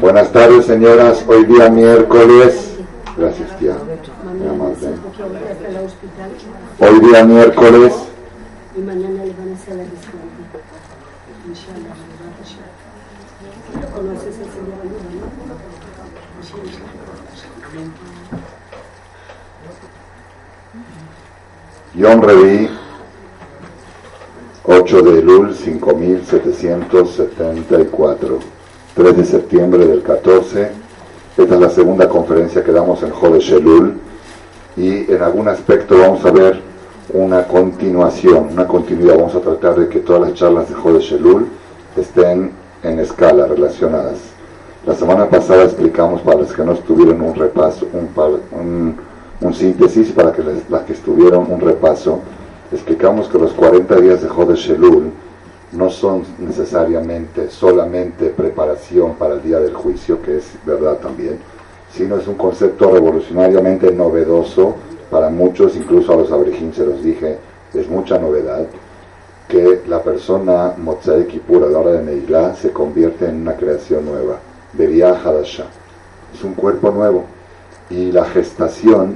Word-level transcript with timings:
Buenas 0.00 0.32
tardes, 0.32 0.64
señoras. 0.66 1.24
Hoy 1.26 1.44
día 1.44 1.68
miércoles. 1.68 2.76
Gracias, 3.16 3.58
tía. 3.58 3.76
Hoy 6.78 7.00
día 7.00 7.24
miércoles. 7.24 7.92
Y 8.76 8.80
mañana 8.80 9.24
le 9.24 9.32
van 9.32 9.50
a 9.50 9.54
hacer 9.54 9.74
la 9.76 9.82
¿Conoces 13.94 14.38
al 14.38 14.44
señor 14.44 14.76
Yom 21.94 22.20
Revi, 22.20 22.68
8 24.64 25.02
de 25.02 25.18
Elul 25.18 25.54
5774, 25.54 28.38
3 28.96 29.16
de 29.16 29.24
septiembre 29.24 29.86
del 29.86 30.02
14. 30.02 30.70
Esta 31.36 31.54
es 31.54 31.60
la 31.60 31.70
segunda 31.70 32.08
conferencia 32.08 32.64
que 32.64 32.72
damos 32.72 33.02
en 33.02 33.10
Jodesh 33.10 33.52
Elul 33.52 33.94
y 34.76 35.12
en 35.12 35.22
algún 35.22 35.48
aspecto 35.48 35.98
vamos 35.98 36.24
a 36.24 36.30
ver 36.30 36.60
una 37.12 37.46
continuación, 37.46 38.48
una 38.52 38.66
continuidad. 38.66 39.16
Vamos 39.16 39.34
a 39.34 39.40
tratar 39.40 39.76
de 39.76 39.88
que 39.88 40.00
todas 40.00 40.22
las 40.22 40.34
charlas 40.34 40.68
de 40.68 40.74
Jodesh 40.74 41.12
Elul 41.12 41.46
estén 41.96 42.52
en 42.82 42.98
escala 42.98 43.46
relacionadas. 43.46 44.18
La 44.86 44.94
semana 44.94 45.28
pasada 45.28 45.64
explicamos 45.64 46.22
para 46.22 46.38
los 46.38 46.52
que 46.52 46.64
no 46.64 46.72
estuvieron 46.72 47.20
un 47.20 47.34
repaso, 47.34 47.86
un, 47.92 48.08
un 48.58 48.96
un 49.40 49.54
síntesis 49.54 50.12
para 50.12 50.32
que 50.32 50.42
las 50.68 50.82
que 50.82 50.92
estuvieron 50.92 51.50
un 51.50 51.60
repaso. 51.60 52.20
Explicamos 52.72 53.28
que 53.28 53.38
los 53.38 53.52
40 53.52 53.96
días 53.96 54.22
de 54.22 54.28
Jodesh 54.28 54.70
Elul 54.70 55.12
no 55.76 55.90
son 55.90 56.24
necesariamente 56.38 57.50
solamente 57.50 58.30
preparación 58.30 59.14
para 59.14 59.34
el 59.34 59.42
día 59.42 59.60
del 59.60 59.74
juicio, 59.74 60.22
que 60.22 60.38
es 60.38 60.44
verdad 60.64 60.96
también, 60.96 61.38
sino 61.92 62.16
es 62.16 62.26
un 62.26 62.34
concepto 62.34 62.90
revolucionariamente 62.90 63.92
novedoso 63.92 64.74
para 65.10 65.28
muchos, 65.28 65.76
incluso 65.76 66.12
a 66.12 66.16
los 66.16 66.32
abrijim 66.32 66.72
se 66.72 66.86
los 66.86 67.02
dije, 67.02 67.38
es 67.74 67.88
mucha 67.88 68.18
novedad, 68.18 68.66
que 69.48 69.82
la 69.86 70.02
persona 70.02 70.74
Motzai 70.76 71.26
Kippur 71.26 71.64
a 71.64 71.68
la 71.68 71.78
hora 71.78 71.92
de 71.92 72.02
Neilá 72.02 72.54
se 72.54 72.72
convierte 72.72 73.28
en 73.28 73.42
una 73.42 73.54
creación 73.54 74.04
nueva, 74.04 74.38
Beria 74.72 75.10
Hadasha. 75.10 75.66
Es 76.34 76.42
un 76.42 76.54
cuerpo 76.54 76.90
nuevo. 76.90 77.24
Y 77.88 78.10
la 78.10 78.24
gestación 78.24 79.14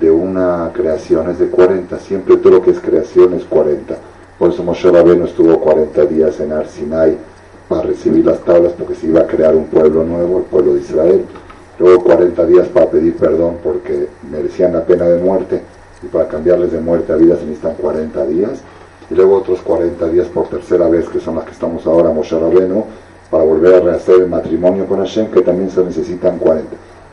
de 0.00 0.10
una 0.10 0.70
creación 0.72 1.30
es 1.30 1.38
de 1.38 1.48
40, 1.48 1.98
siempre 1.98 2.36
todo 2.38 2.54
lo 2.54 2.62
que 2.62 2.70
es 2.70 2.80
creación 2.80 3.34
es 3.34 3.44
40. 3.44 3.96
Por 4.38 4.50
eso 4.50 4.62
Moshe 4.62 4.88
Rabbeinu 4.88 5.24
estuvo 5.24 5.58
40 5.60 6.06
días 6.06 6.38
en 6.38 6.52
Arsinai 6.52 7.18
para 7.68 7.82
recibir 7.82 8.24
las 8.24 8.38
tablas 8.40 8.72
porque 8.78 8.94
se 8.94 9.08
iba 9.08 9.20
a 9.20 9.26
crear 9.26 9.54
un 9.56 9.64
pueblo 9.64 10.04
nuevo, 10.04 10.38
el 10.38 10.44
pueblo 10.44 10.74
de 10.74 10.80
Israel. 10.80 11.24
Luego 11.80 12.04
40 12.04 12.46
días 12.46 12.68
para 12.68 12.86
pedir 12.86 13.16
perdón 13.16 13.56
porque 13.64 14.06
merecían 14.30 14.72
la 14.72 14.84
pena 14.84 15.06
de 15.06 15.20
muerte 15.20 15.60
y 16.02 16.06
para 16.06 16.28
cambiarles 16.28 16.70
de 16.70 16.80
muerte 16.80 17.12
a 17.12 17.16
vida 17.16 17.36
se 17.36 17.46
necesitan 17.46 17.74
40 17.74 18.26
días. 18.26 18.62
Y 19.10 19.14
luego 19.14 19.38
otros 19.38 19.60
40 19.62 20.06
días 20.08 20.28
por 20.28 20.48
tercera 20.48 20.88
vez, 20.88 21.08
que 21.08 21.18
son 21.18 21.34
las 21.34 21.44
que 21.44 21.52
estamos 21.52 21.84
ahora, 21.86 22.10
Moshe 22.10 22.38
Rabbeinu, 22.38 22.84
para 23.30 23.42
volver 23.42 23.74
a 23.74 23.80
rehacer 23.80 24.20
el 24.20 24.28
matrimonio 24.28 24.86
con 24.86 24.98
Hashem, 24.98 25.32
que 25.32 25.40
también 25.40 25.70
se 25.70 25.82
necesitan 25.82 26.38
40. 26.38 26.68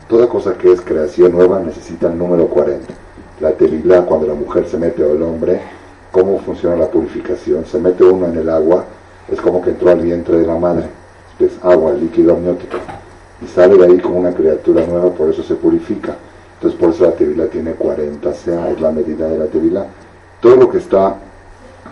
Toda 0.08 0.28
cosa 0.28 0.54
que 0.54 0.70
es 0.70 0.80
creación 0.80 1.32
nueva 1.32 1.58
necesita 1.58 2.06
el 2.06 2.16
número 2.16 2.46
40. 2.46 2.86
La 3.40 3.52
telilá, 3.52 4.02
cuando 4.02 4.26
la 4.28 4.34
mujer 4.34 4.66
se 4.68 4.78
mete 4.78 5.02
o 5.02 5.12
el 5.12 5.22
hombre, 5.22 5.60
¿cómo 6.16 6.38
funciona 6.38 6.76
la 6.76 6.86
purificación? 6.86 7.66
Se 7.66 7.78
mete 7.78 8.02
uno 8.02 8.26
en 8.26 8.38
el 8.38 8.48
agua, 8.48 8.86
es 9.30 9.38
como 9.38 9.60
que 9.60 9.68
entró 9.68 9.90
al 9.90 10.00
vientre 10.00 10.38
de 10.38 10.46
la 10.46 10.54
madre. 10.54 10.86
Es 11.38 11.52
agua, 11.62 11.90
el 11.90 12.00
líquido 12.00 12.32
amniótico. 12.32 12.78
Y 13.42 13.46
sale 13.46 13.76
de 13.76 13.84
ahí 13.84 13.98
como 13.98 14.20
una 14.20 14.32
criatura 14.32 14.86
nueva, 14.86 15.10
por 15.10 15.28
eso 15.28 15.42
se 15.42 15.56
purifica. 15.56 16.16
Entonces 16.54 16.80
por 16.80 16.88
eso 16.88 17.04
la 17.04 17.12
tevilá 17.12 17.46
tiene 17.48 17.72
40, 17.72 18.32
sea, 18.32 18.70
es 18.70 18.80
la 18.80 18.92
medida 18.92 19.28
de 19.28 19.38
la 19.38 19.44
tevilá. 19.44 19.86
Todo 20.40 20.56
lo 20.56 20.70
que 20.70 20.78
está 20.78 21.16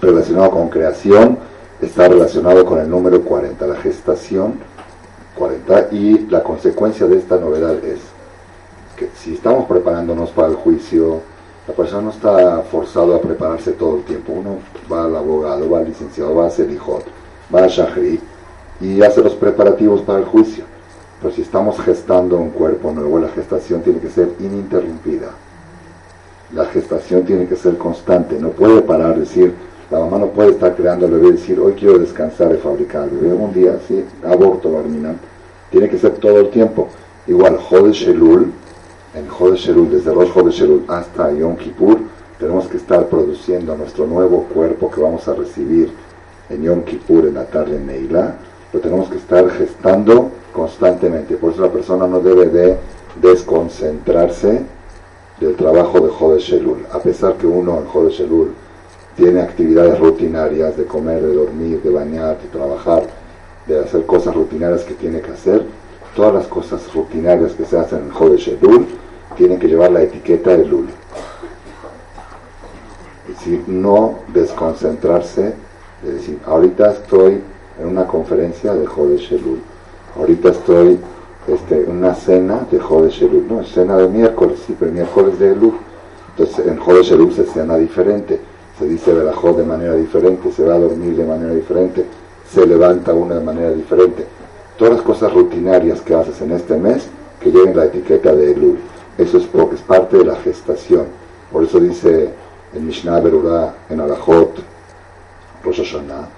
relacionado 0.01 0.51
con 0.53 0.71
creación 0.71 1.37
está 1.83 2.09
relacionado 2.09 2.65
con 2.65 2.79
el 2.79 2.89
número 2.89 3.21
40, 3.21 3.67
la 3.67 3.77
gestación 3.77 4.55
40. 5.37 5.89
Y 5.91 6.27
la 6.31 6.43
consecuencia 6.43 7.07
de 7.07 7.19
esta 7.19 7.37
novedad 7.37 7.75
es 7.85 8.01
que 8.97 9.11
si 9.15 9.35
estamos 9.35 9.67
preparándonos 9.67 10.31
para 10.31 10.49
el 10.49 10.55
juicio, 10.55 11.21
la 11.67 11.75
persona 11.75 12.03
no 12.03 12.11
está 12.11 12.63
forzado 12.71 13.15
a 13.15 13.21
prepararse 13.21 13.73
todo 13.73 13.97
el 13.97 14.03
tiempo. 14.05 14.33
Uno 14.33 14.59
va 14.91 15.05
al 15.05 15.17
abogado, 15.17 15.69
va 15.71 15.79
al 15.79 15.87
licenciado, 15.87 16.35
va 16.35 16.45
a 16.45 16.49
hacer 16.49 16.71
hijot, 16.71 17.05
va 17.55 17.65
a 17.65 17.69
Shahri 17.69 18.21
y 18.81 19.03
hace 19.03 19.23
los 19.23 19.35
preparativos 19.35 20.03
para 20.03 20.19
el 20.19 20.25
juicio. 20.27 20.65
Pero 21.21 21.35
si 21.35 21.43
estamos 21.43 21.81
gestando 21.81 22.37
un 22.37 22.51
cuerpo 22.51 22.93
nuevo, 22.93 23.19
la 23.19 23.29
gestación 23.29 23.81
tiene 23.81 23.99
que 23.99 24.11
ser 24.11 24.33
ininterrumpida. 24.41 25.31
La 26.53 26.67
gestación 26.67 27.25
tiene 27.25 27.47
que 27.47 27.57
ser 27.57 27.79
constante, 27.79 28.39
no 28.39 28.51
puede 28.51 28.83
parar, 28.83 29.19
decir, 29.19 29.55
la 29.91 30.01
mamá 30.01 30.19
no 30.19 30.27
puede 30.29 30.51
estar 30.51 30.75
creando 30.75 31.07
al 31.07 31.13
bebé 31.13 31.29
y 31.29 31.33
decir, 31.33 31.59
hoy 31.59 31.73
quiero 31.73 31.99
descansar 31.99 32.53
y 32.55 32.59
fabricar 32.59 33.09
bebé. 33.09 33.33
Un 33.33 33.53
día, 33.53 33.79
sí, 33.89 34.05
aborto 34.25 34.71
barminal. 34.73 35.17
Tiene 35.71 35.89
que 35.89 35.99
ser 35.99 36.13
todo 36.13 36.41
el 36.41 36.51
tiempo. 36.51 36.89
Igual, 37.27 37.57
Jode 37.57 37.93
Shelul, 37.93 38.53
en 39.15 39.29
Jode 39.29 39.57
Shelul, 39.57 39.91
desde 39.91 40.13
Rosh 40.13 40.31
Jode 40.31 40.51
Shelul 40.51 40.85
hasta 40.89 41.33
Yom 41.33 41.57
Kippur, 41.57 41.99
tenemos 42.39 42.67
que 42.67 42.77
estar 42.77 43.07
produciendo 43.07 43.77
nuestro 43.77 44.07
nuevo 44.07 44.45
cuerpo 44.53 44.91
que 44.91 45.01
vamos 45.01 45.27
a 45.29 45.35
recibir 45.35 45.93
en 46.51 46.63
Yom 46.63 46.83
Kippur, 46.83 47.27
en 47.27 47.35
la 47.35 47.45
tarde 47.45 47.77
en 47.77 47.87
Neilá. 47.87 48.37
Lo 48.73 48.81
tenemos 48.81 49.09
que 49.09 49.17
estar 49.17 49.49
gestando 49.51 50.31
constantemente. 50.53 51.37
Por 51.37 51.53
eso 51.53 51.63
la 51.63 51.71
persona 51.71 52.09
no 52.09 52.21
debe 52.21 52.47
de 52.47 52.77
desconcentrarse 53.23 54.63
del 55.41 55.55
trabajo 55.55 56.01
de 56.01 56.11
Jode 56.11 56.41
Shelul. 56.41 56.85
A 56.93 56.99
pesar 56.99 57.35
que 57.35 57.47
uno 57.47 57.79
en 57.79 57.87
Jode 57.87 58.11
Shelul 58.11 58.53
tiene 59.17 59.41
actividades 59.41 59.99
rutinarias 60.01 60.77
de 60.77 60.87
comer, 60.87 61.23
de 61.23 61.35
dormir, 61.35 61.81
de 61.83 61.91
bañar, 61.91 62.37
de 62.43 62.49
trabajar, 62.49 63.05
de 63.67 63.79
hacer 63.79 64.05
cosas 64.07 64.35
rutinarias 64.35 64.83
que 64.83 64.95
tiene 64.95 65.21
que 65.21 65.31
hacer, 65.31 65.65
todas 66.17 66.35
las 66.35 66.47
cosas 66.49 66.93
rutinarias 66.93 67.53
que 67.53 67.65
se 67.65 67.79
hacen 67.79 68.01
en 68.01 68.11
Jodesh 68.11 68.49
Elul 69.35 69.37
tienen 69.37 69.59
que 69.59 69.69
llevar 69.69 69.93
la 69.93 70.03
etiqueta 70.03 70.57
de 70.57 70.63
Elul. 70.63 70.89
Es 73.29 73.39
decir, 73.39 73.65
no 73.67 74.21
desconcentrarse, 74.29 75.55
es 76.07 76.15
decir, 76.15 76.39
ahorita 76.47 76.93
estoy 76.93 77.41
en 77.81 77.87
una 77.89 78.07
conferencia 78.07 78.75
de 78.75 78.87
Jodesh 78.87 79.33
Elul, 79.33 79.61
ahorita 80.17 80.51
estoy 80.51 80.99
este, 81.49 81.85
en 81.85 81.91
una 81.91 82.15
cena 82.15 82.67
de 82.71 82.79
Jodesh 82.79 83.23
Elul, 83.23 83.47
no, 83.49 83.65
cena 83.65 83.97
de 83.97 84.09
miércoles, 84.09 84.61
sí, 84.67 84.77
pero 84.79 84.93
miércoles 84.93 85.39
de 85.39 85.53
Elul. 85.53 85.75
Entonces 86.31 86.67
en 86.67 86.79
Jodesh 86.79 87.13
Elul 87.13 87.33
se 87.33 87.45
cena 87.45 87.77
diferente 87.77 88.41
se 88.79 88.87
dice 88.89 89.13
Berajot 89.13 89.57
de 89.57 89.65
manera 89.65 89.95
diferente, 89.95 90.51
se 90.51 90.65
va 90.65 90.75
a 90.75 90.79
dormir 90.79 91.17
de 91.17 91.25
manera 91.25 91.55
diferente, 91.55 92.05
se 92.51 92.67
levanta 92.67 93.15
uno 93.15 93.35
de 93.35 93.41
manera 93.41 93.71
diferente. 93.71 94.27
Todas 94.77 94.95
las 94.95 95.03
cosas 95.03 95.33
rutinarias 95.33 96.01
que 96.01 96.15
haces 96.15 96.41
en 96.41 96.51
este 96.53 96.77
mes 96.77 97.07
que 97.41 97.53
lleven 97.53 97.77
la 97.77 97.85
etiqueta 97.85 98.35
de 98.35 98.51
Elul. 98.51 98.79
Eso 99.17 99.39
es 99.39 99.45
porque 99.47 99.77
es 99.77 99.83
parte 99.83 100.19
de 100.19 100.25
la 100.25 100.37
gestación. 100.37 101.07
Por 101.53 101.63
eso 101.63 101.79
dice 101.79 102.31
el 102.75 102.83
Mishnah 102.83 103.21
Berurah 103.21 103.75
en 103.89 104.01
Alajot, 104.01 104.59
Rosh 105.63 105.79
Hashanah, 105.79 106.29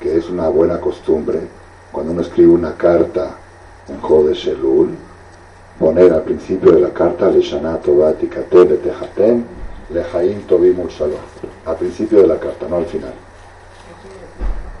que 0.00 0.16
es 0.16 0.28
una 0.30 0.48
buena 0.48 0.80
costumbre 0.80 1.40
cuando 1.92 2.12
uno 2.12 2.22
escribe 2.22 2.52
una 2.52 2.74
carta 2.74 3.36
en 3.88 4.00
Jodesh 4.00 4.48
Elul, 4.48 4.90
poner 5.78 6.12
al 6.12 6.22
principio 6.22 6.72
de 6.72 6.80
la 6.80 6.90
carta 6.90 7.28
Leshanah 7.28 7.78
Tovat 7.78 8.22
y 8.22 8.26
Tejatem 8.26 9.44
Lejaim 9.90 10.42
Tobim 10.46 10.86
Shalom, 10.88 11.16
al 11.66 11.76
principio 11.76 12.22
de 12.22 12.28
la 12.28 12.38
carta, 12.38 12.66
no 12.68 12.76
al 12.76 12.86
final. 12.86 13.12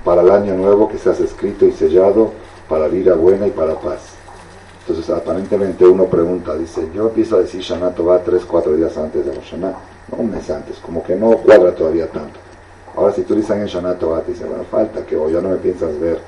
Para 0.04 0.22
el 0.22 0.30
año 0.30 0.54
nuevo 0.54 0.88
que 0.88 0.98
seas 0.98 1.20
escrito 1.20 1.66
y 1.66 1.72
sellado 1.72 2.32
para 2.68 2.88
vida 2.88 3.14
buena 3.14 3.46
y 3.46 3.50
para 3.50 3.74
paz. 3.74 4.11
Entonces, 4.86 5.10
aparentemente 5.10 5.86
uno 5.86 6.06
pregunta, 6.06 6.56
dice, 6.56 6.88
yo 6.92 7.08
empiezo 7.08 7.36
a 7.36 7.40
decir 7.40 7.60
Shana 7.60 7.90
Tova 7.90 8.18
tres, 8.18 8.44
cuatro 8.44 8.74
días 8.74 8.96
antes 8.96 9.24
de 9.24 9.32
Rosh 9.32 9.54
no 9.54 9.74
un 10.16 10.30
mes 10.30 10.50
antes, 10.50 10.78
como 10.78 11.02
que 11.02 11.14
no 11.14 11.38
cuadra 11.38 11.72
todavía 11.72 12.06
tanto. 12.08 12.38
Ahora, 12.96 13.12
si 13.12 13.22
tú 13.22 13.34
dices 13.34 13.56
en 13.56 13.66
Shana 13.66 13.94
Tova, 13.94 14.20
te 14.20 14.32
dice, 14.32 14.44
bueno, 14.44 14.64
falta 14.64 15.06
que 15.06 15.16
hoy 15.16 15.32
ya 15.32 15.40
no 15.40 15.50
me 15.50 15.56
piensas 15.56 15.98
ver 15.98 16.18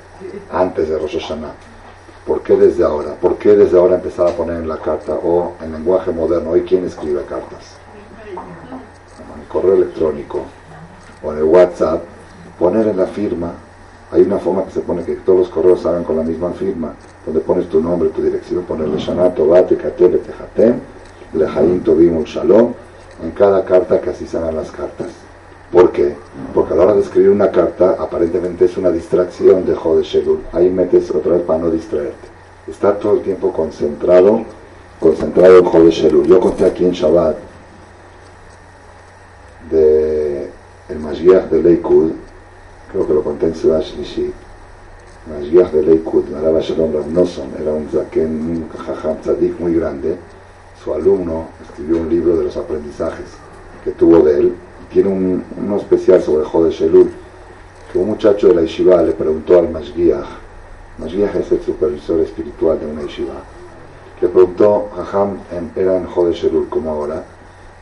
antes 0.51 0.89
de 0.89 0.97
Rosh. 0.97 1.17
¿Por 2.25 2.41
qué 2.41 2.55
desde 2.55 2.83
ahora? 2.83 3.13
¿Por 3.13 3.37
qué 3.37 3.55
desde 3.55 3.77
ahora 3.77 3.95
empezar 3.95 4.27
a 4.27 4.31
poner 4.31 4.55
en 4.55 4.67
la 4.67 4.77
carta 4.77 5.13
o 5.13 5.53
en 5.61 5.73
lenguaje 5.73 6.11
moderno? 6.11 6.51
Hoy, 6.51 6.63
¿quién 6.63 6.85
escribe 6.85 7.23
cartas? 7.25 7.77
correo 9.55 9.75
electrónico 9.75 10.41
o 11.23 11.31
en 11.31 11.37
el 11.37 11.43
WhatsApp, 11.43 12.03
poner 12.59 12.87
en 12.87 12.97
la 12.97 13.05
firma, 13.05 13.53
hay 14.11 14.21
una 14.21 14.37
forma 14.37 14.65
que 14.65 14.71
se 14.71 14.81
pone 14.81 15.03
que 15.03 15.15
todos 15.15 15.39
los 15.39 15.49
correos 15.49 15.81
salgan 15.81 16.03
con 16.03 16.17
la 16.17 16.23
misma 16.23 16.51
firma, 16.51 16.93
donde 17.25 17.41
pones 17.41 17.67
tu 17.69 17.81
nombre, 17.81 18.09
tu 18.09 18.21
dirección, 18.21 18.63
ponerle 18.63 18.97
Shanato, 18.97 19.47
Bate, 19.47 19.77
Lejaim, 21.33 21.81
Tobim, 21.81 22.23
Shalom, 22.23 22.73
en 23.23 23.31
cada 23.31 23.65
carta 23.65 23.99
que 23.99 24.11
así 24.11 24.25
se 24.25 24.37
hagan 24.37 24.55
las 24.55 24.71
cartas. 24.71 25.07
¿Por 25.71 25.91
qué? 25.91 26.15
Porque 26.53 26.73
a 26.73 26.77
la 26.77 26.83
hora 26.83 26.93
de 26.93 27.01
escribir 27.01 27.31
una 27.31 27.51
carta, 27.51 27.95
aparentemente 27.99 28.65
es 28.65 28.77
una 28.77 28.91
distracción 28.91 29.65
de 29.65 29.75
Jode 29.75 30.03
Shelul. 30.03 30.39
Ahí 30.53 30.69
metes 30.69 31.09
otra 31.11 31.33
vez 31.33 31.41
para 31.41 31.59
no 31.59 31.71
distraerte. 31.71 32.35
está 32.67 32.97
todo 32.97 33.15
el 33.15 33.21
tiempo 33.21 33.51
concentrado, 33.51 34.43
concentrado 34.99 35.59
en 35.59 35.65
Jodesh 35.65 36.05
Elul. 36.05 36.25
Yo 36.25 36.39
conté 36.39 36.65
aquí 36.65 36.85
en 36.85 36.91
Shabbat 36.91 37.35
de 39.69 40.49
el 40.89 40.99
Mashiach 40.99 41.49
de 41.49 41.63
Leikud, 41.63 42.11
creo 42.95 43.07
que 43.07 43.13
lo 43.13 43.23
conté 43.23 43.47
en 43.47 43.55
Ciudad 43.55 43.81
Shlishi, 43.81 44.31
Mashiach 45.27 45.71
de 45.71 45.83
Leikud, 45.83 46.29
Maraba 46.29 46.61
Shalom 46.61 46.93
Ramnoson, 46.93 47.49
era 47.59 47.73
un 47.73 47.89
zaken, 47.89 48.69
jajam 48.69 49.17
tzadik 49.19 49.59
muy 49.59 49.73
grande, 49.73 50.17
su 50.81 50.93
alumno 50.93 51.49
escribió 51.61 51.97
un 51.97 52.09
libro 52.09 52.37
de 52.37 52.45
los 52.45 52.55
aprendizajes 52.55 53.25
que 53.83 53.91
tuvo 53.91 54.19
de 54.19 54.39
él, 54.39 54.55
y 54.81 54.93
tiene 54.93 55.09
un, 55.09 55.43
uno 55.57 55.77
especial 55.77 56.21
sobre 56.21 56.45
Jodesh 56.45 56.83
Elul, 56.83 57.11
que 57.91 57.99
un 57.99 58.07
muchacho 58.07 58.47
de 58.47 58.55
la 58.55 58.61
yeshiva 58.61 59.03
le 59.03 59.11
preguntó 59.11 59.59
al 59.59 59.69
Mashiach, 59.69 60.27
Mashiach 60.97 61.35
es 61.35 61.51
el 61.51 61.61
supervisor 61.61 62.21
espiritual 62.21 62.79
de 62.79 62.85
una 62.85 63.01
yeshiva, 63.01 63.33
le 64.21 64.29
preguntó, 64.29 64.89
Jajam, 64.95 65.39
era 65.75 65.97
en 65.97 66.05
Jodesh 66.05 66.45
Elul 66.45 66.69
como 66.69 66.91
ahora, 66.91 67.25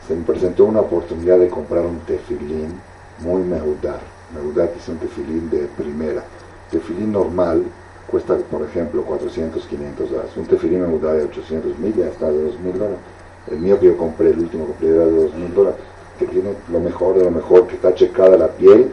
se 0.08 0.16
me 0.16 0.24
presentó 0.24 0.64
una 0.64 0.80
oportunidad 0.80 1.38
de 1.38 1.48
comprar 1.48 1.86
un 1.86 2.00
tefilín 2.00 2.80
muy 3.20 3.42
mehudar. 3.42 4.13
Mehudar 4.34 4.70
es 4.76 4.88
un 4.88 4.96
tefilín 4.98 5.50
de 5.50 5.68
primera. 5.76 6.24
Tefilín 6.70 7.12
normal 7.12 7.62
cuesta, 8.10 8.36
por 8.50 8.62
ejemplo, 8.62 9.04
400, 9.04 9.66
500 9.66 10.10
dólares. 10.10 10.32
Un 10.36 10.46
tefilín 10.46 10.82
mehudar 10.82 11.16
de 11.16 11.24
800 11.24 11.78
mil 11.78 11.94
ya 11.94 12.06
está 12.06 12.30
de 12.30 12.46
2.000 12.48 12.72
dólares. 12.72 12.98
El 13.50 13.58
mío 13.58 13.78
que 13.78 13.86
yo 13.86 13.96
compré, 13.96 14.30
el 14.30 14.38
último 14.38 14.66
que 14.66 14.72
compré 14.72 14.88
era 14.88 15.06
de 15.06 15.28
2.000 15.28 15.48
dólares, 15.54 15.80
que 16.18 16.26
tiene 16.26 16.50
lo 16.70 16.80
mejor 16.80 17.18
de 17.18 17.24
lo 17.24 17.30
mejor, 17.30 17.66
que 17.66 17.74
está 17.74 17.94
checada 17.94 18.36
la 18.36 18.48
piel, 18.48 18.90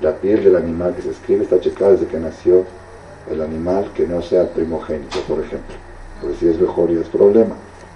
la 0.00 0.12
piel 0.16 0.42
del 0.42 0.56
animal 0.56 0.94
que 0.94 1.02
se 1.02 1.10
escribe 1.10 1.44
está 1.44 1.60
checada 1.60 1.92
desde 1.92 2.06
que 2.06 2.18
nació 2.18 2.64
el 3.30 3.40
animal, 3.40 3.90
que 3.94 4.06
no 4.06 4.20
sea 4.22 4.48
primogénito, 4.48 5.18
por 5.28 5.38
ejemplo. 5.40 5.74
Porque 6.20 6.36
si 6.36 6.48
es 6.48 6.60
mejor 6.60 6.90
y 6.90 6.98
es 6.98 7.08
problema 7.08 7.54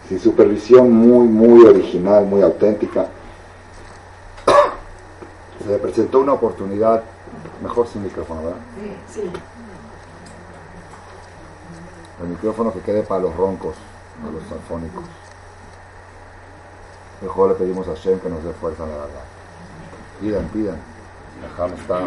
sin 0.08 0.18
supervisión 0.18 0.90
muy, 0.90 1.28
muy 1.28 1.66
original, 1.66 2.24
muy 2.24 2.40
auténtica. 2.40 3.08
Se 5.68 5.74
le 5.74 5.80
presentó 5.80 6.20
una 6.20 6.32
oportunidad, 6.32 7.02
mejor 7.62 7.86
sin 7.86 8.02
micrófono, 8.02 8.40
¿verdad? 8.42 8.56
Sí, 8.80 9.20
sí. 9.20 9.30
El 12.22 12.28
micrófono 12.28 12.72
que 12.72 12.80
quede 12.80 13.02
para 13.02 13.20
los 13.20 13.36
roncos, 13.36 13.76
a 14.26 14.30
los 14.30 14.42
salfónicos. 14.48 15.04
Mejor 17.20 17.50
le 17.50 17.54
pedimos 17.56 17.86
a 17.86 17.92
Shem 17.92 18.18
que 18.18 18.30
nos 18.30 18.42
dé 18.44 18.54
fuerza 18.54 18.84
en 18.84 18.92
la 18.92 18.96
verdad. 18.96 19.24
Pidan, 20.22 20.48
pidan. 20.48 20.78
Jam 21.58 21.70
está 21.74 22.00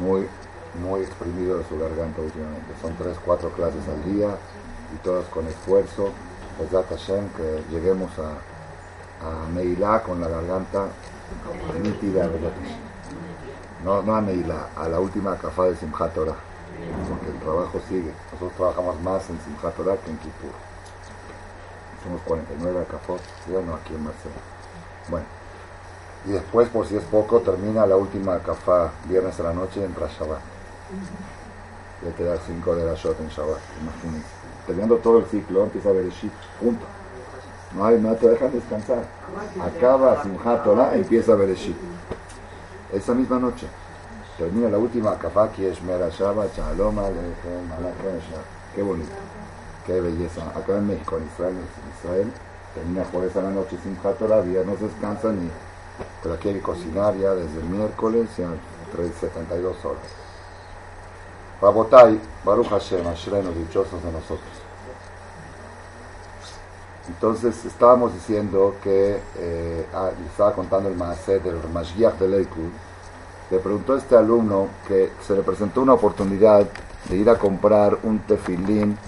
muy, 0.00 0.26
muy 0.82 1.02
exprimido 1.02 1.58
de 1.58 1.68
su 1.68 1.78
garganta 1.78 2.20
últimamente. 2.20 2.66
Son 2.82 2.96
tres, 2.96 3.16
cuatro 3.24 3.50
clases 3.50 3.82
al 3.86 4.12
día 4.12 4.30
y 4.92 4.96
todas 5.04 5.24
con 5.26 5.46
esfuerzo 5.46 6.10
Hashem, 6.90 7.28
que 7.36 7.62
lleguemos 7.70 8.10
a, 8.18 9.44
a 9.44 9.48
Meilá 9.54 10.02
con 10.02 10.20
la 10.20 10.26
garganta 10.26 10.88
nítida, 11.80 12.28
no, 13.84 14.02
no 14.02 14.14
a 14.14 14.20
Meilá, 14.20 14.68
a 14.76 14.88
la 14.88 15.00
última 15.00 15.36
cafá 15.36 15.64
de 15.64 15.76
Simchat 15.76 16.14
porque 16.14 17.26
el 17.26 17.38
trabajo 17.40 17.80
sigue. 17.88 18.12
Nosotros 18.32 18.52
trabajamos 18.56 19.00
más 19.02 19.28
en 19.30 19.38
Simchat 19.40 19.74
que 19.74 20.10
en 20.10 20.18
Kippur. 20.18 20.50
Somos 22.02 22.20
49 22.22 22.86
cafós, 22.90 23.20
¿sí 23.44 23.54
o 23.54 23.62
no? 23.62 23.74
Aquí 23.74 23.94
en 23.94 24.04
Marcelo. 24.04 24.34
Bueno, 25.08 25.26
y 26.26 26.32
después, 26.32 26.68
por 26.68 26.86
si 26.86 26.96
es 26.96 27.04
poco, 27.04 27.40
termina 27.40 27.86
la 27.86 27.96
última 27.96 28.38
cafá 28.38 28.90
viernes 29.04 29.36
de 29.36 29.42
la 29.42 29.52
noche 29.52 29.84
en 29.84 29.92
Shabbat. 29.92 30.40
Ya 32.04 32.10
te 32.12 32.24
da 32.24 32.36
5 32.36 32.76
de 32.76 32.84
la 32.84 32.94
shot 32.94 33.18
en 33.20 33.28
Shabbat, 33.28 33.60
imagínense 33.80 34.38
terminando 34.68 34.96
todo 34.98 35.20
el 35.20 35.24
ciclo, 35.24 35.64
empieza 35.64 35.88
a 35.88 35.92
ver 35.92 36.04
el 36.04 36.12
punto. 36.60 36.84
No, 37.74 37.86
hay, 37.86 37.98
no 37.98 38.14
te 38.14 38.28
dejan 38.28 38.52
descansar. 38.52 39.02
Acaba 39.60 40.22
Simchat 40.22 40.62
Torah, 40.62 40.94
empieza 40.94 41.32
a 41.32 41.36
ver 41.36 41.50
el. 41.50 41.56
Esa 42.92 43.12
misma 43.12 43.38
noche, 43.38 43.66
termina 44.38 44.68
la 44.68 44.78
última 44.78 45.18
kafá 45.18 45.50
que 45.52 45.70
es 45.70 45.82
Mera 45.82 46.08
Shabbat, 46.08 46.56
Shalom 46.56 46.96
Qué 48.74 48.82
bonito, 48.82 49.12
qué 49.86 50.00
belleza. 50.00 50.42
Acá 50.54 50.76
en 50.76 50.86
México, 50.86 51.18
en 51.18 51.26
Israel, 51.26 51.56
en 51.56 51.98
Israel, 51.98 52.32
termina 52.74 53.02
por 53.04 53.24
esa 53.24 53.42
la 53.42 53.50
noche 53.50 53.76
Simchat 53.82 54.18
Torah, 54.18 54.40
viernes 54.40 54.80
descansan 54.80 55.46
y 55.46 55.50
pero 56.22 56.34
aquí 56.34 56.48
hay 56.48 56.54
que 56.54 56.62
cocinar 56.62 57.16
ya 57.16 57.34
desde 57.34 57.60
el 57.60 57.66
miércoles 57.66 58.28
y 58.38 59.20
72 59.20 59.84
horas. 59.84 60.02
Rabotai, 61.60 62.20
Baruch 62.44 62.68
Hashem, 62.68 63.06
Ashrenu, 63.06 63.52
dichosos 63.52 64.02
de 64.02 64.12
nosotros. 64.12 64.57
Entonces 67.08 67.64
estábamos 67.64 68.12
diciendo 68.12 68.76
que, 68.82 69.18
eh, 69.38 69.86
ah, 69.94 70.10
estaba 70.30 70.52
contando 70.52 70.88
el 70.88 70.96
Maaseh 70.96 71.40
del 71.40 71.56
Mashgiach 71.72 72.18
de 72.18 72.28
Leikud, 72.28 72.70
le 73.50 73.58
preguntó 73.58 73.94
a 73.94 73.98
este 73.98 74.14
alumno 74.14 74.68
que 74.86 75.10
se 75.26 75.34
le 75.34 75.42
presentó 75.42 75.80
una 75.80 75.94
oportunidad 75.94 76.66
de 77.08 77.16
ir 77.16 77.30
a 77.30 77.38
comprar 77.38 77.98
un 78.02 78.18
tefilín, 78.20 78.98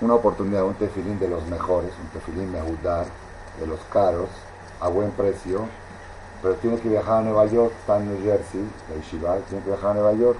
una 0.00 0.14
oportunidad, 0.14 0.64
un 0.64 0.74
tefilín 0.74 1.18
de 1.18 1.28
los 1.28 1.46
mejores, 1.46 1.90
un 2.02 2.08
tefilín 2.08 2.50
mehudar, 2.50 3.04
de 3.60 3.66
los 3.66 3.80
caros, 3.92 4.28
a 4.80 4.88
buen 4.88 5.10
precio, 5.10 5.66
pero 6.40 6.54
tiene 6.54 6.78
que 6.78 6.88
viajar 6.88 7.18
a 7.18 7.22
Nueva 7.22 7.46
York, 7.46 7.72
está 7.80 7.98
en 7.98 8.08
New 8.08 8.24
Jersey, 8.24 8.62
de 8.88 9.00
Yeshiva, 9.00 9.36
tiene 9.48 9.62
que 9.62 9.70
viajar 9.70 9.90
a 9.90 9.94
Nueva 9.94 10.12
York, 10.14 10.38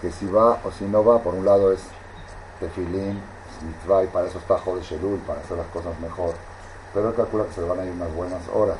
que 0.00 0.10
si 0.10 0.26
va 0.26 0.58
o 0.64 0.72
si 0.72 0.84
no 0.84 1.04
va, 1.04 1.22
por 1.22 1.34
un 1.34 1.44
lado 1.44 1.72
es 1.72 1.80
tefilín, 2.58 3.20
mitzvah, 3.62 4.04
y 4.04 4.06
para 4.08 4.26
eso 4.26 4.38
está 4.38 4.56
de 4.56 4.82
Shelul, 4.82 5.18
para 5.20 5.40
hacer 5.40 5.56
las 5.56 5.66
cosas 5.68 5.98
mejor. 6.00 6.34
Pero 6.94 7.14
calcula 7.14 7.44
que 7.44 7.52
se 7.52 7.60
le 7.62 7.68
van 7.68 7.80
a 7.80 7.84
ir 7.84 7.92
unas 7.92 8.14
buenas 8.14 8.42
horas, 8.52 8.78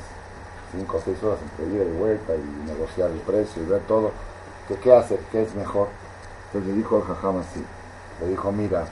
cinco 0.70 0.98
o 0.98 1.00
seis 1.00 1.22
horas 1.22 1.38
entre 1.42 1.74
ida 1.74 1.84
y 1.84 1.98
vuelta 1.98 2.34
y 2.34 2.66
negociar 2.66 3.10
el 3.10 3.20
precio 3.20 3.62
y 3.62 3.66
ver 3.66 3.80
todo. 3.82 4.12
¿Qué, 4.68 4.76
qué 4.76 4.92
hace? 4.92 5.18
¿Qué 5.30 5.42
es 5.42 5.54
mejor? 5.54 5.88
Entonces 6.46 6.70
le 6.70 6.76
dijo 6.76 6.98
el 6.98 7.04
jajam 7.04 7.38
así, 7.38 7.64
le 8.20 8.28
dijo, 8.28 8.52
mira, 8.52 8.84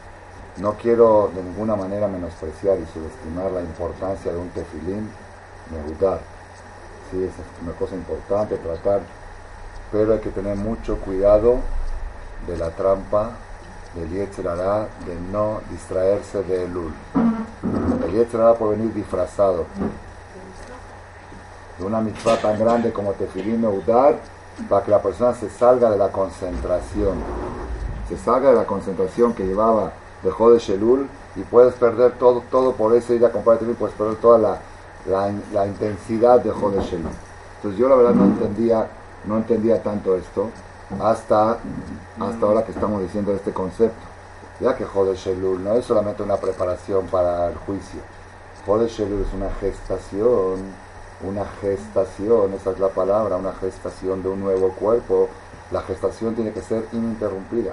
no 0.57 0.75
quiero 0.75 1.31
de 1.35 1.43
ninguna 1.43 1.77
manera 1.77 2.09
menospreciar 2.09 2.79
y 2.79 2.87
subestimar 2.87 3.51
la 3.53 3.61
importancia 3.61 4.33
de 4.33 4.39
un 4.39 4.49
tefilín, 4.51 5.11
gustar. 5.87 6.21
Sí, 7.11 7.23
es 7.23 7.33
una 7.63 7.73
cosa 7.73 7.95
importante 7.95 8.57
tratar, 8.57 9.01
pero 9.93 10.15
hay 10.15 10.21
que 10.21 10.31
tener 10.31 10.57
mucho 10.57 10.99
cuidado 10.99 11.59
de 12.47 12.57
la 12.57 12.71
trampa 12.71 13.33
del 13.95 14.09
Yetzirah 14.11 14.87
de 15.05 15.21
no 15.33 15.61
distraerse 15.71 16.43
de 16.45 16.65
Elul. 16.65 16.93
El 18.07 18.13
Yetzirah 18.13 18.55
puede 18.55 18.77
venir 18.77 18.95
disfrazado 18.95 19.67
de 21.79 21.85
una 21.85 22.01
mitzvah 22.01 22.37
tan 22.41 22.59
grande 22.59 22.93
como 22.93 23.13
Tefilín 23.13 23.65
Udar 23.65 24.19
para 24.69 24.85
que 24.85 24.91
la 24.91 25.03
persona 25.03 25.35
se 25.35 25.51
salga 25.51 25.91
de 25.91 25.99
la 25.99 26.11
concentración. 26.13 27.19
Se 28.09 28.17
salga 28.17 28.51
de 28.51 28.57
la 28.57 28.67
concentración 28.67 29.35
que 29.35 29.47
llevaba 29.47 29.93
de 30.23 30.31
Jodesh 30.31 30.71
Elul 30.71 31.09
y 31.37 31.41
puedes 31.43 31.75
perder 31.75 32.13
todo, 32.13 32.43
todo 32.51 32.73
por 32.73 32.95
eso 32.95 33.15
ir 33.15 33.25
a 33.25 33.33
comprar 33.33 33.59
Tefilín, 33.59 33.77
puedes 33.77 33.97
perder 33.97 34.17
toda 34.17 34.39
la, 34.39 35.31
la, 35.53 35.67
intensidad 35.67 36.41
de 36.41 36.51
Jodesh 36.51 36.95
Elul. 36.95 37.11
Entonces 37.57 37.81
yo 37.81 37.89
la 37.89 37.97
verdad 37.97 38.15
no 38.15 38.25
entendía, 38.25 38.87
no 39.25 39.37
entendía 39.37 39.83
tanto 39.83 40.17
esto 40.17 40.51
hasta, 40.99 41.59
hasta 42.19 42.47
ahora 42.47 42.65
que 42.65 42.73
estamos 42.73 43.03
diciendo 43.03 43.33
este 43.35 43.53
concepto. 43.53 44.09
Ya 44.61 44.75
que 44.77 44.85
Jode 44.85 45.15
Shelul 45.15 45.63
no 45.63 45.75
es 45.75 45.85
solamente 45.85 46.23
una 46.23 46.37
preparación 46.37 47.07
para 47.07 47.49
el 47.49 47.57
juicio. 47.57 48.01
Jode 48.67 48.89
Shelul 48.89 49.23
es 49.23 49.33
una 49.33 49.51
gestación, 49.55 50.61
una 51.23 51.47
gestación, 51.61 52.53
esa 52.55 52.73
es 52.73 52.79
la 52.79 52.89
palabra, 52.89 53.37
una 53.37 53.53
gestación 53.55 54.23
de 54.23 54.29
un 54.29 54.41
nuevo 54.41 54.71
cuerpo. 54.73 55.29
La 55.71 55.83
gestación 55.83 56.35
tiene 56.35 56.53
que 56.53 56.61
ser 56.61 56.85
ininterrumpida. 56.93 57.73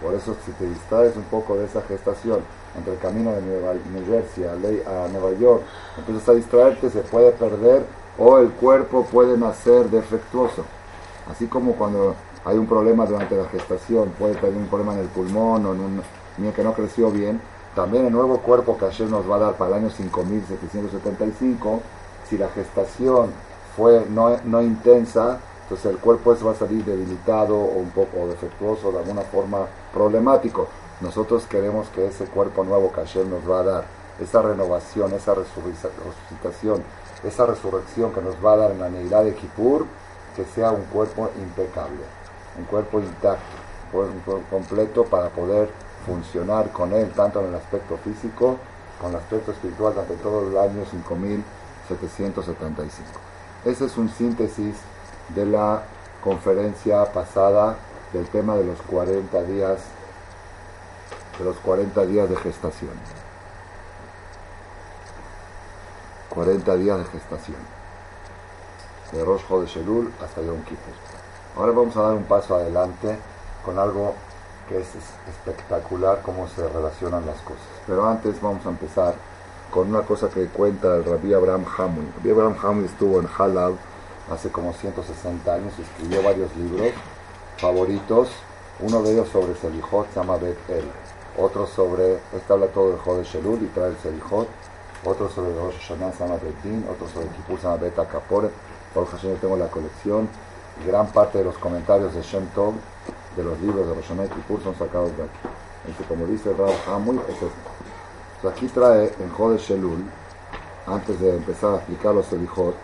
Por 0.00 0.14
eso 0.14 0.36
si 0.46 0.52
te 0.52 0.66
distraes 0.66 1.16
un 1.16 1.24
poco 1.24 1.56
de 1.56 1.66
esa 1.66 1.82
gestación, 1.82 2.40
entre 2.76 2.94
el 2.94 2.98
camino 3.00 3.32
de 3.32 3.42
Nueva, 3.42 3.74
New 3.92 4.06
Jersey 4.06 4.44
a, 4.44 5.08
Nueva 5.08 5.32
York, 5.38 5.62
empiezas 5.98 6.28
a 6.28 6.34
distraerte, 6.34 6.88
se 6.88 7.00
puede 7.00 7.32
perder 7.32 7.84
o 8.18 8.38
el 8.38 8.50
cuerpo 8.50 9.04
puede 9.04 9.36
nacer 9.36 9.90
defectuoso. 9.90 10.64
Así 11.28 11.46
como 11.46 11.72
cuando 11.72 12.14
hay 12.44 12.56
un 12.56 12.66
problema 12.66 13.06
durante 13.06 13.36
la 13.36 13.46
gestación, 13.46 14.10
puede 14.18 14.34
tener 14.34 14.56
un 14.56 14.66
problema 14.66 14.94
en 14.94 15.00
el 15.00 15.08
pulmón 15.08 15.66
o 15.66 15.74
en 15.74 15.80
un 15.80 16.02
niño 16.38 16.54
que 16.54 16.64
no 16.64 16.72
creció 16.72 17.10
bien, 17.10 17.40
también 17.74 18.06
el 18.06 18.12
nuevo 18.12 18.38
cuerpo 18.38 18.76
que 18.76 18.86
ayer 18.86 19.08
nos 19.08 19.30
va 19.30 19.36
a 19.36 19.38
dar 19.38 19.54
para 19.54 19.76
el 19.76 19.82
año 19.84 19.90
5775, 19.90 21.80
si 22.28 22.38
la 22.38 22.48
gestación 22.48 23.30
fue 23.76 24.06
no, 24.08 24.36
no 24.44 24.62
intensa, 24.62 25.38
entonces 25.62 25.92
el 25.92 25.98
cuerpo 25.98 26.36
va 26.44 26.50
a 26.50 26.54
salir 26.54 26.84
debilitado 26.84 27.56
o 27.56 27.78
un 27.78 27.90
poco 27.90 28.26
defectuoso, 28.26 28.90
de 28.90 28.98
alguna 28.98 29.22
forma 29.22 29.66
problemático. 29.92 30.66
Nosotros 31.00 31.46
queremos 31.46 31.88
que 31.90 32.06
ese 32.06 32.24
cuerpo 32.24 32.64
nuevo 32.64 32.92
que 32.92 33.02
ayer 33.02 33.24
nos 33.26 33.48
va 33.48 33.60
a 33.60 33.62
dar, 33.62 33.84
esa 34.20 34.42
renovación, 34.42 35.12
esa 35.14 35.34
resucitación, 35.34 36.82
esa 37.24 37.46
resurrección 37.46 38.12
que 38.12 38.20
nos 38.20 38.34
va 38.44 38.52
a 38.52 38.56
dar 38.56 38.70
en 38.72 38.80
la 38.80 38.90
Neilá 38.90 39.22
de 39.22 39.34
Kippur, 39.34 39.86
que 40.36 40.44
sea 40.44 40.70
un 40.70 40.84
cuerpo 40.84 41.30
impecable, 41.38 42.04
un 42.58 42.64
cuerpo 42.64 43.00
intacto, 43.00 43.44
completo 44.50 45.04
para 45.04 45.28
poder 45.28 45.70
funcionar 46.06 46.70
con 46.70 46.92
él, 46.92 47.10
tanto 47.12 47.40
en 47.40 47.48
el 47.48 47.56
aspecto 47.56 47.96
físico, 47.98 48.56
con 49.00 49.10
el 49.10 49.16
aspecto 49.16 49.50
espiritual, 49.52 49.94
durante 49.94 50.14
todo 50.16 50.48
el 50.48 50.58
año 50.58 50.84
5775. 50.84 53.08
Ese 53.64 53.86
es 53.86 53.96
un 53.96 54.08
síntesis 54.08 54.76
de 55.34 55.46
la 55.46 55.82
conferencia 56.22 57.04
pasada 57.12 57.76
del 58.12 58.26
tema 58.28 58.56
de 58.56 58.64
los 58.64 58.80
40 58.82 59.42
días 59.42 59.80
de 61.38 61.44
los 61.46 61.56
40 61.56 62.04
días 62.04 62.28
de 62.28 62.36
gestación. 62.36 62.90
40 66.28 66.76
días 66.76 66.98
de 66.98 67.04
gestación. 67.06 67.79
De 69.12 69.24
Rosh 69.24 69.42
de 69.48 69.66
Shelul 69.66 70.12
hasta 70.22 70.40
Yom 70.40 70.62
Kippur. 70.62 70.94
Ahora 71.56 71.72
vamos 71.72 71.96
a 71.96 72.02
dar 72.02 72.14
un 72.14 72.24
paso 72.24 72.54
adelante 72.54 73.18
con 73.64 73.78
algo 73.78 74.14
que 74.68 74.78
es 74.78 74.88
espectacular 75.28 76.22
cómo 76.22 76.48
se 76.48 76.66
relacionan 76.68 77.26
las 77.26 77.40
cosas. 77.40 77.66
Pero 77.86 78.08
antes 78.08 78.40
vamos 78.40 78.64
a 78.66 78.68
empezar 78.68 79.14
con 79.70 79.88
una 79.88 80.02
cosa 80.02 80.28
que 80.28 80.46
cuenta 80.46 80.96
el 80.96 81.04
Rabbi 81.04 81.34
Abraham 81.34 81.64
Hamui. 81.76 82.06
Rabbi 82.16 82.30
Abraham 82.30 82.56
Hamui 82.62 82.84
estuvo 82.84 83.20
en 83.20 83.28
Halab 83.36 83.74
hace 84.30 84.50
como 84.50 84.72
160 84.72 85.52
años, 85.52 85.72
escribió 85.78 86.22
varios 86.22 86.54
libros 86.56 86.92
favoritos. 87.58 88.30
Uno 88.80 89.02
de 89.02 89.12
ellos 89.12 89.28
sobre 89.28 89.54
Selijot 89.54 90.08
se 90.08 90.20
llama 90.20 90.36
Bet 90.36 90.58
El. 90.70 90.84
Otro 91.36 91.66
sobre, 91.66 92.14
este 92.34 92.52
habla 92.52 92.66
todo 92.68 92.92
de 92.92 92.98
Jode 92.98 93.24
Shelul 93.24 93.62
y 93.62 93.66
trae 93.66 93.88
el 93.88 93.96
Selijot. 93.98 94.48
Otro 95.04 95.28
sobre 95.30 95.54
Rosh 95.54 95.76
Hashanah 95.78 96.12
se 96.12 96.24
llama. 96.24 96.34
Otro 96.90 97.08
sobre 97.08 97.28
Kippur 97.28 97.58
se 97.58 97.64
llama 97.64 97.76
Bet 97.76 97.98
Akapore. 97.98 98.50
Por 98.92 99.06
yo 99.18 99.34
tengo 99.34 99.56
la 99.56 99.68
colección. 99.68 100.28
gran 100.86 101.06
parte 101.08 101.38
de 101.38 101.44
los 101.44 101.58
comentarios 101.58 102.14
de 102.14 102.22
Shem 102.22 102.46
Tov 102.48 102.74
de 103.36 103.44
los 103.44 103.58
libros 103.60 103.86
de 103.86 103.94
Rosh 103.94 104.04
Hashanah 104.08 104.24
y 104.26 104.28
Kippur 104.28 104.62
son 104.62 104.74
sacados 104.76 105.16
de 105.16 105.24
aquí. 105.24 105.38
Entonces, 105.86 106.06
como 106.06 106.26
dice 106.26 106.52
Rab 106.52 106.74
Hamuy, 106.86 107.18
es 107.28 107.34
esto. 107.34 108.48
aquí 108.48 108.66
trae 108.68 109.14
en 109.18 109.30
Jode 109.30 109.58
Shelul, 109.58 110.04
antes 110.86 111.20
de 111.20 111.36
empezar 111.36 111.74
a 111.74 111.76
explicar 111.76 112.14
los 112.14 112.26
Selijot, 112.26 112.74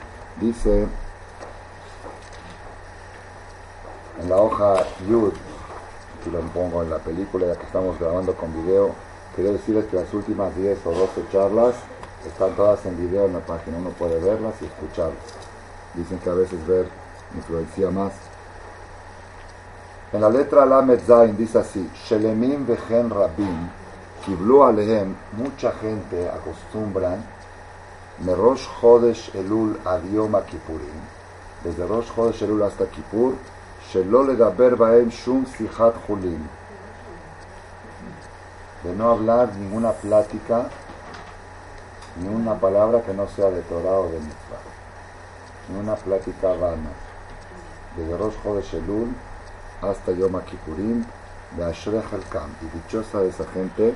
dice 0.41 0.87
en 4.21 4.31
la 4.31 4.37
hoja 4.37 4.77
Yud, 5.09 5.33
si 6.25 6.31
lo 6.31 6.41
pongo 6.41 6.83
en 6.83 6.91
la 6.91 6.99
película 6.99 7.47
ya 7.47 7.57
que 7.57 7.67
estamos 7.67 7.99
grabando 7.99 8.35
con 8.35 8.53
video, 8.65 8.95
quiero 9.35 9.53
decirles 9.53 9.85
que 9.87 9.97
las 9.97 10.13
últimas 10.15 10.57
10 10.57 10.87
o 10.87 10.91
12 10.93 11.25
charlas 11.31 11.75
están 12.27 12.55
todas 12.55 12.85
en 12.87 12.97
video 12.97 13.27
en 13.27 13.35
la 13.35 13.41
página, 13.41 13.79
uno 13.79 13.91
puede 13.91 14.19
verlas 14.19 14.55
y 14.61 14.67
escucharlas. 14.67 15.19
Dicen 15.95 16.19
que 16.19 16.31
a 16.31 16.35
veces 16.35 16.67
ver 16.67 16.89
influencia 17.35 17.91
más. 17.91 18.13
En 20.13 20.21
la 20.21 20.31
letra 20.31 20.65
la 20.65 20.87
Zain 21.07 21.37
dice 21.37 21.59
así, 21.59 21.91
Shelemim 22.09 22.67
vejen 22.67 23.11
rabim, 23.11 23.69
kiblu 24.25 24.63
alehem, 24.63 25.15
mucha 25.33 25.73
gente 25.73 26.29
acostumbran, 26.29 27.25
Merosh 28.25 28.67
Chodesh 28.81 29.31
Elul 29.35 29.79
Adioma 29.85 30.43
Kippurim, 30.43 31.01
desde 31.63 31.87
Rosh 31.87 32.11
Chodesh 32.15 32.43
Elul 32.43 32.63
hasta 32.63 32.87
Kippur, 32.87 33.35
shum 33.93 35.45
De 38.83 38.95
no 38.95 39.11
hablar 39.11 39.55
ninguna 39.57 39.93
plática, 39.93 40.71
ni 42.21 42.29
una 42.29 42.55
palabra 42.55 43.03
que 43.03 43.13
no 43.13 43.29
sea 43.29 43.51
de 43.51 43.63
Torah 43.63 44.01
o 44.01 44.09
de 44.09 44.19
Mitzvah. 44.19 44.63
Ni 45.69 45.79
una 45.79 45.95
plática 45.97 46.49
vana. 46.49 46.91
Desde 47.97 48.17
Rosh 48.17 48.35
Chodesh 48.43 48.75
Elul 48.75 49.09
hasta 49.83 50.13
Yom 50.13 50.41
Kippurim, 50.43 51.05
de 51.57 51.65
Ashrech 51.65 52.13
el 52.13 52.25
Kam. 52.29 52.51
Y 52.63 52.77
dichosa 52.77 53.21
de 53.21 53.29
esa 53.29 53.45
gente 53.47 53.95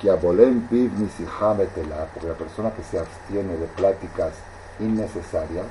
que 0.00 0.10
abolem 0.10 0.62
piv 0.62 0.90
porque 2.14 2.28
la 2.28 2.34
persona 2.34 2.70
que 2.70 2.82
se 2.82 2.98
abstiene 2.98 3.56
de 3.56 3.66
pláticas 3.66 4.32
innecesarias, 4.78 5.66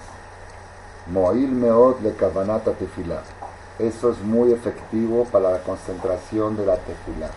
Moil 1.08 1.52
meot 1.52 2.02
le 2.02 2.14
kavanata 2.14 2.74
tefilá. 2.74 3.24
Eso 3.80 4.12
es 4.12 4.20
muy 4.22 4.52
efectivo 4.52 5.26
para 5.26 5.52
la 5.52 5.64
concentración 5.64 6.56
de 6.56 6.66
la 6.66 6.76
tefilá. 6.76 7.32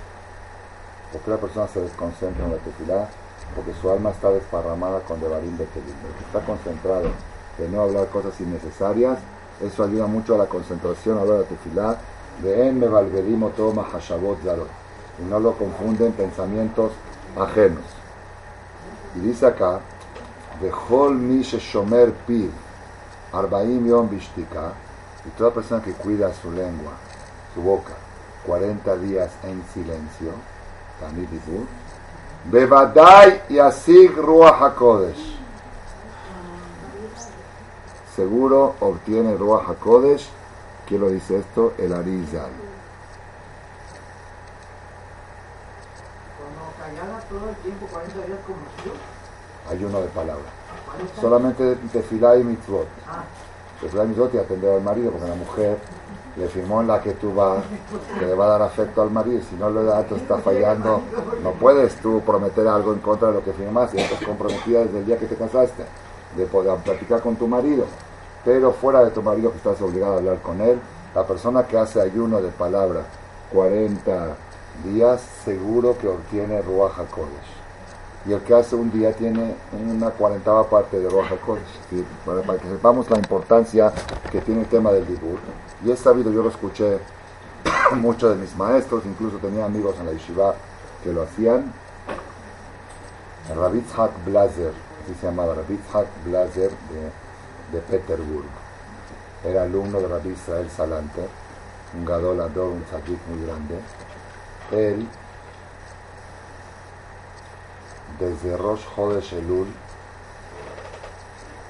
¿Por 1.11 1.23
qué 1.23 1.31
la 1.31 1.37
persona 1.39 1.69
se 1.69 1.81
desconcentra 1.81 2.45
en 2.45 2.53
la 2.53 2.59
tefilá? 2.59 3.09
Porque 3.55 3.73
su 3.81 3.91
alma 3.91 4.11
está 4.11 4.31
desparramada 4.31 5.01
con 5.01 5.21
devarim 5.21 5.57
de 5.57 5.67
telim. 5.67 5.95
Está 6.27 6.45
concentrado 6.45 7.11
de 7.59 7.69
no 7.69 7.83
hablar 7.83 8.09
cosas 8.09 8.41
innecesarias. 8.41 9.19
Eso 9.61 9.85
ayuda 9.85 10.07
mucho 10.07 10.35
a 10.35 10.39
la 10.39 10.47
concentración 10.47 11.19
a 11.19 11.25
la 11.25 11.35
de 11.39 11.45
tefilá. 11.45 11.97
De 12.43 12.69
en 12.69 12.81
me 12.81 12.89
valvedimo 12.89 13.51
toma 13.51 13.87
hashabot 13.93 14.43
zarot. 14.43 14.69
Y 15.19 15.29
no 15.29 15.39
lo 15.39 15.53
confunden 15.57 16.13
pensamientos 16.13 16.93
ajenos. 17.39 17.85
Y 19.17 19.21
dice 19.21 19.47
acá, 19.47 19.81
de 20.61 20.71
hol 20.89 21.17
mi 21.17 21.43
shomer 21.43 22.13
piv 22.27 22.51
Arbaim 23.33 23.87
Yom 23.87 24.11
Bishtika, 24.11 24.73
y 25.25 25.31
toda 25.39 25.55
persona 25.55 25.83
que 25.83 25.93
cuida 25.93 26.33
su 26.35 26.51
lengua, 26.51 26.93
su 27.55 27.63
boca, 27.63 27.95
40 28.47 28.97
días 28.97 29.31
en 29.45 29.63
silencio, 29.73 30.33
Tamid 31.01 31.29
Bebadai 32.45 33.43
Yasig 33.49 34.17
Ruach 34.17 34.61
HaKodesh. 34.61 35.37
Seguro 38.15 38.75
obtiene 38.81 39.37
Ruach 39.37 39.69
HaKodesh. 39.69 40.29
¿Quién 40.87 41.01
lo 41.01 41.09
dice 41.09 41.39
esto? 41.39 41.75
El 41.79 41.93
Arizal. 41.93 42.51
Cuando 46.39 46.73
callaba 46.79 47.21
todo 47.29 47.49
el 47.49 47.57
tiempo, 47.57 47.87
40 47.87 48.27
días 48.27 48.39
como 48.47 48.59
Ayuno 49.71 50.01
de 50.01 50.09
palabra 50.09 50.63
solamente 51.21 51.77
tefilá 51.93 52.37
y 52.37 52.45
mitzvot. 52.45 52.87
Tefilá 53.81 54.05
y 54.05 54.09
mitzvot 54.09 54.35
y 54.35 54.39
atender 54.39 54.75
al 54.75 54.83
marido, 54.83 55.11
porque 55.11 55.29
la 55.29 55.35
mujer 55.35 55.79
le 56.37 56.49
firmó 56.49 56.81
en 56.81 56.89
la 56.89 57.01
que 57.01 57.13
tú 57.13 57.35
vas, 57.35 57.63
que 58.19 58.27
le 58.27 58.35
va 58.35 58.47
a 58.47 58.49
dar 58.49 58.63
afecto 58.63 59.03
al 59.03 59.11
marido, 59.11 59.41
si 59.49 59.57
no 59.57 59.71
le 59.71 59.85
da, 59.85 60.03
tú 60.05 60.17
está 60.17 60.39
fallando, 60.39 61.03
no 61.43 61.53
puedes 61.53 61.97
tú 61.97 62.23
prometer 62.25 62.67
algo 62.67 62.93
en 62.93 63.01
contra 63.01 63.29
de 63.29 63.35
lo 63.35 63.45
que 63.45 63.53
firmaste, 63.53 64.01
estás 64.01 64.25
comprometida 64.25 64.81
desde 64.81 64.99
el 64.99 65.07
día 65.07 65.19
que 65.19 65.27
te 65.27 65.37
casaste, 65.37 65.85
de 66.37 66.47
poder 66.47 66.79
platicar 66.79 67.21
con 67.21 67.37
tu 67.37 67.47
marido, 67.47 67.85
pero 68.45 68.73
fuera 68.73 69.05
de 69.05 69.11
tu 69.11 69.23
marido 69.23 69.51
que 69.51 69.59
estás 69.59 69.81
obligado 69.83 70.15
a 70.15 70.17
hablar 70.19 70.39
con 70.41 70.61
él, 70.61 70.81
la 71.15 71.27
persona 71.27 71.67
que 71.67 71.77
hace 71.77 72.01
ayuno 72.01 72.41
de 72.41 72.49
palabra 72.49 73.03
40 73.53 74.37
días, 74.85 75.21
seguro 75.45 75.97
que 75.99 76.09
obtiene 76.09 76.63
Ruach 76.63 76.99
HaKodesh. 76.99 77.63
Y 78.25 78.33
el 78.33 78.41
que 78.43 78.55
hace 78.55 78.77
un 78.77 78.91
día 78.93 79.13
tiene 79.13 79.55
una 79.73 80.11
cuarentava 80.11 80.65
parte 80.69 80.99
de 80.99 81.09
Roja 81.09 81.37
Kodesh, 81.37 82.05
para, 82.25 82.59
que 82.59 82.69
sepamos 82.69 83.11
la 83.11 83.19
importancia 83.19 83.93
que 84.31 84.41
tiene 84.41 84.61
el 84.61 84.69
tema 84.69 84.93
del 84.93 85.07
Dibur. 85.07 85.39
Y 85.85 85.91
es 85.91 85.99
sabido, 85.99 86.31
yo 86.31 86.43
lo 86.43 86.49
escuché 86.49 86.99
muchos 87.97 88.31
de 88.31 88.37
mis 88.37 88.55
maestros, 88.57 89.05
incluso 89.05 89.39
tenía 89.39 89.65
amigos 89.65 89.97
en 89.99 90.07
la 90.07 90.13
yeshiva 90.13 90.55
que 91.03 91.13
lo 91.13 91.23
hacían. 91.23 91.73
Rabitzhak 93.55 94.25
Blazer, 94.25 94.73
así 95.03 95.15
se 95.21 95.27
llamaba, 95.27 95.55
Rabitzhak 95.55 96.07
Blazer 96.25 96.71
de, 96.71 97.77
de 97.77 97.83
Peterburg. 97.83 98.47
Era 99.45 99.65
alumno 99.65 100.01
de 100.01 100.07
Rabbi 100.07 100.31
Israel 100.31 100.71
Salanter, 100.71 101.29
un 101.95 102.05
gadolador, 102.05 102.73
un 102.73 102.85
tzadik 102.85 103.19
muy 103.27 103.45
grande. 103.45 103.81
Él 104.71 105.09
desde 108.19 108.57
Rosh 108.57 108.83
Chodesh 108.95 109.33
Elul 109.33 109.67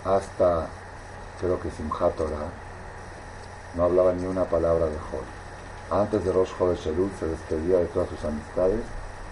hasta 0.04 0.66
creo 1.40 1.58
que 1.60 1.70
Simchat 1.70 2.14
Torah, 2.16 2.50
no 3.74 3.84
hablaba 3.84 4.12
ni 4.12 4.26
una 4.26 4.44
palabra 4.44 4.86
de 4.86 4.96
Jod. 4.96 5.26
Antes 5.90 6.24
de 6.24 6.32
Rosh 6.32 6.50
Chodesh 6.56 6.82
se 6.82 7.26
despedía 7.26 7.78
de 7.78 7.86
todas 7.86 8.08
sus 8.08 8.24
amistades, 8.24 8.80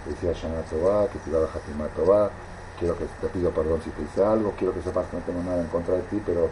decía 0.07 0.33
Shana 0.33 0.63
Tová, 0.63 1.09
que 1.09 1.19
te 1.19 1.31
iba 1.31 1.41
a 1.41 1.45
Hatimah 1.45 1.89
Tová, 1.97 2.31
quiero 2.79 2.97
que 2.97 3.05
te 3.21 3.29
pido 3.29 3.51
perdón 3.51 3.81
si 3.83 3.91
te 3.91 4.03
hice 4.03 4.25
algo, 4.25 4.53
quiero 4.59 4.75
que 4.75 4.83
sepas 4.83 5.07
que 5.07 5.17
no 5.17 5.23
tengo 5.23 5.43
nada 5.43 5.61
en 5.61 5.69
contra 5.69 5.95
de 5.95 6.03
ti, 6.03 6.23
pero 6.25 6.49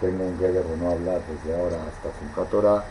tengo 0.00 0.24
un 0.24 0.38
guerrero 0.38 0.68
no 0.78 0.90
hablar 0.90 1.20
desde 1.28 1.58
ahora 1.58 1.76
hasta 1.88 2.18
Simchat 2.18 2.50
Torah. 2.50 2.84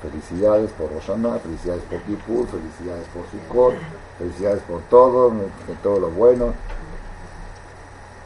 Felicidades 0.00 0.70
por 0.72 0.90
Rosana, 0.90 1.38
felicidades 1.40 1.82
por 1.82 2.00
Kipur, 2.00 2.46
felicidades 2.48 3.06
por 3.12 3.22
Sukkot, 3.28 3.74
felicidades 4.18 4.62
por 4.62 4.80
todo, 4.88 5.30
por 5.66 5.76
todo 5.82 6.00
lo 6.00 6.10
bueno. 6.10 6.54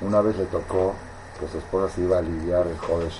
Una 0.00 0.20
vez 0.20 0.36
le 0.36 0.44
tocó 0.44 0.94
que 1.40 1.48
su 1.48 1.58
esposa 1.58 1.92
se 1.92 2.02
iba 2.02 2.16
a 2.16 2.18
aliviar 2.20 2.66
el 2.68 2.78
joder 2.78 3.10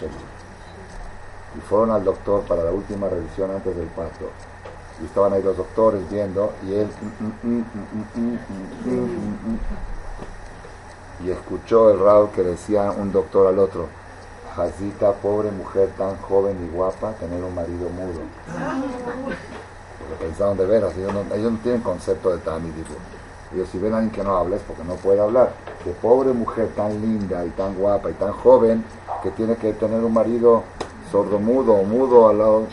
Y 1.56 1.60
fueron 1.60 1.90
al 1.90 2.04
doctor 2.04 2.42
para 2.42 2.64
la 2.64 2.72
última 2.72 3.08
revisión 3.08 3.50
antes 3.50 3.76
del 3.76 3.86
parto. 3.88 4.30
Y 5.00 5.06
estaban 5.06 5.32
ahí 5.32 5.42
los 5.42 5.56
doctores 5.56 6.08
viendo 6.10 6.52
y 6.66 6.74
él 6.74 6.88
y 11.24 11.30
escuchó 11.30 11.90
el 11.90 12.00
rao 12.00 12.30
que 12.32 12.42
decía 12.42 12.90
un 12.90 13.12
doctor 13.12 13.46
al 13.46 13.58
otro 13.58 13.88
Jazita, 14.54 15.12
pobre 15.14 15.50
mujer 15.50 15.88
tan 15.98 16.16
joven 16.18 16.56
y 16.64 16.74
guapa, 16.74 17.12
tener 17.14 17.42
un 17.42 17.54
marido 17.54 17.88
mudo. 17.90 18.20
Porque 19.98 20.24
pensaron 20.24 20.56
de 20.56 20.66
veras, 20.66 20.96
ellos 20.96 21.12
no, 21.12 21.34
ellos 21.34 21.52
no 21.52 21.58
tienen 21.58 21.80
concepto 21.80 22.30
de 22.30 22.36
Dibur. 22.36 22.96
Ellos 23.52 23.68
si 23.72 23.78
ven 23.78 23.94
a 23.94 23.96
alguien 23.96 24.12
que 24.12 24.22
no 24.22 24.36
habla 24.36 24.56
es 24.56 24.62
porque 24.62 24.84
no 24.84 24.94
puede 24.94 25.20
hablar. 25.20 25.52
Que 25.82 25.90
pobre 25.90 26.32
mujer 26.32 26.68
tan 26.76 27.00
linda 27.00 27.44
y 27.44 27.50
tan 27.50 27.74
guapa 27.74 28.10
y 28.10 28.14
tan 28.14 28.32
joven 28.32 28.84
que 29.24 29.32
tiene 29.32 29.56
que 29.56 29.72
tener 29.72 30.04
un 30.04 30.12
marido 30.12 30.62
sordomudo 31.14 31.74
o 31.74 31.84
mudo 31.84 32.28
al 32.28 32.38
lado. 32.38 32.66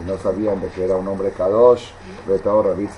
Y 0.00 0.08
no 0.08 0.16
sabían 0.16 0.62
de 0.62 0.68
que 0.68 0.84
era 0.84 0.96
un 0.96 1.06
hombre 1.06 1.30
Kadosh, 1.32 1.90
Betao 2.26 2.62
Rabitz 2.62 2.94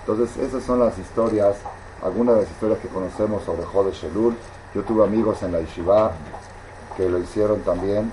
Entonces 0.00 0.36
esas 0.38 0.64
son 0.64 0.80
las 0.80 0.98
historias, 0.98 1.54
algunas 2.02 2.34
de 2.34 2.42
las 2.42 2.50
historias 2.50 2.80
que 2.80 2.88
conocemos 2.88 3.44
sobre 3.44 3.62
Jode 3.64 3.92
Shelul. 3.92 4.34
Yo 4.74 4.82
tuve 4.82 5.04
amigos 5.04 5.40
en 5.44 5.52
la 5.52 5.60
Yeshiva 5.60 6.10
que 6.96 7.08
lo 7.08 7.18
hicieron 7.18 7.60
también. 7.60 8.10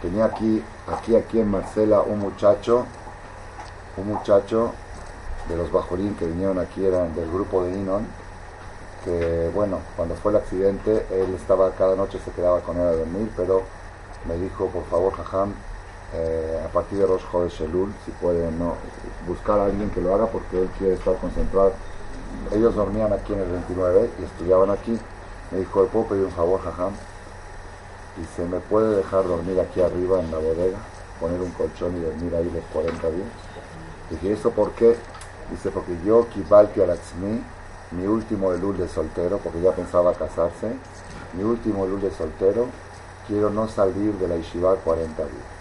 Tenía 0.00 0.26
aquí, 0.26 0.62
aquí, 0.86 1.16
aquí 1.16 1.40
en 1.40 1.50
Marcela 1.50 2.02
un 2.02 2.20
muchacho, 2.20 2.86
un 3.96 4.06
muchacho 4.06 4.72
de 5.48 5.56
los 5.56 5.72
bajorín 5.72 6.14
que 6.14 6.26
vinieron 6.26 6.60
aquí, 6.60 6.86
eran 6.86 7.12
del 7.16 7.28
grupo 7.28 7.64
de 7.64 7.72
Inon, 7.72 8.06
que 9.04 9.50
bueno, 9.54 9.80
cuando 9.96 10.14
fue 10.16 10.32
el 10.32 10.38
accidente, 10.38 11.06
él 11.10 11.34
estaba, 11.34 11.70
cada 11.72 11.96
noche 11.96 12.18
se 12.24 12.30
quedaba 12.32 12.60
con 12.60 12.76
él 12.76 12.86
a 12.86 12.92
dormir, 12.92 13.30
pero 13.36 13.62
me 14.26 14.36
dijo, 14.36 14.66
por 14.66 14.84
favor, 14.86 15.12
Jajam, 15.14 15.54
eh, 16.14 16.62
a 16.64 16.68
partir 16.68 16.98
de 16.98 17.06
Rosh 17.06 17.22
de 17.22 17.48
Shelul, 17.48 17.92
si 18.04 18.10
pueden 18.12 18.58
no, 18.58 18.74
buscar 19.26 19.58
a 19.58 19.66
alguien 19.66 19.90
que 19.90 20.00
lo 20.00 20.14
haga 20.14 20.26
porque 20.26 20.62
él 20.62 20.68
quiere 20.78 20.94
estar 20.94 21.16
concentrado. 21.16 21.72
Ellos 22.52 22.74
dormían 22.74 23.12
aquí 23.12 23.32
en 23.32 23.40
el 23.40 23.50
29 23.50 24.10
y 24.18 24.24
estudiaban 24.24 24.70
aquí. 24.70 24.98
Me 25.50 25.58
dijo, 25.58 25.86
¿puedo 25.86 26.06
pedir 26.06 26.24
un 26.24 26.32
favor, 26.32 26.60
Jajam? 26.62 26.92
Y 28.20 28.24
se 28.36 28.44
me 28.44 28.58
puede 28.60 28.96
dejar 28.96 29.26
dormir 29.26 29.60
aquí 29.60 29.80
arriba 29.80 30.20
en 30.20 30.30
la 30.30 30.38
bodega, 30.38 30.78
poner 31.20 31.40
un 31.40 31.50
colchón 31.52 31.96
y 31.96 32.00
dormir 32.00 32.34
ahí 32.34 32.50
los 32.52 32.64
40 32.72 33.10
días. 33.10 33.28
Dije, 34.10 34.32
¿eso 34.32 34.50
por 34.50 34.72
qué? 34.72 34.96
Dice, 35.50 35.70
porque 35.70 35.96
yo, 36.04 36.26
Kibalti 36.28 36.80
Alaxmi, 36.80 37.42
mi 37.92 38.06
último 38.06 38.52
elul 38.52 38.76
de 38.76 38.88
soltero, 38.88 39.38
porque 39.38 39.60
ya 39.60 39.72
pensaba 39.72 40.12
casarse, 40.14 40.72
mi 41.34 41.42
último 41.42 41.84
elul 41.84 42.00
de 42.00 42.10
soltero, 42.10 42.66
quiero 43.26 43.50
no 43.50 43.68
salir 43.68 44.14
de 44.14 44.28
la 44.28 44.36
yeshiva 44.36 44.74
40 44.76 45.22
días. 45.22 45.58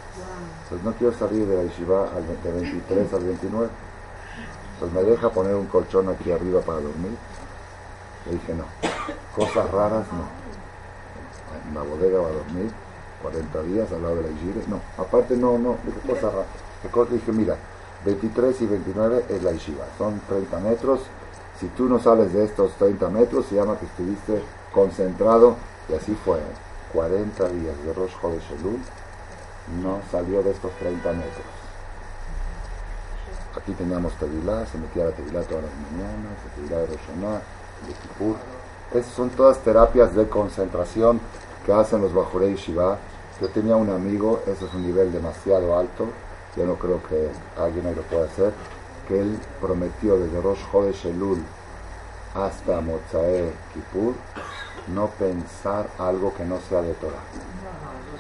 Pues 0.70 0.84
no 0.84 0.94
quiero 0.94 1.14
salir 1.18 1.46
de 1.46 1.56
la 1.56 1.64
yeshiva 1.64 2.10
de 2.44 2.52
23 2.52 3.14
al 3.14 3.24
29. 3.24 3.70
Pues 4.80 4.92
me 4.92 5.04
deja 5.04 5.30
poner 5.30 5.56
un 5.56 5.68
colchón 5.68 6.10
aquí 6.10 6.32
arriba 6.32 6.62
para 6.62 6.80
dormir. 6.80 7.16
Le 8.26 8.32
dije, 8.34 8.54
no, 8.54 8.66
cosas 9.36 9.70
raras 9.72 10.06
no. 10.12 10.28
En 11.68 11.76
la 11.76 11.82
bodega 11.82 12.20
va 12.20 12.28
a 12.28 12.32
dormir 12.32 12.72
40 13.22 13.62
días 13.64 13.92
al 13.92 14.02
lado 14.02 14.16
de 14.18 14.24
la 14.24 14.30
yeshiva. 14.30 14.62
No, 14.68 14.82
aparte 15.02 15.36
no, 15.36 15.58
no, 15.58 15.78
dije 15.86 16.00
cosas 16.08 16.34
raras. 16.34 17.10
Dije, 17.12 17.32
mira, 17.32 17.56
23 18.06 18.62
y 18.62 18.66
29 18.66 19.26
es 19.30 19.44
la 19.44 19.52
yeshiva, 19.52 19.86
son 19.98 20.22
30 20.28 20.60
metros. 20.60 21.02
Si 21.60 21.68
tú 21.70 21.86
no 21.86 22.00
sales 22.00 22.34
de 22.34 22.46
estos 22.46 22.72
30 22.74 23.10
metros, 23.10 23.46
se 23.48 23.56
llama 23.56 23.78
que 23.80 23.86
estuviste 23.86 24.44
concentrado, 24.74 25.56
y 25.90 25.94
así 25.96 26.16
fue. 26.24 26.40
40 26.94 27.50
días 27.50 27.76
de 27.86 27.94
Rosh 27.94 28.14
de 28.22 28.40
Shelul, 28.40 28.80
no 29.82 30.00
salió 30.12 30.42
de 30.42 30.52
estos 30.52 30.72
30 30.80 31.12
metros. 31.14 31.46
Aquí 33.58 33.74
teníamos 33.74 34.14
Tevilá, 34.14 34.66
se 34.66 34.78
metía 34.78 35.06
la 35.06 35.12
Tevilá 35.12 35.42
todas 35.42 35.64
las 35.66 35.74
mañanas, 35.92 36.32
se 36.44 36.62
Tevilá 36.62 36.80
de 36.80 36.86
Roshaná, 36.86 37.42
de 37.88 37.94
Kippur. 38.02 38.36
Esas 38.94 39.14
son 39.14 39.30
todas 39.32 39.58
terapias 39.60 40.16
de 40.16 40.30
concentración 40.30 41.20
que 41.66 41.74
hacen 41.74 42.02
los 42.02 42.14
Bajurei 42.14 42.56
Shiva. 42.56 42.98
Yo 43.42 43.50
tenía 43.50 43.76
un 43.76 43.90
amigo, 43.90 44.42
ese 44.48 44.66
es 44.66 44.74
un 44.74 44.84
nivel 44.84 45.12
demasiado 45.12 45.78
alto, 45.78 46.08
yo 46.56 46.66
no 46.66 46.76
creo 46.76 47.02
que 47.04 47.30
alguien 47.60 47.86
ahí 47.86 47.96
lo 47.96 48.02
pueda 48.04 48.26
hacer, 48.26 48.54
que 49.08 49.20
él 49.20 49.40
prometió 49.62 50.18
desde 50.18 50.42
Rosh 50.42 50.60
Chodesh 50.72 51.06
Elul 51.06 51.42
hasta 52.36 52.82
Mozae 52.82 53.52
Kippur 53.74 54.14
no 54.94 55.08
pensar 55.08 55.88
algo 55.98 56.34
que 56.34 56.46
no 56.46 56.60
sea 56.70 56.82
de 56.82 56.94
Torah. 56.94 57.24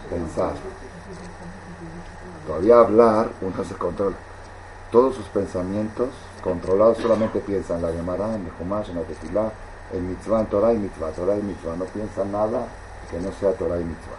Pensar. 0.10 0.54
Todavía 2.45 2.80
hablar, 2.80 3.30
uno 3.41 3.63
se 3.63 3.76
controla. 3.76 4.15
Todos 4.91 5.15
sus 5.15 5.26
pensamientos 5.28 6.10
controlados 6.43 6.97
solamente 6.97 7.39
piensan 7.39 7.78
en 7.78 7.84
la 7.84 7.91
Gemara, 7.91 8.36
en 8.36 8.45
el 8.45 8.52
Jumash, 8.52 8.89
en 8.89 8.95
la 8.97 9.02
Tefilá, 9.04 9.52
en 9.93 10.10
Mitzvah, 10.10 10.41
en 10.41 10.45
Torah 10.47 10.73
y 10.73 10.78
Mitzvah, 10.78 11.12
Torah 11.12 11.38
y 11.38 11.41
Mitzvah. 11.41 11.76
No 11.76 11.86
piensa 11.86 12.23
nada 12.26 12.67
que 13.12 13.19
no 13.19 13.32
sea 13.34 13.54
Torah 13.54 13.80
y 13.80 13.84
Mitzvah. 13.84 14.17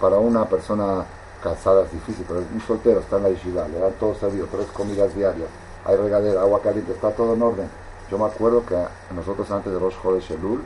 Para 0.00 0.18
una 0.18 0.44
persona 0.46 1.04
casada 1.42 1.84
es 1.84 1.92
difícil, 1.92 2.24
pero 2.26 2.40
un 2.40 2.60
soltero 2.60 3.00
está 3.00 3.16
en 3.16 3.22
la 3.24 3.28
yeshiva, 3.30 3.68
le 3.68 3.78
dan 3.78 3.92
todo 4.00 4.14
servido, 4.14 4.46
tres 4.50 4.66
comidas 4.68 5.14
diarias, 5.14 5.48
hay 5.84 5.96
regadera, 5.96 6.40
agua 6.40 6.60
caliente, 6.62 6.92
está 6.92 7.10
todo 7.10 7.34
en 7.34 7.42
orden. 7.42 7.68
Yo 8.10 8.18
me 8.18 8.26
acuerdo 8.26 8.64
que 8.64 8.76
nosotros 9.14 9.50
antes 9.50 9.72
de 9.72 9.78
Rosh 9.78 9.96
de 10.02 10.20
Shelul 10.20 10.62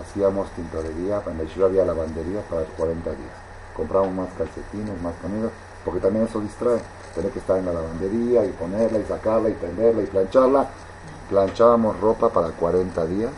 hacíamos 0.00 0.50
tintorería, 0.52 1.22
en 1.26 1.38
yeshiva 1.40 1.66
había 1.66 1.84
lavandería 1.84 2.40
para 2.48 2.62
40 2.64 3.10
días. 3.10 3.34
Comprábamos 3.76 4.14
más 4.14 4.28
calcetines, 4.36 5.00
más 5.02 5.14
camisas, 5.20 5.50
porque 5.84 6.00
también 6.00 6.26
eso 6.26 6.40
distrae. 6.40 6.80
Tener 7.14 7.30
que 7.30 7.40
estar 7.40 7.58
en 7.58 7.66
la 7.66 7.72
lavandería 7.72 8.44
y 8.44 8.50
ponerla 8.52 8.98
y 8.98 9.04
sacarla 9.04 9.50
y 9.50 9.52
prenderla 9.52 10.02
y 10.02 10.06
plancharla. 10.06 10.68
Planchábamos 11.28 12.00
ropa 12.00 12.30
para 12.30 12.48
40 12.48 13.06
días, 13.06 13.32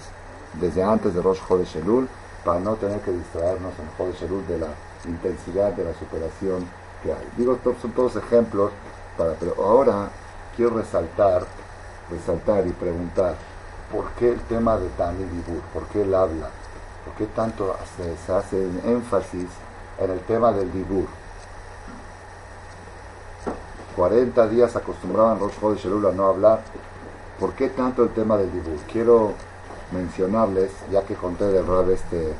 desde 0.61 0.83
antes 0.83 1.15
de 1.15 1.23
Rosh 1.23 1.41
de 1.41 1.65
Shelul, 1.65 2.09
para 2.45 2.61
no 2.61 2.75
tener 2.75 3.01
que 3.01 3.11
distraernos 3.11 3.73
en 3.79 3.89
Jode 3.97 4.13
Shelul 4.13 4.47
de 4.47 4.59
la 4.59 4.69
intensidad 5.07 5.73
de 5.73 5.85
la 5.85 5.95
superación 5.95 6.69
que 7.03 7.13
hay. 7.13 7.29
Digo, 7.37 7.59
son 7.81 7.93
todos 7.93 8.17
ejemplos, 8.17 8.71
para, 9.17 9.33
pero 9.35 9.55
ahora 9.59 10.11
quiero 10.57 10.77
resaltar, 10.77 11.45
resaltar 12.11 12.67
y 12.67 12.71
preguntar, 12.71 13.35
¿por 13.93 14.11
qué 14.13 14.31
el 14.31 14.41
tema 14.41 14.77
de 14.77 14.89
Tani 14.91 15.25
Dibur? 15.25 15.63
¿Por 15.73 15.85
qué 15.89 16.03
él 16.03 16.15
habla? 16.15 16.51
¿Por 17.05 17.15
qué 17.15 17.27
tanto 17.27 17.77
se, 17.97 18.33
hace 18.33 18.69
énfasis 18.87 19.49
en 19.99 20.11
el 20.11 20.21
tema 20.21 20.53
del 20.53 20.73
Dibur? 20.73 21.07
40 23.97 24.49
días 24.49 24.75
acostumbraban 24.75 25.39
los 25.39 25.55
jóvenes 25.57 25.83
Shelul 25.83 26.07
a 26.07 26.13
no 26.13 26.27
hablar. 26.27 26.61
¿Por 27.39 27.53
qué 27.53 27.69
tanto 27.69 28.03
el 28.03 28.11
tema 28.11 28.37
del 28.37 28.53
Dibur? 28.53 28.79
Quiero 28.91 29.35
mencionarles, 29.93 30.71
ya 30.91 31.03
que 31.03 31.15
conté 31.15 31.45
del 31.45 31.67
Rab 31.67 31.91
este 31.91 32.33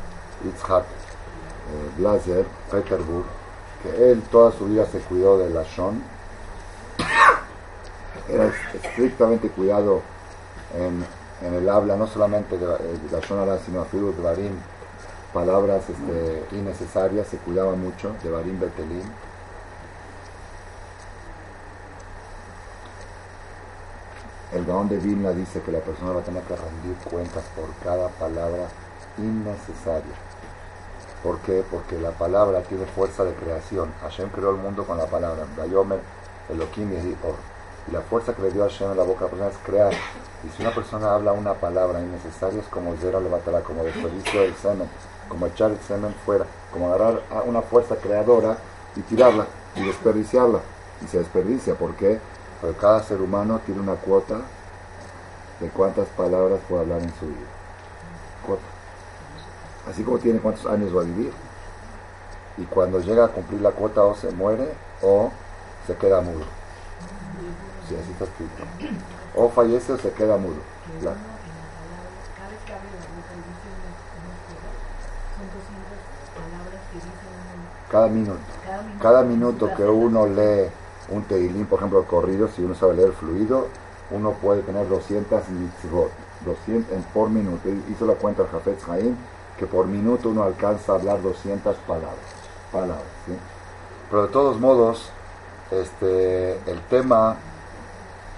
Itzhak 0.45 0.83
eh, 0.83 1.91
Blaser, 1.99 2.47
Peterburg, 2.71 3.25
que 3.83 4.11
él 4.11 4.23
toda 4.31 4.53
su 4.53 4.67
vida 4.67 4.87
se 4.87 4.99
cuidó 5.01 5.39
de 5.39 5.51
la 5.51 5.63
Shon, 5.63 6.03
era 8.29 8.53
estrictamente 8.75 9.49
cuidado 9.49 10.03
en, 10.77 11.05
el 11.55 11.69
habla, 11.69 11.97
no 11.97 12.07
solamente 12.07 12.57
de, 12.57 12.67
la 12.67 13.21
Shon 13.21 13.59
sino 13.65 13.83
a 13.83 13.85
de 13.85 14.23
Barim, 14.23 14.53
palabras 15.33 15.83
este, 15.91 16.57
innecesarias, 16.57 17.27
se 17.27 17.37
cuidaba 17.39 17.75
mucho 17.75 18.15
de 18.23 18.31
Barim 18.31 18.59
Betelín. 18.59 19.03
El 24.55 24.65
Gaón 24.65 24.89
de 24.89 24.99
Vilna 24.99 25.33
dice 25.33 25.61
que 25.63 25.73
la 25.73 25.81
persona 25.81 26.13
va 26.13 26.21
a 26.21 26.25
tener 26.25 26.43
que 26.45 26.55
rendir 26.55 26.97
cuentas 27.11 27.43
por 27.57 27.67
cada 27.83 28.09
palabra 28.09 28.69
innecesaria. 29.19 30.15
¿Por 31.25 31.39
qué? 31.39 31.65
Porque 31.69 31.99
la 31.99 32.13
palabra 32.13 32.63
tiene 32.63 32.87
fuerza 32.87 33.25
de 33.25 33.35
creación. 33.35 33.93
Hashem 34.03 34.29
creó 34.29 34.51
el 34.51 34.57
mundo 34.59 34.85
con 34.85 34.97
la 34.97 35.07
palabra. 35.07 35.45
Bayomer, 35.57 36.01
Elohim 36.49 36.93
y 36.93 36.97
la 37.93 38.01
fuerza 38.01 38.35
que 38.35 38.43
le 38.43 38.51
dio 38.51 38.63
Hashem 38.63 38.91
en 38.91 38.97
la 38.97 39.03
boca 39.03 39.25
de 39.25 39.25
la 39.25 39.31
persona 39.31 39.51
es 39.51 39.59
crear. 39.65 39.93
Y 40.45 40.49
si 40.51 40.63
una 40.63 40.75
persona 40.75 41.15
habla 41.15 41.33
una 41.33 41.55
palabra 41.55 42.01
innecesaria 42.01 42.61
es 42.61 42.67
como 42.67 42.95
zero 43.01 43.21
levantará, 43.21 43.61
como 43.61 43.85
desperdicio 43.85 44.41
del 44.41 44.55
semen, 44.55 44.89
como 45.29 45.47
echar 45.47 45.71
el 45.71 45.79
semen 45.81 46.15
fuera, 46.25 46.47
como 46.73 46.89
agarrar 46.89 47.23
una 47.47 47.63
fuerza 47.63 47.97
creadora 47.97 48.57
y 48.97 49.01
tirarla 49.03 49.47
y 49.77 49.85
desperdiciarla. 49.85 50.61
Y 51.05 51.09
se 51.09 51.19
desperdicia. 51.19 51.75
Porque 51.75 52.19
cada 52.81 53.03
ser 53.03 53.21
humano 53.21 53.61
tiene 53.67 53.81
una 53.81 53.95
cuota 53.95 54.37
de 55.61 55.69
cuántas 55.69 56.09
palabras 56.09 56.61
puede 56.69 56.83
hablar 56.83 57.03
en 57.03 57.13
su 57.15 57.27
vida. 57.27 57.47
Cuota 58.47 58.75
así 59.91 60.03
como 60.03 60.19
tiene 60.19 60.39
cuántos 60.41 60.67
años 60.67 60.95
va 60.97 61.03
a 61.03 61.05
vivir. 61.05 61.33
Y 62.57 62.63
cuando 62.65 63.01
llega 63.01 63.25
a 63.25 63.29
cumplir 63.29 63.61
la 63.61 63.73
cuota 63.73 64.03
o 64.03 64.15
se 64.15 64.31
muere 64.31 64.73
o 65.03 65.31
se 65.87 65.97
queda 65.97 66.21
mudo. 66.21 66.45
Sí, 67.89 67.95
así 68.01 68.13
está 68.13 68.25
escrito. 68.25 68.65
O 69.35 69.49
fallece 69.51 69.93
o 69.93 69.99
se 69.99 70.11
queda 70.13 70.37
mudo. 70.37 70.57
Cada 77.91 78.09
minuto. 78.09 78.41
Cada 79.01 79.23
minuto 79.23 79.71
que 79.77 79.85
uno 79.85 80.27
lee 80.27 80.71
un 81.11 81.23
teilín, 81.25 81.67
por 81.67 81.79
ejemplo, 81.79 82.05
corrido, 82.05 82.49
si 82.49 82.63
uno 82.63 82.75
sabe 82.75 82.95
leer 82.95 83.13
fluido, 83.13 83.69
uno 84.11 84.33
puede 84.33 84.63
tener 84.63 84.89
200 84.89 85.49
mitzvot, 85.51 86.11
200 86.45 87.05
por 87.13 87.31
minuto. 87.31 87.69
Hizo 87.91 88.07
la 88.07 88.15
cuenta 88.15 88.43
el 88.43 88.49
Jafetz 88.49 88.89
Haim, 88.89 89.17
que 89.59 89.67
por 89.67 89.87
minuto 89.87 90.31
uno 90.31 90.43
alcanza 90.43 90.93
a 90.93 90.95
hablar 90.97 91.23
200 91.23 91.77
palabras. 91.87 92.15
palabras 92.73 93.07
Pero 94.11 94.23
de 94.23 94.29
todos 94.33 94.59
modos, 94.59 95.11
este, 95.71 96.53
el 96.71 96.81
tema, 96.89 97.37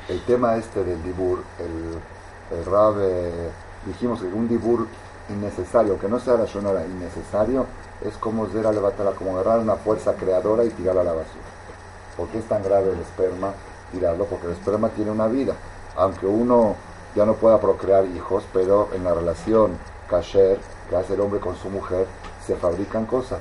el 0.09 0.21
tema 0.23 0.57
este 0.57 0.85
del 0.85 1.03
dibur, 1.03 1.42
el, 1.59 2.59
el 2.59 2.64
rab, 2.64 2.95
eh, 3.01 3.51
dijimos 3.87 4.21
que 4.21 4.27
un 4.27 4.49
dibur 4.49 4.87
innecesario, 5.29 5.99
que 5.99 6.09
no 6.09 6.21
sea 6.21 6.35
la 6.35 6.45
shonara 6.45 6.85
innecesario, 6.85 7.66
es 8.03 8.16
como 8.16 8.47
Zera 8.47 8.73
levantarla, 8.73 9.12
como 9.12 9.38
agarrar 9.38 9.61
una 9.61 9.77
fuerza 9.77 10.14
creadora 10.14 10.64
y 10.64 10.71
tirarla 10.71 11.01
a 11.01 11.05
la 11.05 11.12
basura. 11.12 11.45
¿Por 12.16 12.29
qué 12.29 12.38
es 12.38 12.45
tan 12.47 12.62
grave 12.62 12.92
el 12.92 13.01
esperma? 13.01 13.53
Tirarlo, 13.92 14.27
porque 14.27 14.47
el 14.47 14.53
esperma 14.53 14.88
tiene 14.90 15.11
una 15.11 15.27
vida. 15.27 15.55
Aunque 15.97 16.27
uno 16.27 16.77
ya 17.14 17.25
no 17.25 17.35
pueda 17.35 17.61
procrear 17.61 18.07
hijos, 18.07 18.45
pero 18.53 18.88
en 18.95 19.05
la 19.05 19.14
relación 19.14 19.79
kasher 20.09 20.59
que 20.88 20.97
hace 20.97 21.14
el 21.14 21.21
hombre 21.21 21.40
con 21.40 21.57
su 21.57 21.69
mujer, 21.69 22.07
se 22.47 22.55
fabrican 22.55 23.07
cosas. 23.07 23.40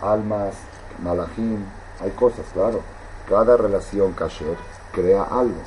Almas, 0.00 0.54
malajim, 1.02 1.64
hay 2.00 2.10
cosas, 2.12 2.46
claro. 2.54 2.80
Cada 3.28 3.56
relación 3.56 4.12
kasher 4.12 4.56
crea 4.92 5.24
algo. 5.24 5.60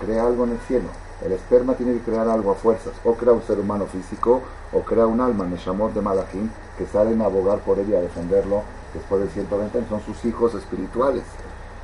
Crea 0.00 0.26
algo 0.26 0.44
en 0.44 0.52
el 0.52 0.58
cielo. 0.60 0.88
El 1.24 1.32
esperma 1.32 1.74
tiene 1.74 1.94
que 1.94 2.00
crear 2.00 2.28
algo 2.28 2.52
a 2.52 2.54
fuerzas. 2.54 2.92
O 3.04 3.14
crea 3.14 3.32
un 3.32 3.42
ser 3.42 3.58
humano 3.58 3.86
físico, 3.86 4.42
o 4.72 4.80
crea 4.82 5.06
un 5.06 5.20
alma, 5.20 5.44
Neshamot 5.44 5.92
de 5.92 6.00
Malachim, 6.00 6.50
que 6.76 6.86
salen 6.86 7.20
a 7.20 7.24
abogar 7.24 7.58
por 7.60 7.78
él 7.78 7.88
y 7.90 7.94
a 7.94 8.00
defenderlo 8.00 8.62
después 8.94 9.22
de 9.22 9.28
120 9.28 9.78
años. 9.78 9.90
Son 9.90 10.00
sus 10.02 10.24
hijos 10.24 10.54
espirituales. 10.54 11.24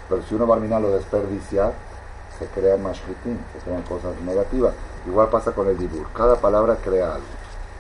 Pero 0.09 0.23
si 0.23 0.35
uno 0.35 0.47
va 0.47 0.57
a 0.57 0.81
lo 0.81 0.91
desperdicia, 0.91 1.73
se 2.39 2.47
crean 2.47 2.83
mashritim, 2.83 3.39
se 3.53 3.65
crean 3.65 3.83
cosas 3.83 4.21
negativas. 4.25 4.75
Igual 5.07 5.29
pasa 5.29 5.53
con 5.53 5.69
el 5.69 5.79
dibur. 5.79 6.07
Cada 6.13 6.37
palabra 6.37 6.77
crea 6.77 7.15
algo. 7.15 7.27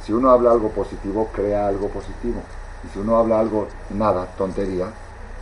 Si 0.05 0.13
uno 0.13 0.31
habla 0.31 0.51
algo 0.51 0.69
positivo, 0.71 1.29
crea 1.33 1.67
algo 1.67 1.89
positivo. 1.89 2.43
Y 2.85 2.89
si 2.93 2.99
uno 2.99 3.17
habla 3.17 3.41
algo, 3.41 3.69
nada, 3.91 4.27
tontería, 4.37 4.89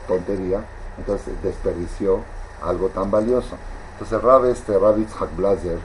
tontería, 0.07 0.65
entonces 0.99 1.35
desperdició 1.43 2.21
algo 2.63 2.89
tan 2.89 3.11
valioso. 3.11 3.57
Entonces 4.03 4.21
Rab 4.21 4.45
este, 4.47 4.77
Rab 4.77 4.97
Yitzhak 4.97 5.37
Blazer, 5.37 5.79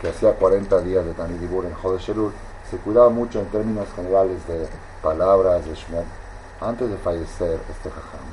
que 0.00 0.08
hacía 0.08 0.32
40 0.32 0.80
días 0.82 1.04
de 1.04 1.12
Tanidibur 1.12 1.64
en 1.66 1.74
Shelul, 1.98 2.32
se 2.70 2.76
cuidaba 2.76 3.08
mucho 3.08 3.40
en 3.40 3.46
términos 3.46 3.88
generales 3.96 4.46
de 4.46 4.68
palabras, 5.02 5.66
de 5.66 5.74
Shmot. 5.74 6.04
Antes 6.60 6.88
de 6.88 6.96
fallecer, 6.98 7.58
este 7.68 7.90
jajam 7.90 8.30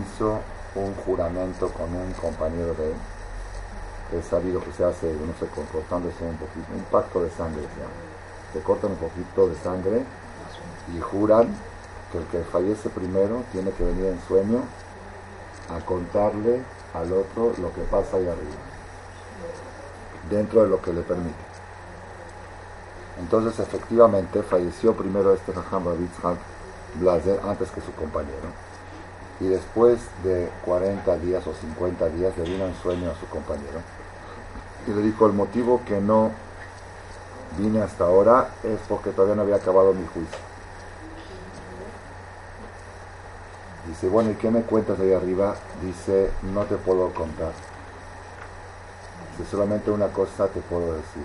hizo 0.00 0.40
un 0.76 0.94
juramento 1.04 1.68
con 1.68 1.94
un 1.94 2.10
compañero 2.14 2.72
de 2.72 2.86
él, 2.86 2.96
que 4.10 4.18
es 4.20 4.24
sabido 4.24 4.64
que 4.64 4.72
se 4.72 4.82
hace, 4.82 5.12
no 5.12 5.34
sé, 5.38 5.46
cortándose 5.70 6.24
un 6.24 6.38
poquito, 6.38 6.72
un 6.74 6.84
pacto 6.84 7.22
de 7.22 7.30
sangre 7.32 7.60
se 7.60 7.80
llama. 7.80 8.00
Se 8.54 8.62
cortan 8.62 8.92
un 8.92 8.96
poquito 8.96 9.46
de 9.46 9.56
sangre 9.56 10.04
y 10.96 10.98
juran 11.00 11.54
que 12.10 12.16
el 12.16 12.24
que 12.24 12.38
fallece 12.50 12.88
primero 12.88 13.42
tiene 13.52 13.72
que 13.72 13.84
venir 13.84 14.06
en 14.06 14.20
sueño 14.26 14.62
a 15.68 15.84
contarle 15.84 16.62
al 16.94 17.12
otro 17.12 17.52
lo 17.58 17.72
que 17.72 17.82
pasa 17.90 18.16
ahí 18.16 18.26
arriba, 18.26 18.56
dentro 20.30 20.62
de 20.62 20.68
lo 20.68 20.80
que 20.80 20.92
le 20.92 21.02
permite. 21.02 21.48
Entonces, 23.18 23.58
efectivamente, 23.58 24.42
falleció 24.42 24.94
primero 24.94 25.34
este 25.34 25.52
Raham 25.52 25.86
Rabitzhak 25.86 26.38
Blazer 27.00 27.40
antes 27.44 27.70
que 27.70 27.80
su 27.80 27.92
compañero. 27.92 28.48
Y 29.40 29.46
después 29.46 30.00
de 30.24 30.48
40 30.64 31.16
días 31.18 31.46
o 31.46 31.52
50 31.52 32.08
días 32.10 32.36
le 32.38 32.44
vino 32.44 32.66
en 32.66 32.74
sueño 32.76 33.10
a 33.10 33.14
su 33.14 33.26
compañero. 33.26 33.80
Y 34.86 34.90
le 34.92 35.02
dijo, 35.02 35.26
el 35.26 35.32
motivo 35.32 35.82
que 35.86 36.00
no 36.00 36.30
vine 37.58 37.82
hasta 37.82 38.04
ahora 38.04 38.50
es 38.62 38.78
porque 38.88 39.10
todavía 39.10 39.36
no 39.36 39.42
había 39.42 39.56
acabado 39.56 39.92
mi 39.92 40.06
juicio. 40.06 40.47
Dice, 43.88 44.08
bueno, 44.08 44.30
¿y 44.30 44.34
qué 44.34 44.50
me 44.50 44.62
cuentas 44.62 45.00
ahí 45.00 45.12
arriba? 45.12 45.54
Dice, 45.82 46.30
no 46.42 46.64
te 46.64 46.76
puedo 46.76 47.12
contar. 47.12 47.52
Dice, 49.36 49.50
solamente 49.50 49.90
una 49.90 50.08
cosa 50.08 50.46
te 50.48 50.60
puedo 50.60 50.94
decir 50.94 51.24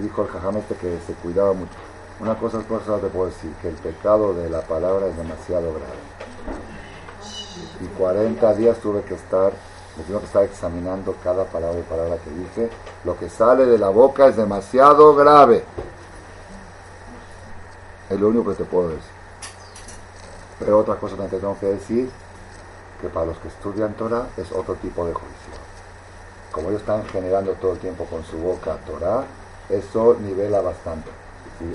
dijo 0.00 0.22
el 0.22 0.28
jajamete 0.28 0.74
que 0.74 0.98
se 1.06 1.14
cuidaba 1.14 1.52
mucho. 1.52 1.72
Una 2.20 2.34
cosa, 2.38 2.58
cosa 2.60 2.98
te 2.98 3.08
puedo 3.08 3.26
decir, 3.26 3.50
que 3.60 3.68
el 3.68 3.74
pecado 3.74 4.34
de 4.34 4.48
la 4.48 4.62
palabra 4.62 5.06
es 5.06 5.16
demasiado 5.16 5.72
grave. 5.72 6.06
Y 7.80 7.86
40 7.98 8.54
días 8.54 8.78
tuve 8.78 9.02
que 9.02 9.14
estar, 9.14 9.52
me 9.96 10.04
tengo 10.04 10.20
que 10.20 10.26
estar 10.26 10.44
examinando 10.44 11.14
cada 11.22 11.44
palabra 11.44 11.78
y 11.78 11.82
palabra 11.82 12.16
que 12.18 12.30
dije. 12.30 12.70
Lo 13.04 13.18
que 13.18 13.28
sale 13.28 13.66
de 13.66 13.78
la 13.78 13.90
boca 13.90 14.26
es 14.28 14.36
demasiado 14.36 15.14
grave. 15.14 15.64
Es 18.08 18.18
lo 18.18 18.28
único 18.28 18.50
que 18.50 18.56
te 18.56 18.64
puedo 18.64 18.88
decir. 18.88 19.15
Pero 20.58 20.78
otra 20.78 20.96
cosa 20.96 21.16
que 21.16 21.22
te 21.22 21.38
tengo 21.38 21.58
que 21.58 21.66
decir, 21.66 22.10
que 23.00 23.08
para 23.08 23.26
los 23.26 23.36
que 23.38 23.48
estudian 23.48 23.94
Torah 23.94 24.28
es 24.36 24.50
otro 24.52 24.74
tipo 24.76 25.04
de 25.06 25.12
juicio. 25.12 25.52
Como 26.52 26.68
ellos 26.68 26.80
están 26.80 27.04
generando 27.06 27.52
todo 27.52 27.72
el 27.72 27.78
tiempo 27.78 28.04
con 28.06 28.24
su 28.24 28.38
boca 28.38 28.76
Torah, 28.86 29.24
eso 29.68 30.16
nivela 30.20 30.60
bastante. 30.60 31.10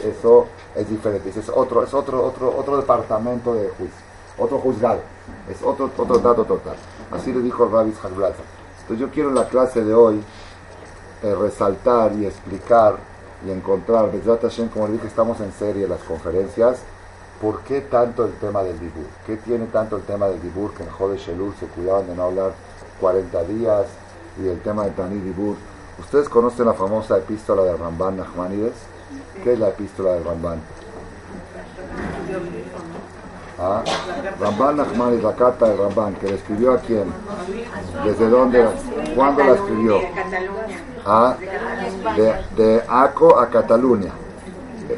Eso 0.04 0.48
es 0.76 0.88
diferente, 0.90 1.30
es 1.30 1.50
otro, 1.50 1.84
es 1.84 1.94
otro, 1.94 2.24
otro, 2.24 2.56
otro 2.56 2.78
departamento 2.78 3.56
de 3.56 3.68
juicio, 3.70 3.98
otro 4.38 4.60
juzgado, 4.60 5.00
es 5.50 5.62
otro, 5.64 5.90
otro 5.98 6.20
dato 6.20 6.46
total. 6.46 6.76
Así 7.12 7.34
le 7.34 7.42
dijo 7.42 7.64
el 7.66 7.72
Rabbi 7.72 7.92
Entonces 7.92 9.00
yo 9.00 9.10
quiero 9.10 9.30
en 9.30 9.36
la 9.36 9.48
clase 9.48 9.84
de 9.84 9.94
hoy 9.94 10.24
eh, 11.24 11.36
resaltar 11.36 12.14
y 12.14 12.26
explicar 12.28 12.96
y 13.46 13.50
encontrar, 13.50 14.12
como 14.72 14.88
le 14.88 14.94
dije, 14.94 15.08
estamos 15.08 15.40
en 15.40 15.52
serie 15.52 15.88
las 15.88 16.02
conferencias, 16.04 16.84
¿por 17.42 17.62
qué 17.64 17.82
tanto 17.82 18.26
el 18.26 18.34
tema 18.34 18.62
del 18.62 18.80
dibur? 18.80 19.08
¿Qué 19.26 19.36
tiene 19.38 19.66
tanto 19.66 19.98
el 19.98 20.04
tema 20.04 20.28
del 20.28 20.42
dibur 20.42 20.74
que 20.76 20.84
en 20.84 20.90
Jode 20.90 21.18
Shelul 21.18 21.56
se 21.60 21.66
cuidaban 21.66 22.06
de 22.06 22.16
no 22.16 22.24
hablar 22.24 22.52
40 23.00 23.44
días 23.46 23.88
y 24.42 24.48
el 24.48 24.62
tema 24.62 24.86
de 24.86 24.92
Tani 24.92 25.20
Dibur? 25.20 25.56
¿Ustedes 26.00 26.30
conocen 26.30 26.68
la 26.68 26.74
famosa 26.74 27.18
epístola 27.18 27.64
de 27.64 27.76
Ramban 27.76 28.18
Nachmanides? 28.18 28.74
¿Qué 29.44 29.54
es 29.54 29.60
la 29.60 29.70
epístola 29.70 30.14
de 30.14 30.24
Ramban? 30.24 30.60
¿Ah? 33.60 33.84
Ramban 34.40 34.78
Nachmanides, 34.78 35.24
la 35.24 35.36
carta 35.36 35.68
de 35.68 35.76
Ramban, 35.76 36.16
que 36.16 36.28
le 36.28 36.36
escribió 36.36 36.74
a 36.74 36.78
quién? 36.78 37.12
¿Desde 38.06 38.30
dónde? 38.30 38.68
¿Cuándo 39.16 39.44
la 39.44 39.54
escribió? 39.54 40.00
¿Ah? 41.06 41.36
De, 42.16 42.64
de 42.64 42.84
Aco 42.88 43.40
a 43.40 43.50
Cataluña. 43.50 44.12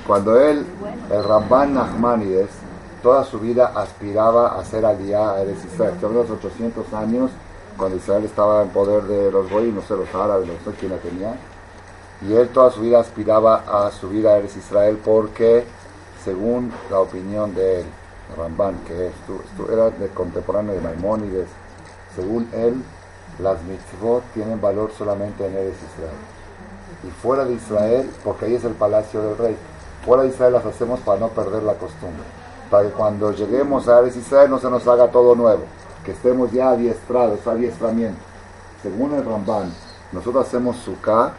Cuando 0.06 0.40
él, 0.40 0.66
el 1.12 1.24
Ramban 1.24 1.74
Nachmanides, 1.74 2.50
toda 3.02 3.24
su 3.26 3.40
vida 3.40 3.74
aspiraba 3.76 4.60
a 4.60 4.64
ser 4.64 4.86
aliá 4.86 5.32
a 5.32 5.42
Eres 5.42 5.64
Israel. 5.66 5.96
los 6.02 6.30
800 6.30 6.94
años 6.94 7.32
cuando 7.78 7.98
Israel 7.98 8.24
estaba 8.26 8.62
en 8.62 8.70
poder 8.70 9.04
de 9.04 9.32
los 9.32 9.50
goyim, 9.50 9.76
no 9.76 9.82
sé, 9.82 9.96
los 9.96 10.14
árabes, 10.14 10.48
no 10.48 10.54
sé 10.54 10.78
quién 10.80 10.92
la 10.92 10.98
tenía. 10.98 11.36
Y 12.28 12.34
él 12.34 12.50
toda 12.50 12.72
su 12.72 12.82
vida 12.82 13.00
aspiraba 13.00 13.64
a 13.68 13.92
subir 13.92 14.28
a 14.28 14.38
Eres 14.38 14.56
Israel 14.56 15.00
porque, 15.04 15.66
según 16.24 16.72
la 16.90 17.00
opinión 17.00 17.54
de 17.54 17.82
él, 17.82 17.86
Ramban, 18.38 18.78
que 18.88 19.12
era 19.72 19.90
de 19.90 20.08
contemporáneo 20.10 20.74
de 20.74 20.82
Maimónides, 20.82 21.48
según 22.16 22.48
él, 22.54 22.82
las 23.40 23.62
mitzvot 23.64 24.24
tienen 24.34 24.62
valor 24.62 24.92
solamente 24.98 25.46
en 25.46 25.54
Eres 25.54 25.76
Israel. 25.76 26.16
Y 27.04 27.10
fuera 27.22 27.44
de 27.44 27.54
Israel, 27.54 28.10
porque 28.24 28.46
ahí 28.46 28.56
es 28.56 28.64
el 28.64 28.74
palacio 28.74 29.22
del 29.22 29.38
rey, 29.38 29.58
fuera 30.06 30.24
de 30.24 30.30
Israel 30.30 30.54
las 30.54 30.66
hacemos 30.66 31.00
para 31.02 31.20
no 31.20 31.30
perder 31.30 31.64
la 31.64 31.74
costumbre. 31.74 32.24
Para 32.70 32.88
que 32.88 32.94
cuando 32.94 33.32
lleguemos 33.32 33.88
a 33.88 34.00
Eres 34.00 34.16
Israel 34.16 34.50
no 34.50 34.60
se 34.60 34.70
nos 34.70 34.88
haga 34.88 35.10
todo 35.10 35.36
nuevo 35.36 35.64
que 36.04 36.12
estemos 36.12 36.52
ya 36.52 36.72
adiestrados, 36.72 37.46
adiestramiento. 37.48 38.20
Según 38.82 39.14
el 39.14 39.26
Ramban, 39.26 39.74
nosotros 40.12 40.46
hacemos 40.46 40.78
suká 40.78 41.34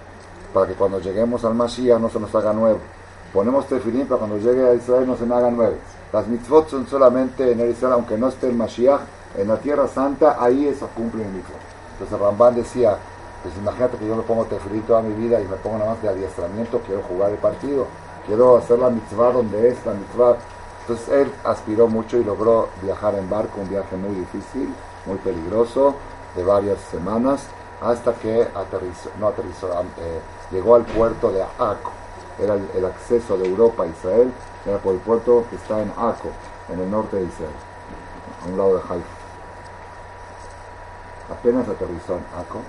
para 0.53 0.67
que 0.67 0.75
cuando 0.75 1.01
lleguemos 1.01 1.45
al 1.45 1.55
Mashiach 1.55 2.01
no 2.01 2.09
se 2.09 2.19
nos 2.19 2.35
haga 2.35 2.53
nuevo. 2.53 2.79
Ponemos 3.33 3.67
tefilín 3.67 4.07
para 4.07 4.21
cuando 4.21 4.39
llegue 4.39 4.69
a 4.69 4.75
Israel 4.75 5.07
no 5.07 5.17
se 5.17 5.27
me 5.27 5.35
haga 5.35 5.51
nuevo. 5.51 5.77
Las 6.13 6.27
mitzvot 6.29 6.69
son 6.69 6.87
solamente 6.87 7.51
en 7.51 7.61
el 7.61 7.71
Israel, 7.71 7.95
aunque 7.95 8.17
no 8.17 8.29
esté 8.29 8.49
el 8.49 8.55
Mashiach, 8.55 9.01
en 9.37 9.49
la 9.49 9.57
Tierra 9.57 9.89
Santa, 9.89 10.37
ahí 10.39 10.69
eso 10.69 10.89
cumple 10.95 11.25
el 11.25 11.31
mitzvot. 11.31 11.59
Entonces 11.93 12.19
Ramban 12.19 12.55
decía, 12.55 12.97
pues 13.43 13.55
imagínate 13.57 13.99
que 13.99 14.07
yo 14.07 14.17
me 14.17 14.23
pongo 14.23 14.45
tefilín 14.45 14.83
toda 14.83 15.03
mi 15.03 15.13
vida 15.15 15.41
y 15.41 15.45
me 15.45 15.57
pongo 15.57 15.79
nada 15.79 15.91
más 15.91 16.03
de 16.03 16.09
adiestramiento, 16.09 16.81
quiero 16.87 17.03
jugar 17.03 17.33
el 17.33 17.39
partido, 17.39 17.87
quiero 18.27 18.57
hacer 18.57 18.79
la 18.79 18.91
mitzvah 18.91 19.33
donde 19.33 19.69
es 19.69 19.87
la 19.87 19.93
mitzvah 19.93 20.37
entonces 20.87 21.09
él 21.09 21.33
aspiró 21.45 21.89
mucho 21.89 22.19
y 22.19 22.25
logró 22.25 22.69
viajar 22.83 23.15
en 23.15 23.31
barco, 23.31 23.63
un 23.63 23.71
viaje 23.71 23.97
muy 23.97 24.15
difícil, 24.15 24.69
muy 25.07 25.17
peligroso, 25.17 25.95
de 26.37 26.45
varias 26.45 26.79
semanas, 26.91 27.47
hasta 27.81 28.13
que 28.13 28.43
aterrizó, 28.55 29.09
no 29.19 29.29
aterrizó, 29.29 29.73
eh, 29.73 30.21
llegó 30.51 30.75
al 30.75 30.85
puerto 30.85 31.33
de 31.33 31.43
Aco. 31.43 31.93
Era 32.39 32.55
el, 32.55 32.85
acceso 32.85 33.39
de 33.39 33.49
Europa 33.49 33.85
a 33.85 33.87
Israel, 33.87 34.31
era 34.67 34.77
por 34.77 34.93
el 34.93 35.01
puerto 35.01 35.47
que 35.49 35.57
está 35.57 35.81
en 35.81 35.91
Aco, 35.97 36.29
en 36.69 36.79
el 36.79 36.91
norte 36.91 37.17
de 37.17 37.25
Israel, 37.25 37.55
a 38.43 38.49
un 38.51 38.59
lado 38.59 38.75
de 38.75 38.83
Haifa. 38.83 39.09
Apenas 41.33 41.67
aterrizó 41.67 42.17
en 42.17 42.27
Aco, 42.39 42.61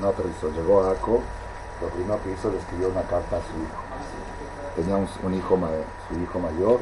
no 0.00 0.08
aterrizó, 0.08 0.50
llegó 0.50 0.84
a 0.84 0.92
Aco, 0.92 1.22
lo 1.80 1.88
primero 1.88 2.22
que 2.22 2.30
hizo 2.30 2.50
le 2.52 2.58
escribió 2.58 2.88
una 2.88 3.02
carta 3.02 3.38
a 3.38 3.40
su 3.40 3.58
hijo. 3.60 4.15
Tenía 4.76 4.96
un, 4.96 5.34
hijo, 5.34 5.58
su 6.08 6.20
hijo 6.20 6.38
mayor, 6.38 6.80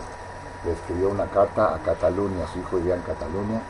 le 0.65 0.73
escribió 0.73 1.11
una 1.11 1.27
carta 1.27 1.75
a 1.75 1.79
Cataluña, 1.79 2.47
su 2.53 2.59
hijo 2.59 2.77
vivía 2.79 2.97
en 2.97 3.03
Cataluña, 3.03 3.61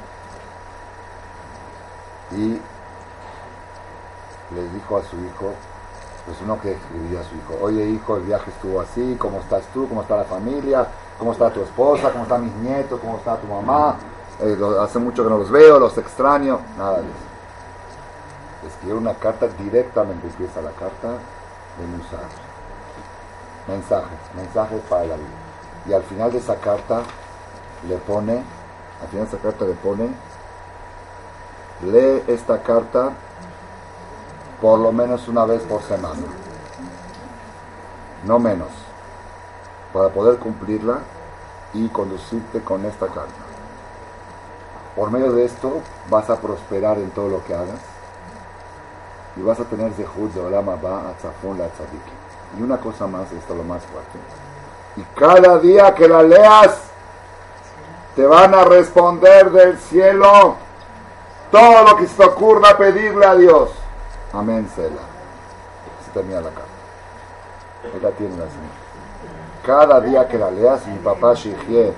y 2.32 2.58
le 4.54 4.68
dijo 4.72 4.96
a 4.96 5.02
su 5.02 5.16
hijo, 5.16 5.52
pues 6.24 6.38
uno 6.42 6.58
que 6.60 6.72
escribía 6.72 7.20
a 7.20 7.24
su 7.24 7.34
hijo, 7.34 7.58
oye 7.62 7.84
hijo, 7.86 8.16
el 8.16 8.22
viaje 8.22 8.50
estuvo 8.50 8.80
así, 8.80 9.16
¿cómo 9.18 9.40
estás 9.40 9.64
tú? 9.74 9.86
¿Cómo 9.88 10.02
está 10.02 10.16
la 10.16 10.24
familia? 10.24 10.86
¿Cómo 11.18 11.32
está 11.32 11.50
tu 11.50 11.60
esposa? 11.60 12.10
¿Cómo 12.10 12.24
están 12.24 12.44
mis 12.44 12.54
nietos? 12.54 12.98
¿Cómo 13.00 13.18
está 13.18 13.36
tu 13.36 13.46
mamá? 13.46 13.96
Eh, 14.40 14.56
hace 14.80 14.98
mucho 14.98 15.22
que 15.22 15.30
no 15.30 15.38
los 15.38 15.50
veo, 15.50 15.78
los 15.78 15.96
extraño, 15.98 16.60
nada 16.78 16.98
de. 16.98 17.08
Escribió 18.66 18.96
una 18.96 19.14
carta 19.14 19.46
directamente, 19.46 20.26
empieza 20.26 20.62
la 20.62 20.70
carta 20.70 21.08
de 21.78 21.86
Musa. 21.86 22.16
Mensajes, 23.66 24.18
mensajes 24.34 24.80
para 24.88 25.04
la 25.06 25.16
vida. 25.16 25.28
Y 25.86 25.92
al 25.92 26.02
final 26.02 26.32
de 26.32 26.38
esa 26.38 26.56
carta 26.56 27.02
le 27.88 27.96
pone, 27.96 28.42
al 29.02 29.08
final 29.08 29.28
de 29.28 29.36
esa 29.36 29.42
carta 29.42 29.64
le 29.64 29.74
pone, 29.74 30.08
lee 31.82 32.22
esta 32.26 32.62
carta 32.62 33.12
por 34.60 34.78
lo 34.78 34.92
menos 34.92 35.28
una 35.28 35.44
vez 35.44 35.62
por 35.62 35.82
semana, 35.82 36.22
no 38.24 38.38
menos, 38.38 38.70
para 39.92 40.08
poder 40.08 40.38
cumplirla 40.38 41.00
y 41.74 41.88
conducirte 41.88 42.62
con 42.62 42.84
esta 42.86 43.06
carta. 43.08 43.44
Por 44.96 45.10
medio 45.10 45.32
de 45.32 45.44
esto 45.44 45.80
vas 46.08 46.30
a 46.30 46.40
prosperar 46.40 46.98
en 46.98 47.10
todo 47.10 47.28
lo 47.28 47.44
que 47.44 47.54
hagas 47.54 47.80
y 49.36 49.42
vas 49.42 49.58
a 49.58 49.64
tener 49.64 49.92
Zehut 49.92 50.32
de 50.32 50.40
Olama 50.40 50.76
Ba 50.76 51.10
a 51.10 51.12
Tzafun 51.14 51.58
la 51.58 51.68
Y 52.58 52.62
una 52.62 52.78
cosa 52.78 53.06
más, 53.06 53.30
esto 53.32 53.52
es 53.52 53.58
lo 53.58 53.64
más 53.64 53.82
fuerte. 53.84 54.18
Y 54.96 55.02
cada 55.18 55.58
día 55.58 55.94
que 55.94 56.08
la 56.08 56.22
leas, 56.22 56.78
te 58.14 58.24
van 58.26 58.54
a 58.54 58.64
responder 58.64 59.50
del 59.50 59.78
cielo 59.78 60.56
todo 61.50 61.84
lo 61.84 61.96
que 61.96 62.06
se 62.06 62.16
te 62.16 62.24
ocurra 62.24 62.76
pedirle 62.76 63.26
a 63.26 63.34
Dios. 63.34 63.70
Amén, 64.32 64.68
Sela. 64.74 65.02
Se 66.04 66.10
termina 66.12 66.40
la 66.40 66.50
carta. 66.50 66.64
Ella 67.96 68.10
tiene 68.16 68.36
la 68.36 68.46
señora. 68.46 68.84
Cada 69.64 70.00
día 70.00 70.28
que 70.28 70.38
la 70.38 70.50
leas, 70.50 70.86
mi 70.86 70.98
papá 70.98 71.34
Shihye, 71.34 71.92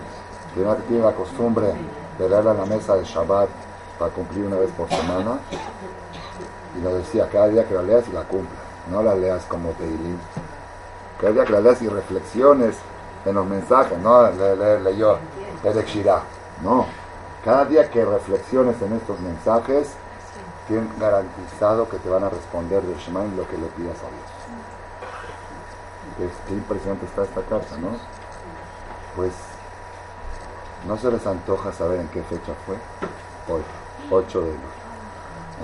que 0.55 0.65
tiene 0.89 1.05
la 1.05 1.13
costumbre 1.13 1.73
de 2.19 2.29
leerla 2.29 2.53
en 2.53 2.59
la 2.59 2.67
mesa 2.67 2.97
de 2.97 3.05
Shabbat 3.05 3.49
para 3.99 4.13
cumplir 4.13 4.47
una 4.47 4.57
vez 4.57 4.71
por 4.73 4.89
semana, 4.89 5.39
y 6.77 6.81
nos 6.81 6.95
decía, 6.95 7.29
cada 7.31 7.49
día 7.49 7.67
que 7.67 7.75
la 7.75 7.83
leas 7.83 8.07
y 8.09 8.13
la 8.13 8.23
cumpla, 8.23 8.59
no 8.91 9.03
la 9.03 9.15
leas 9.15 9.45
como 9.45 9.71
Teilim. 9.71 10.19
Que 11.21 11.33
la 11.33 11.61
leas 11.61 11.81
y 11.83 11.89
reflexiones 11.89 12.77
en 13.25 13.35
los 13.35 13.47
mensajes, 13.47 13.99
no 13.99 14.31
le, 14.31 14.81
leyó 14.81 15.19
Shirah. 15.87 16.23
No, 16.63 16.87
cada 17.45 17.65
día 17.65 17.91
que 17.91 18.05
reflexiones 18.05 18.81
en 18.83 18.93
estos 18.95 19.21
mensajes, 19.21 19.93
tienen 20.69 20.91
garantizado 20.99 21.89
que 21.89 21.99
te 21.99 22.09
van 22.09 22.25
a 22.25 22.29
responder 22.29 22.83
de 22.83 22.97
Shemaim 22.97 23.37
lo 23.37 23.49
que 23.49 23.57
le 23.57 23.67
pidas 23.69 23.97
a 23.99 24.09
Dios. 26.19 26.31
qué 26.49 26.55
impresionante 26.55 27.07
está 27.07 27.23
esta 27.23 27.43
carta, 27.43 27.77
¿no? 27.79 27.91
Pues, 29.15 29.33
¿no 30.87 30.97
se 30.97 31.11
les 31.11 31.27
antoja 31.27 31.73
saber 31.73 32.01
en 32.01 32.09
qué 32.09 32.23
fecha 32.25 32.53
fue? 32.67 32.77
Hoy, 33.49 33.63
8 34.11 34.41
de 34.41 34.47
Lul. 34.49 34.59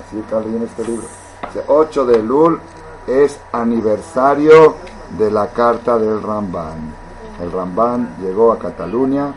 Así 0.07 0.21
está 0.21 0.41
leyendo 0.41 0.67
este 0.67 0.85
libro. 0.85 1.07
8 1.67 2.07
de 2.07 2.23
Lul 2.23 2.61
es 3.07 3.39
aniversario 3.53 4.77
de 5.19 5.31
la 5.31 5.49
carta 5.49 5.99
del 5.99 6.23
Ramban. 6.23 6.95
El 7.41 7.53
Ramban 7.53 8.17
llegó 8.21 8.53
a 8.53 8.59
Cataluña. 8.59 9.33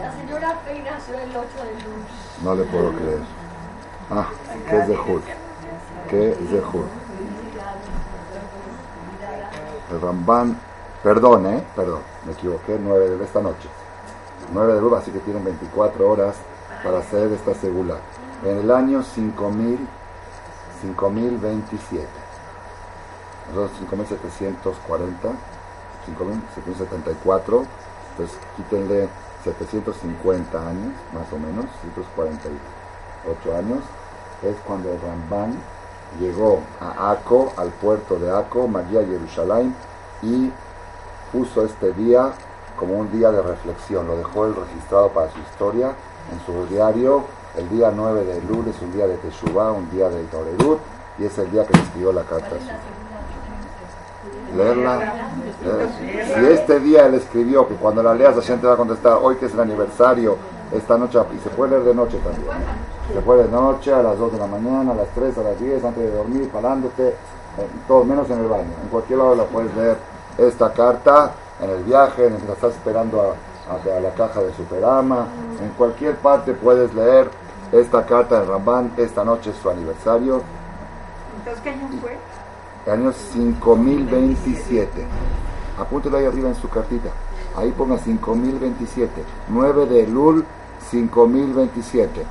La 0.00 0.12
señora 0.12 0.58
Fey 0.64 0.82
nació 0.82 1.14
el 1.14 1.30
8 1.30 1.40
de 1.64 1.84
Lul. 1.84 2.04
No 2.42 2.54
le 2.54 2.64
puedo 2.64 2.92
creer. 2.92 3.20
Ah, 4.10 4.26
qué 4.68 4.82
zehut. 4.86 5.22
Qué 6.08 6.36
zehut. 6.50 6.86
El 9.90 10.00
Ramban, 10.00 10.58
perdón, 11.02 11.46
eh, 11.46 11.62
perdón, 11.74 12.00
me 12.24 12.32
equivoqué, 12.32 12.78
9 12.80 13.16
de 13.16 13.24
esta 13.24 13.40
noche. 13.40 13.68
9 14.52 14.74
de 14.74 14.80
luz, 14.80 14.92
así 14.94 15.10
que 15.10 15.20
tienen 15.20 15.44
24 15.44 16.08
horas 16.10 16.36
para 16.82 16.98
hacer 16.98 17.32
esta 17.32 17.54
segula. 17.54 17.96
En 18.44 18.58
el 18.58 18.70
año 18.70 19.02
5000, 19.02 19.78
5027. 20.82 22.25
Nosotros 23.48 23.78
5740, 23.78 25.28
5774, 26.06 27.64
pues 28.16 28.30
quítenle 28.56 29.08
750 29.44 30.58
años, 30.58 30.92
más 31.12 31.32
o 31.32 31.38
menos, 31.38 31.66
748 31.82 32.76
ocho 33.26 33.56
años, 33.56 33.80
es 34.42 34.56
cuando 34.66 34.96
Ramban 35.02 35.54
llegó 36.20 36.60
a 36.80 37.10
Aco, 37.10 37.52
al 37.56 37.70
puerto 37.70 38.18
de 38.18 38.30
Aco, 38.30 38.68
María 38.68 39.04
Jerusalén, 39.04 39.74
y 40.22 40.50
puso 41.32 41.64
este 41.64 41.92
día 41.92 42.32
como 42.76 42.94
un 42.94 43.10
día 43.10 43.30
de 43.30 43.42
reflexión, 43.42 44.06
lo 44.06 44.16
dejó 44.16 44.46
él 44.46 44.54
registrado 44.54 45.08
para 45.10 45.30
su 45.32 45.38
historia 45.40 45.92
en 46.32 46.44
su 46.44 46.66
diario. 46.66 47.24
El 47.56 47.68
día 47.70 47.90
9 47.94 48.24
de 48.24 48.42
Lul 48.42 48.68
es 48.68 48.80
un 48.82 48.92
día 48.92 49.06
de 49.06 49.16
Teshuvah, 49.16 49.72
un 49.72 49.90
día 49.90 50.10
de 50.10 50.22
Torerut, 50.24 50.78
y 51.18 51.24
es 51.24 51.38
el 51.38 51.50
día 51.50 51.66
que 51.66 51.78
escribió 51.78 52.12
la 52.12 52.22
carta. 52.22 52.56
Leerla. 54.56 55.30
Si 56.34 56.46
este 56.46 56.80
día 56.80 57.06
él 57.06 57.14
escribió 57.14 57.66
que 57.66 57.74
cuando 57.74 58.02
la 58.02 58.14
leas 58.14 58.36
la 58.36 58.42
gente 58.42 58.66
va 58.66 58.74
a 58.74 58.76
contestar, 58.76 59.18
hoy 59.20 59.36
que 59.36 59.46
es 59.46 59.54
el 59.54 59.60
aniversario, 59.60 60.36
esta 60.72 60.98
noche, 60.98 61.18
y 61.34 61.38
se 61.38 61.50
puede 61.50 61.72
leer 61.72 61.84
de 61.84 61.94
noche 61.94 62.18
también. 62.18 62.52
Se 63.12 63.20
puede 63.20 63.44
de 63.44 63.50
noche, 63.50 63.92
a 63.92 64.02
las 64.02 64.18
2 64.18 64.32
de 64.32 64.38
la 64.38 64.46
mañana, 64.46 64.92
a 64.92 64.94
las 64.94 65.08
3, 65.14 65.38
a 65.38 65.42
las 65.42 65.60
10, 65.60 65.84
antes 65.84 66.02
de 66.02 66.10
dormir, 66.10 66.50
parándote, 66.50 67.08
eh, 67.08 67.14
todo 67.86 68.04
menos 68.04 68.28
en 68.30 68.38
el 68.40 68.48
baño. 68.48 68.70
En 68.82 68.88
cualquier 68.88 69.18
lado 69.18 69.34
la 69.36 69.44
puedes 69.44 69.74
leer 69.76 69.96
esta 70.38 70.72
carta, 70.72 71.32
en 71.60 71.70
el 71.70 71.84
viaje, 71.84 72.28
mientras 72.28 72.56
estás 72.56 72.72
esperando 72.72 73.20
a, 73.20 73.34
la 74.00 74.10
caja 74.10 74.42
de 74.42 74.52
Superama, 74.54 75.26
en 75.60 75.70
cualquier 75.70 76.14
parte 76.16 76.52
puedes 76.52 76.94
leer 76.94 77.28
esta 77.72 78.06
carta 78.06 78.40
de 78.40 78.46
Ramban, 78.46 78.92
esta 78.96 79.24
noche 79.24 79.50
es 79.50 79.56
su 79.56 79.68
aniversario. 79.68 80.40
¿Entonces 81.38 81.62
qué 81.64 81.70
año 81.70 81.88
fue? 82.00 82.16
El 82.86 82.92
año 82.92 83.12
5027. 83.12 85.06
Apúntelo 85.78 86.16
ahí 86.16 86.24
arriba 86.24 86.48
en 86.48 86.54
su 86.54 86.68
cartita. 86.68 87.10
Ahí 87.56 87.72
ponga 87.72 87.98
5027. 87.98 89.22
9 89.48 89.86
de 89.86 90.06
Lul 90.06 90.44
5027 90.90 92.24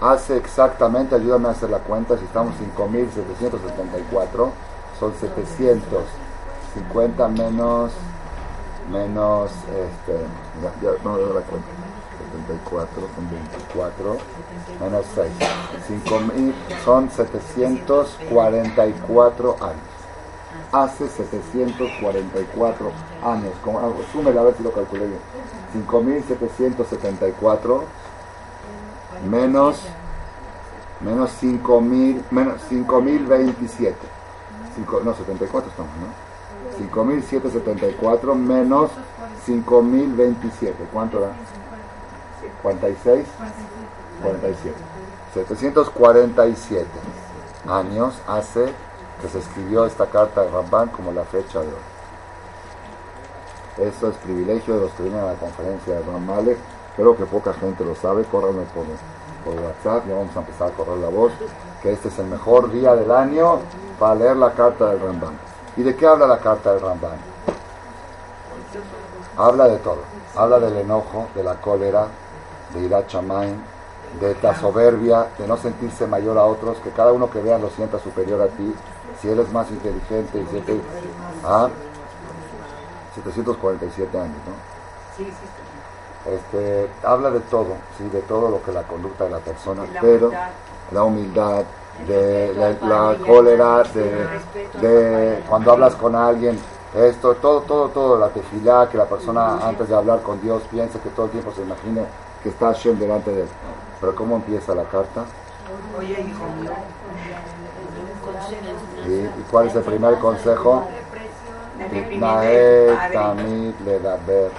hace 0.00 0.36
exactamente, 0.36 1.14
ayúdame 1.14 1.46
a 1.48 1.52
hacer 1.52 1.70
la 1.70 1.78
cuenta, 1.80 2.18
si 2.18 2.24
estamos 2.24 2.54
5.774, 2.76 4.50
son 4.98 5.12
750 5.20 7.28
menos, 7.28 7.92
menos, 8.90 9.52
este, 9.52 10.16
ya, 10.82 10.90
no 11.04 11.18
doy 11.18 11.34
la 11.34 11.42
cuenta, 11.42 11.68
74 12.32 13.08
son 13.14 13.30
24, 13.30 14.16
menos 14.80 15.06
6, 15.14 15.30
5.000 16.06 16.54
son 16.84 17.10
744 17.10 19.56
años. 19.60 19.89
Hace 20.72 21.08
744 21.08 22.92
años, 23.24 23.52
como, 23.64 23.80
súmela 24.12 24.40
a 24.40 24.44
ver 24.44 24.54
si 24.56 24.62
lo 24.62 24.72
calculé 24.72 25.06
bien, 25.06 25.18
5.774 25.88 27.82
menos 29.28 29.80
menos 31.00 31.30
5000 31.32 32.24
menos 32.30 32.60
5027 32.68 33.96
no 35.04 35.14
74 35.14 35.70
estamos 35.70 35.92
no 35.96 36.78
5774 36.78 38.34
menos 38.34 38.90
5027 39.46 40.74
¿cuánto 40.92 41.20
da? 41.20 41.32
46 42.62 43.26
47 44.22 44.76
747 45.34 46.86
años 47.66 48.14
hace 48.26 48.72
que 49.20 49.28
se 49.28 49.38
escribió 49.38 49.86
esta 49.86 50.06
carta 50.06 50.42
de 50.42 50.50
Ramban 50.50 50.88
como 50.88 51.12
la 51.12 51.24
fecha 51.24 51.60
de 51.60 51.68
hoy 51.68 52.00
eso 53.88 54.08
es 54.08 54.16
privilegio 54.16 54.74
de 54.74 54.80
los 54.82 54.90
que 54.92 55.04
vienen 55.04 55.20
a 55.20 55.32
la 55.32 55.34
conferencia 55.34 55.94
de 55.94 56.02
Ramale 56.02 56.56
Creo 56.96 57.16
que 57.16 57.24
poca 57.24 57.54
gente 57.54 57.84
lo 57.84 57.94
sabe, 57.94 58.24
córranme 58.24 58.64
por, 58.74 58.84
por 59.44 59.54
WhatsApp, 59.54 60.06
ya 60.06 60.14
vamos 60.16 60.36
a 60.36 60.40
empezar 60.40 60.68
a 60.68 60.72
correr 60.72 60.98
la 60.98 61.08
voz, 61.08 61.32
que 61.82 61.92
este 61.92 62.08
es 62.08 62.18
el 62.18 62.26
mejor 62.26 62.70
día 62.70 62.94
del 62.94 63.10
año 63.10 63.60
para 63.98 64.16
leer 64.16 64.36
la 64.36 64.52
carta 64.52 64.90
del 64.90 65.00
Ramban. 65.00 65.38
¿Y 65.76 65.82
de 65.82 65.94
qué 65.94 66.06
habla 66.06 66.26
la 66.26 66.38
carta 66.38 66.72
del 66.72 66.82
Ramban? 66.82 67.16
Habla 69.36 69.68
de 69.68 69.78
todo. 69.78 70.00
Habla 70.36 70.58
del 70.60 70.76
enojo, 70.76 71.28
de 71.34 71.42
la 71.42 71.54
cólera, 71.54 72.06
de 72.74 72.80
ir 72.80 72.94
a 72.94 73.00
de 73.00 74.36
la 74.42 74.54
soberbia, 74.58 75.28
de 75.38 75.46
no 75.46 75.56
sentirse 75.56 76.06
mayor 76.06 76.36
a 76.36 76.44
otros, 76.44 76.78
que 76.78 76.90
cada 76.90 77.12
uno 77.12 77.30
que 77.30 77.40
vea 77.40 77.56
lo 77.58 77.70
sienta 77.70 77.98
superior 78.00 78.42
a 78.42 78.48
ti. 78.48 78.74
Si 79.20 79.28
eres 79.28 79.50
más 79.52 79.70
inteligente, 79.70 80.44
siete, 80.50 80.80
ah, 81.44 81.68
747 83.14 84.18
años, 84.18 84.36
¿no? 84.46 84.70
Este, 86.30 86.90
habla 87.02 87.30
de 87.30 87.40
todo, 87.40 87.76
¿sí? 87.96 88.04
de 88.08 88.20
todo 88.22 88.50
lo 88.50 88.62
que 88.62 88.72
la 88.72 88.82
conducta 88.82 89.24
de 89.24 89.30
la 89.30 89.38
persona, 89.38 89.84
pero 90.00 90.30
la 90.92 91.02
humildad, 91.02 91.64
de 92.06 92.54
la, 92.54 92.70
la 92.86 93.16
cólera, 93.18 93.82
de, 93.82 94.28
de 94.80 95.42
cuando 95.48 95.72
hablas 95.72 95.94
con 95.96 96.14
alguien, 96.14 96.58
esto, 96.94 97.34
todo, 97.36 97.60
todo, 97.62 97.88
todo, 97.88 98.18
la 98.18 98.28
tefilá, 98.28 98.88
que 98.88 98.98
la 98.98 99.06
persona 99.06 99.66
antes 99.66 99.88
de 99.88 99.94
hablar 99.94 100.22
con 100.22 100.40
Dios 100.40 100.62
piense 100.70 100.98
que 101.00 101.10
todo 101.10 101.26
el 101.26 101.32
tiempo 101.32 101.52
se 101.54 101.62
imagine 101.62 102.04
que 102.42 102.48
está 102.48 102.66
Hashem 102.66 102.98
delante 102.98 103.30
de 103.30 103.42
él. 103.42 103.48
Pero 104.00 104.14
¿cómo 104.14 104.36
empieza 104.36 104.74
la 104.74 104.84
carta? 104.84 105.24
Oye, 105.98 106.20
hijo. 106.20 106.44
¿Y 109.06 109.42
cuál 109.50 109.66
es 109.68 109.74
el 109.74 109.82
primer 109.82 110.18
consejo? 110.18 110.88
Tamid 113.12 113.74
ledaber 113.84 114.50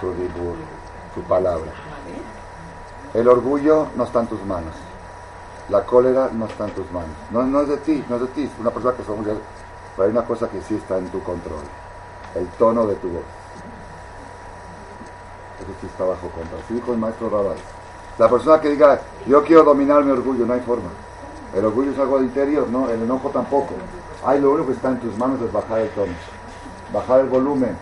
tu 0.00 0.12
dibur, 0.12 0.56
tu 1.14 1.22
palabra. 1.22 1.72
El 3.14 3.28
orgullo 3.28 3.88
no 3.96 4.04
está 4.04 4.20
en 4.20 4.26
tus 4.28 4.44
manos. 4.44 4.74
La 5.68 5.84
cólera 5.84 6.30
no 6.32 6.46
está 6.46 6.64
en 6.64 6.70
tus 6.70 6.90
manos. 6.92 7.10
No, 7.30 7.42
no 7.42 7.62
es 7.62 7.68
de 7.68 7.76
ti, 7.78 8.04
no 8.08 8.16
es 8.16 8.22
de 8.22 8.28
ti. 8.28 8.50
Una 8.60 8.70
persona 8.70 8.96
que 8.96 9.04
se 9.04 9.10
orgullosa. 9.10 9.40
Pero 9.96 10.06
hay 10.06 10.12
una 10.12 10.24
cosa 10.24 10.48
que 10.48 10.60
sí 10.62 10.76
está 10.76 10.98
en 10.98 11.08
tu 11.10 11.22
control. 11.22 11.62
El 12.34 12.46
tono 12.50 12.86
de 12.86 12.94
tu 12.96 13.08
voz. 13.08 13.24
Eso 15.60 15.72
sí 15.80 15.86
está 15.86 16.04
bajo 16.04 16.28
control. 16.28 16.60
Así 16.64 16.74
dijo 16.74 16.92
el 16.92 16.98
maestro 16.98 17.28
Rabal. 17.30 17.56
La 18.18 18.28
persona 18.28 18.60
que 18.60 18.70
diga, 18.70 19.00
yo 19.26 19.42
quiero 19.44 19.64
dominar 19.64 20.04
mi 20.04 20.12
orgullo, 20.12 20.46
no 20.46 20.54
hay 20.54 20.60
forma. 20.60 20.90
El 21.54 21.64
orgullo 21.64 21.90
es 21.90 21.98
algo 21.98 22.18
de 22.18 22.26
interior, 22.26 22.68
no, 22.68 22.88
el 22.88 23.02
enojo 23.02 23.30
tampoco. 23.30 23.74
Hay 24.24 24.40
lo 24.40 24.52
único 24.52 24.68
que 24.68 24.74
está 24.74 24.88
en 24.90 25.00
tus 25.00 25.16
manos 25.18 25.40
es 25.40 25.52
bajar 25.52 25.80
el 25.80 25.88
tono, 25.90 26.12
bajar 26.92 27.20
el 27.20 27.26
volumen, 27.26 27.76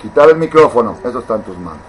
quitar 0.00 0.30
el 0.30 0.36
micrófono, 0.36 0.96
eso 1.04 1.18
está 1.18 1.34
en 1.34 1.42
tus 1.42 1.58
manos. 1.58 1.82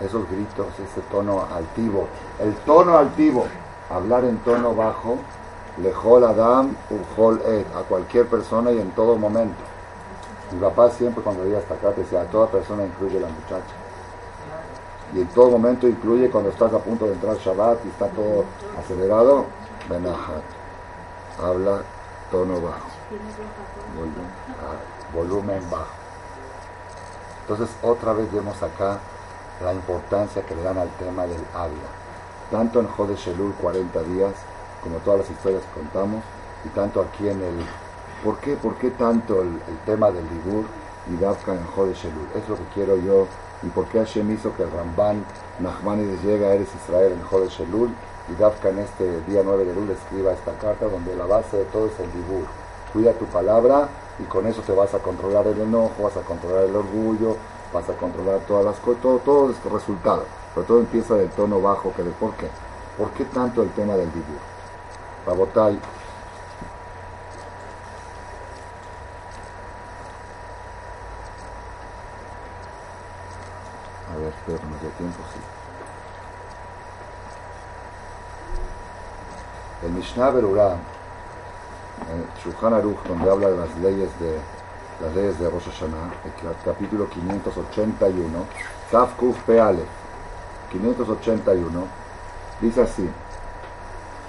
Esos 0.00 0.28
gritos, 0.28 0.66
ese 0.74 1.00
tono 1.10 1.46
altivo, 1.54 2.08
el 2.40 2.54
tono 2.66 2.98
altivo, 2.98 3.46
hablar 3.88 4.24
en 4.24 4.38
tono 4.38 4.74
bajo, 4.74 5.18
lejol 5.78 6.24
adam, 6.24 6.76
ujol 6.90 7.40
et, 7.46 7.66
a 7.74 7.82
cualquier 7.82 8.26
persona 8.26 8.72
y 8.72 8.80
en 8.80 8.90
todo 8.90 9.16
momento. 9.16 9.62
Mi 10.52 10.60
papá 10.60 10.90
siempre 10.90 11.22
cuando 11.22 11.46
iba 11.46 11.58
hasta 11.58 11.74
acá 11.74 11.92
decía, 11.92 12.20
a 12.20 12.24
toda 12.24 12.48
persona 12.48 12.84
incluye 12.84 13.18
la 13.18 13.28
muchacha. 13.28 13.83
Y 15.14 15.20
en 15.20 15.28
todo 15.28 15.50
momento 15.50 15.86
incluye 15.86 16.28
cuando 16.28 16.50
estás 16.50 16.72
a 16.72 16.78
punto 16.78 17.06
de 17.06 17.12
entrar 17.12 17.36
Shabbat 17.36 17.84
y 17.84 17.88
está 17.88 18.08
todo 18.08 18.44
acelerado, 18.78 19.46
benajat. 19.88 20.42
Habla 21.40 21.82
tono 22.30 22.60
bajo. 22.60 22.88
Volumen, 23.94 24.30
ah, 24.60 25.14
volumen 25.14 25.70
bajo. 25.70 25.94
Entonces 27.42 27.76
otra 27.82 28.12
vez 28.12 28.32
vemos 28.32 28.60
acá 28.62 28.98
la 29.62 29.72
importancia 29.72 30.42
que 30.42 30.54
le 30.54 30.62
dan 30.62 30.78
al 30.78 30.88
tema 30.98 31.26
del 31.26 31.44
habla. 31.54 31.88
Tanto 32.50 32.80
en 32.80 32.88
Jode 32.88 33.14
Shelul 33.14 33.52
40 33.54 34.02
días, 34.02 34.32
como 34.82 34.98
todas 34.98 35.20
las 35.20 35.30
historias 35.30 35.62
que 35.62 35.80
contamos, 35.80 36.24
y 36.64 36.68
tanto 36.70 37.00
aquí 37.00 37.28
en 37.28 37.40
el... 37.42 37.64
¿Por 38.24 38.38
qué, 38.38 38.56
por 38.56 38.76
qué 38.76 38.90
tanto 38.90 39.42
el, 39.42 39.60
tema 39.84 40.10
del 40.10 40.24
Libur 40.24 40.64
y 41.12 41.16
Dafka 41.16 41.52
en 41.52 41.64
Jode 41.66 41.94
Shelul? 41.94 42.26
Es 42.34 42.48
lo 42.48 42.56
que 42.56 42.64
quiero 42.74 42.96
yo 42.96 43.26
y 43.64 43.68
por 43.70 43.86
qué 43.86 43.98
Hashem 43.98 44.30
hizo 44.32 44.54
que 44.56 44.62
el 44.62 44.70
Ramban 44.70 45.24
Nachmanides 45.58 46.22
llegue 46.22 46.46
a 46.46 46.54
Eres 46.54 46.68
Israel 46.74 47.12
en 47.12 47.22
Jode 47.22 47.48
Shelul 47.48 47.90
y 48.28 48.34
Dafka 48.34 48.68
en 48.70 48.78
este 48.80 49.20
día 49.22 49.42
9 49.44 49.64
de 49.64 49.72
Elul 49.72 49.90
escriba 49.90 50.32
esta 50.32 50.52
carta 50.58 50.86
donde 50.86 51.14
la 51.16 51.26
base 51.26 51.58
de 51.58 51.64
todo 51.64 51.86
es 51.86 51.98
el 52.00 52.10
Libur. 52.12 52.46
Cuida 52.92 53.12
tu 53.12 53.26
palabra 53.26 53.88
y 54.18 54.24
con 54.24 54.46
eso 54.46 54.62
te 54.62 54.72
vas 54.72 54.94
a 54.94 54.98
controlar 54.98 55.46
el 55.46 55.60
enojo, 55.60 56.04
vas 56.04 56.16
a 56.16 56.22
controlar 56.22 56.64
el 56.64 56.76
orgullo, 56.76 57.36
vas 57.72 57.88
a 57.88 57.94
controlar 57.94 58.40
todas 58.40 58.64
las 58.64 58.76
cosas, 58.76 59.02
todo, 59.02 59.18
todo 59.18 59.50
es 59.50 59.64
resultado. 59.64 60.24
Pero 60.54 60.66
todo 60.66 60.78
empieza 60.80 61.14
del 61.14 61.30
tono 61.30 61.60
bajo, 61.60 61.92
que 61.94 62.02
de 62.02 62.10
por 62.10 62.34
qué. 62.34 62.48
¿Por 62.96 63.10
qué 63.10 63.24
tanto 63.24 63.62
el 63.62 63.70
tema 63.70 63.94
del 63.94 64.08
Libur? 64.08 64.38
Rabotai, 65.26 65.78
A 74.14 74.16
ver, 74.16 74.28
espero 74.28 74.58
que 74.60 74.66
nos 74.66 74.80
dé 74.80 74.88
tiempo, 74.90 75.18
sí. 75.32 75.40
El 79.84 79.92
Mishnah 79.92 80.30
Berurah, 80.30 80.76
en 82.10 82.24
Shulchan 82.42 82.72
Aruch, 82.72 83.02
donde 83.06 83.30
habla 83.30 83.50
de 83.50 83.56
las 83.56 83.76
leyes 83.78 84.08
de 84.18 84.38
las 85.02 85.14
leyes 85.14 85.38
de 85.38 85.50
Rosh 85.50 85.64
Hashanah, 85.64 86.12
el 86.24 86.64
capítulo 86.64 87.08
581, 87.08 88.46
Taf 88.90 89.14
Kuf 89.16 89.36
Peale, 89.42 89.84
581, 90.70 91.86
dice 92.60 92.80
así. 92.80 93.10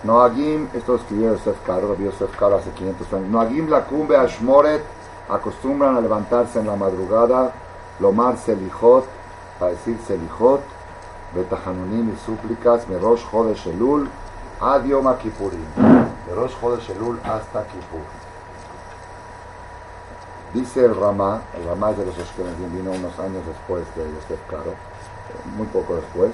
Noagim, 0.04 0.68
esto 0.74 0.94
lo 0.94 0.98
escribió 0.98 1.34
Yosef 1.34 1.58
vio 1.98 2.12
Yosef 2.12 2.38
Karo 2.38 2.58
hace 2.58 2.72
500 2.72 3.13
años. 3.13 3.30
Noagim 3.30 3.70
la 3.70 3.86
cumbe 3.86 4.18
Ashmoret 4.18 4.84
acostumbran 5.30 5.96
a 5.96 6.02
levantarse 6.02 6.60
en 6.60 6.68
la 6.68 6.76
madrugada, 6.76 7.54
lomar 8.00 8.38
selijot, 8.38 9.06
para 9.58 9.72
decir 9.72 9.98
selijot, 10.06 10.62
betahanunim 11.34 12.13
y 12.13 12.18
súplicas, 12.26 12.88
merosh 12.88 13.24
jodesh 13.32 13.68
elul, 13.68 14.10
ad 14.60 14.86
yom 14.86 15.18
kippurim. 15.18 16.06
Merosh 16.28 16.56
jodesh 16.60 16.89
elul 16.89 17.20
hasta 17.24 17.63
Kippur. 17.65 18.02
Dice 20.54 20.86
el 20.86 20.96
Ramá, 20.96 21.41
el 21.54 21.68
Ramá 21.68 21.91
de 21.94 22.06
los 22.06 22.18
Ashkenazim, 22.18 22.72
vino 22.76 22.91
unos 22.91 23.20
años 23.20 23.46
después 23.46 23.84
de 23.96 24.04
Yosef 24.12 24.39
Karo, 24.50 24.74
muy 25.56 25.68
poco 25.68 25.96
después. 25.96 26.34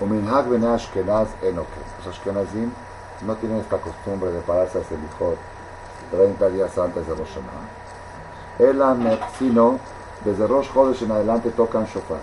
Ben 0.00 0.64
Ashkenaz. 0.64 1.28
Los 1.42 2.06
Ashkenazim 2.06 2.70
no 3.26 3.34
tienen 3.36 3.58
esta 3.58 3.78
costumbre 3.78 4.30
de 4.30 4.40
pararse 4.40 4.78
a 4.78 4.84
Selijot 4.84 5.36
30 6.10 6.48
días 6.50 6.78
antes 6.78 7.06
de 7.06 7.14
Rosh 7.14 7.34
Hashanah. 7.34 8.70
Elam, 8.70 9.18
sino 9.38 9.78
desde 10.24 10.46
Rosh 10.46 10.72
Chodesh 10.72 11.02
en 11.02 11.12
adelante 11.12 11.50
tocan 11.50 11.84
shofar 11.86 12.20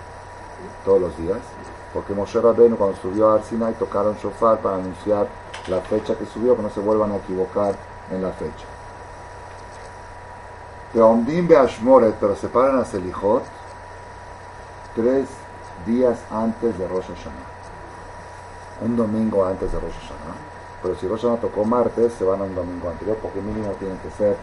todos 0.85 1.01
los 1.01 1.17
días, 1.17 1.39
porque 1.97 2.13
Moshe 2.13 2.39
Rabbeinu 2.39 2.77
cuando 2.77 2.95
subió 2.97 3.31
a 3.31 3.35
Arsinai 3.37 3.73
tocaron 3.73 4.15
shofar 4.17 4.59
para 4.59 4.75
anunciar 4.75 5.25
la 5.67 5.81
fecha 5.81 6.13
que 6.15 6.27
subió, 6.27 6.55
que 6.55 6.61
no 6.61 6.69
se 6.69 6.79
vuelvan 6.79 7.11
a 7.11 7.15
equivocar 7.15 7.73
en 8.11 8.21
la 8.21 8.29
fecha. 8.33 8.65
Teomdim 10.93 11.47
Beashmoret, 11.47 12.13
pero 12.19 12.35
se 12.35 12.49
paran 12.49 12.77
a 12.77 12.85
Selijot 12.85 13.41
tres 14.95 15.27
días 15.87 16.19
antes 16.29 16.77
de 16.77 16.87
Rosh 16.87 17.07
Hashanah. 17.07 18.85
Un 18.85 18.95
domingo 18.95 19.43
antes 19.43 19.71
de 19.71 19.79
Rosh 19.79 19.93
Hashanah. 19.93 20.35
Pero 20.83 20.93
si 20.99 21.07
Rosh 21.07 21.21
Hashanah 21.23 21.41
tocó 21.41 21.65
martes, 21.65 22.13
se 22.13 22.23
van 22.23 22.41
a 22.41 22.43
un 22.43 22.53
domingo 22.53 22.89
anterior, 22.91 23.17
porque 23.23 23.41
mínimo 23.41 23.71
tienen 23.79 23.97
que 23.97 24.11
ser 24.11 24.37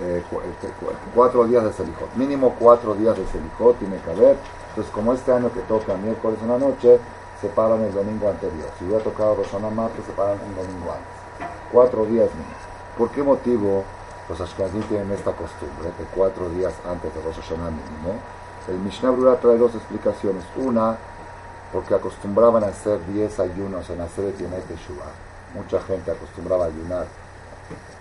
eh, 0.00 0.22
este, 0.52 0.68
cu- 0.78 0.92
cuatro 1.12 1.44
días 1.44 1.64
de 1.64 1.72
Selijot. 1.72 2.14
Mínimo 2.14 2.54
cuatro 2.56 2.94
días 2.94 3.16
de 3.16 3.26
Selijot 3.26 3.76
tiene 3.80 3.96
que 3.98 4.10
haber. 4.12 4.36
Entonces, 4.74 4.92
como 4.92 5.12
este 5.12 5.30
año 5.30 5.52
que 5.52 5.60
toca 5.60 5.94
miércoles 5.94 6.36
en 6.42 6.48
la 6.48 6.58
noche, 6.58 6.98
se 7.40 7.46
paran 7.46 7.80
el 7.82 7.94
domingo 7.94 8.28
anterior. 8.28 8.66
Si 8.76 8.84
hubiera 8.84 9.04
tocado 9.04 9.36
Rosh 9.36 9.52
Hashanah 9.52 9.70
martes, 9.70 10.04
se 10.04 10.10
paran 10.10 10.36
un 10.44 10.52
domingo 10.52 10.90
antes. 10.90 11.48
Cuatro 11.70 12.04
días 12.06 12.28
mínimo. 12.30 12.56
¿Por 12.98 13.10
qué 13.10 13.22
motivo 13.22 13.84
los 14.28 14.40
Ashkenazim 14.40 14.82
tienen 14.82 15.12
esta 15.12 15.30
costumbre 15.30 15.92
de 15.96 16.04
cuatro 16.12 16.48
días 16.48 16.74
antes 16.90 17.14
de 17.14 17.22
Rosh 17.22 17.36
Hashanah 17.36 17.70
mínimo? 17.70 18.18
El 18.66 18.78
Mishnah 18.78 19.10
Brura 19.10 19.38
trae 19.38 19.58
dos 19.58 19.76
explicaciones. 19.76 20.42
Una, 20.56 20.98
porque 21.72 21.94
acostumbraban 21.94 22.64
a 22.64 22.68
hacer 22.68 22.98
10 23.06 23.38
ayunos 23.38 23.88
en 23.90 24.00
hacer 24.00 24.24
el 24.24 24.38
Yom 24.38 24.50
Teshuvah. 24.50 25.14
Mucha 25.54 25.80
gente 25.82 26.10
acostumbraba 26.10 26.64
a 26.64 26.66
ayunar 26.66 27.06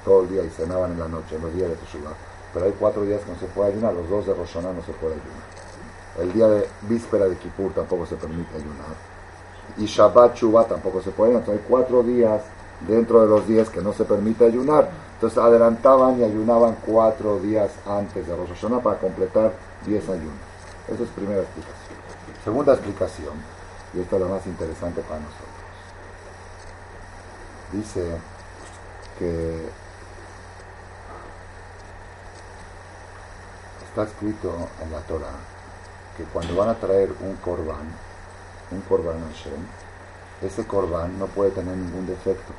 todo 0.03 0.23
el 0.23 0.29
día 0.29 0.43
y 0.43 0.49
cenaban 0.49 0.93
en 0.93 0.99
la 0.99 1.07
noche, 1.07 1.35
en 1.35 1.43
los 1.43 1.53
días 1.53 1.69
de 1.69 1.75
Teshuvah. 1.75 2.13
Pero 2.51 2.65
hay 2.65 2.73
cuatro 2.79 3.03
días 3.03 3.21
que 3.21 3.31
no 3.31 3.37
se 3.37 3.45
puede 3.45 3.73
ayunar, 3.73 3.93
los 3.93 4.09
dos 4.09 4.25
de 4.25 4.33
Rosh 4.33 4.55
no 4.55 4.81
se 4.81 4.93
puede 4.93 5.13
ayunar. 5.13 5.62
El 6.19 6.31
día 6.31 6.47
de 6.47 6.67
víspera 6.83 7.25
de 7.25 7.35
Kippur 7.37 7.73
tampoco 7.73 8.05
se 8.05 8.15
permite 8.15 8.55
ayunar. 8.55 8.95
Y 9.77 9.85
Shabbat 9.85 10.35
Shuvah 10.35 10.65
tampoco 10.65 11.01
se 11.01 11.11
puede, 11.11 11.31
entonces 11.33 11.61
hay 11.61 11.67
cuatro 11.67 12.03
días 12.03 12.43
dentro 12.87 13.21
de 13.21 13.27
los 13.27 13.47
días 13.47 13.69
que 13.69 13.81
no 13.81 13.93
se 13.93 14.05
permite 14.05 14.45
ayunar. 14.45 14.89
Entonces 15.15 15.39
adelantaban 15.39 16.19
y 16.19 16.23
ayunaban 16.23 16.77
cuatro 16.85 17.39
días 17.39 17.71
antes 17.87 18.27
de 18.27 18.35
Rosh 18.35 18.49
Hashanah 18.49 18.81
para 18.81 18.99
completar 18.99 19.53
10 19.85 20.09
ayunos. 20.09 20.33
Esa 20.87 21.03
es 21.03 21.09
primera 21.09 21.41
explicación. 21.41 21.97
Segunda 22.43 22.73
explicación, 22.73 23.33
y 23.93 24.01
esta 24.01 24.17
es 24.17 24.21
la 24.21 24.27
más 24.27 24.45
interesante 24.45 25.01
para 25.01 25.21
nosotros. 25.21 25.47
Dice 27.71 28.05
que 29.17 29.65
está 33.87 34.03
escrito 34.03 34.53
en 34.81 34.91
la 34.91 34.99
Torah 35.01 35.52
que 36.17 36.23
cuando 36.25 36.55
van 36.55 36.69
a 36.69 36.75
traer 36.75 37.09
un 37.21 37.35
corbán, 37.37 37.87
un 38.71 38.81
corbán 38.81 39.19
Hashem, 39.31 39.61
ese 40.41 40.65
corbán 40.65 41.17
no 41.17 41.27
puede 41.27 41.51
tener 41.51 41.75
ningún 41.75 42.05
defecto. 42.05 42.53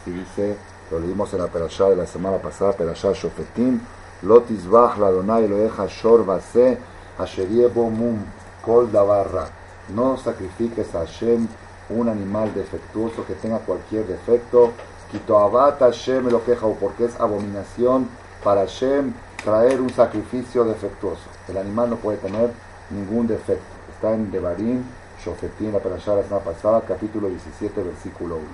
Así 0.00 0.10
dice, 0.10 0.56
lo 0.90 0.98
leímos 0.98 1.32
en 1.32 1.40
la 1.40 1.48
perashá 1.48 1.88
de 1.88 1.96
la 1.96 2.06
semana 2.06 2.38
pasada, 2.38 2.72
perashá 2.72 3.12
Shofetim, 3.12 3.80
Lotis 4.22 4.66
Bach, 4.68 4.98
la 4.98 5.10
Donai 5.10 5.44
Eloheja, 5.44 5.86
Shor 5.86 6.24
Base, 6.24 6.78
Asher 7.18 7.48
Yebo 7.48 7.90
Mum, 7.90 8.18
Kol 8.64 8.90
Davarra. 8.90 9.48
No 9.88 10.16
sacrifiques 10.16 10.94
a 10.94 11.00
Hashem 11.00 11.48
un 11.90 12.08
animal 12.08 12.54
defectuoso 12.54 13.26
que 13.26 13.34
tenga 13.34 13.58
cualquier 13.58 14.06
defecto, 14.06 14.72
quito 15.10 15.38
abata 15.38 15.86
Hashem 15.86 16.28
lo 16.28 16.44
queja 16.44 16.66
porque 16.80 17.04
es 17.04 17.20
abominación 17.20 18.08
para 18.42 18.62
Hashem 18.62 19.12
traer 19.44 19.80
un 19.80 19.90
sacrificio 19.90 20.64
defectuoso. 20.64 21.22
El 21.48 21.58
animal 21.58 21.90
no 21.90 21.96
puede 21.96 22.18
tener 22.18 22.50
ningún 22.92 23.26
defecto. 23.26 23.64
Está 23.94 24.12
en 24.12 24.30
Devarim, 24.30 24.82
Shofetín, 25.24 25.72
la 25.72 25.78
perashá 25.78 26.14
la 26.14 26.22
semana 26.22 26.44
pasada, 26.44 26.80
capítulo 26.86 27.28
17, 27.28 27.82
versículo 27.82 28.36
1. 28.36 28.44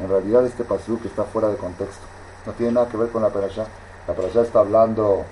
En 0.00 0.08
realidad 0.08 0.46
este 0.46 0.64
pasuk 0.64 1.04
está 1.04 1.24
fuera 1.24 1.48
de 1.48 1.56
contexto. 1.56 2.02
No 2.46 2.52
tiene 2.52 2.72
nada 2.72 2.88
que 2.88 2.96
ver 2.96 3.08
con 3.10 3.22
la 3.22 3.30
perashá. 3.30 3.66
La 4.06 4.14
perashá 4.14 4.42
está 4.42 4.60
hablando 4.60 5.24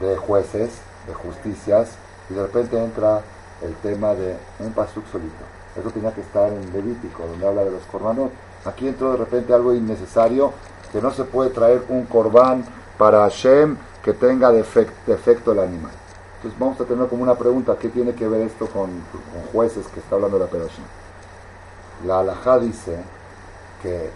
de 0.00 0.16
jueces, 0.16 0.70
de 1.06 1.14
justicias, 1.14 1.90
y 2.30 2.34
de 2.34 2.42
repente 2.42 2.82
entra 2.82 3.20
el 3.62 3.74
tema 3.76 4.14
de 4.14 4.36
un 4.60 4.72
pasuk 4.72 5.06
solito. 5.10 5.44
Eso 5.78 5.90
tenía 5.90 6.12
que 6.12 6.22
estar 6.22 6.50
en 6.52 6.72
Levítico, 6.72 7.26
donde 7.26 7.46
habla 7.46 7.64
de 7.64 7.70
los 7.70 7.82
corbanos. 7.84 8.30
Aquí 8.64 8.88
entró 8.88 9.12
de 9.12 9.18
repente 9.18 9.52
algo 9.52 9.74
innecesario, 9.74 10.52
que 10.90 11.00
no 11.00 11.12
se 11.12 11.24
puede 11.24 11.50
traer 11.50 11.84
un 11.88 12.06
corbán 12.06 12.64
para 12.96 13.20
Hashem 13.20 13.76
que 14.02 14.12
tenga 14.12 14.50
defecto 14.50 15.52
el 15.52 15.58
animal. 15.58 15.92
Entonces 16.46 16.60
vamos 16.60 16.80
a 16.80 16.84
tener 16.84 17.08
como 17.08 17.24
una 17.24 17.34
pregunta, 17.34 17.76
¿qué 17.76 17.88
tiene 17.88 18.14
que 18.14 18.28
ver 18.28 18.42
esto 18.42 18.68
con, 18.68 18.88
jueces 19.52 19.84
que 19.88 19.98
está 19.98 20.14
hablando 20.14 20.38
la 20.38 20.46
perashá? 20.46 20.82
La 22.06 22.20
halajá 22.20 22.60
dice 22.60 22.98
que 23.82 24.10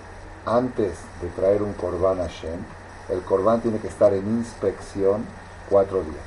antes 0.47 0.93
de 1.21 1.29
traer 1.31 1.61
un 1.61 1.73
corbán 1.73 2.21
a 2.21 2.29
Hashem, 2.29 2.61
el 3.09 3.21
corbán 3.23 3.63
tiene 3.63 3.81
que 3.81 3.89
estar 3.89 4.15
en 4.15 4.25
inspección 4.29 5.25
cuatro 5.69 6.05
días. 6.05 6.23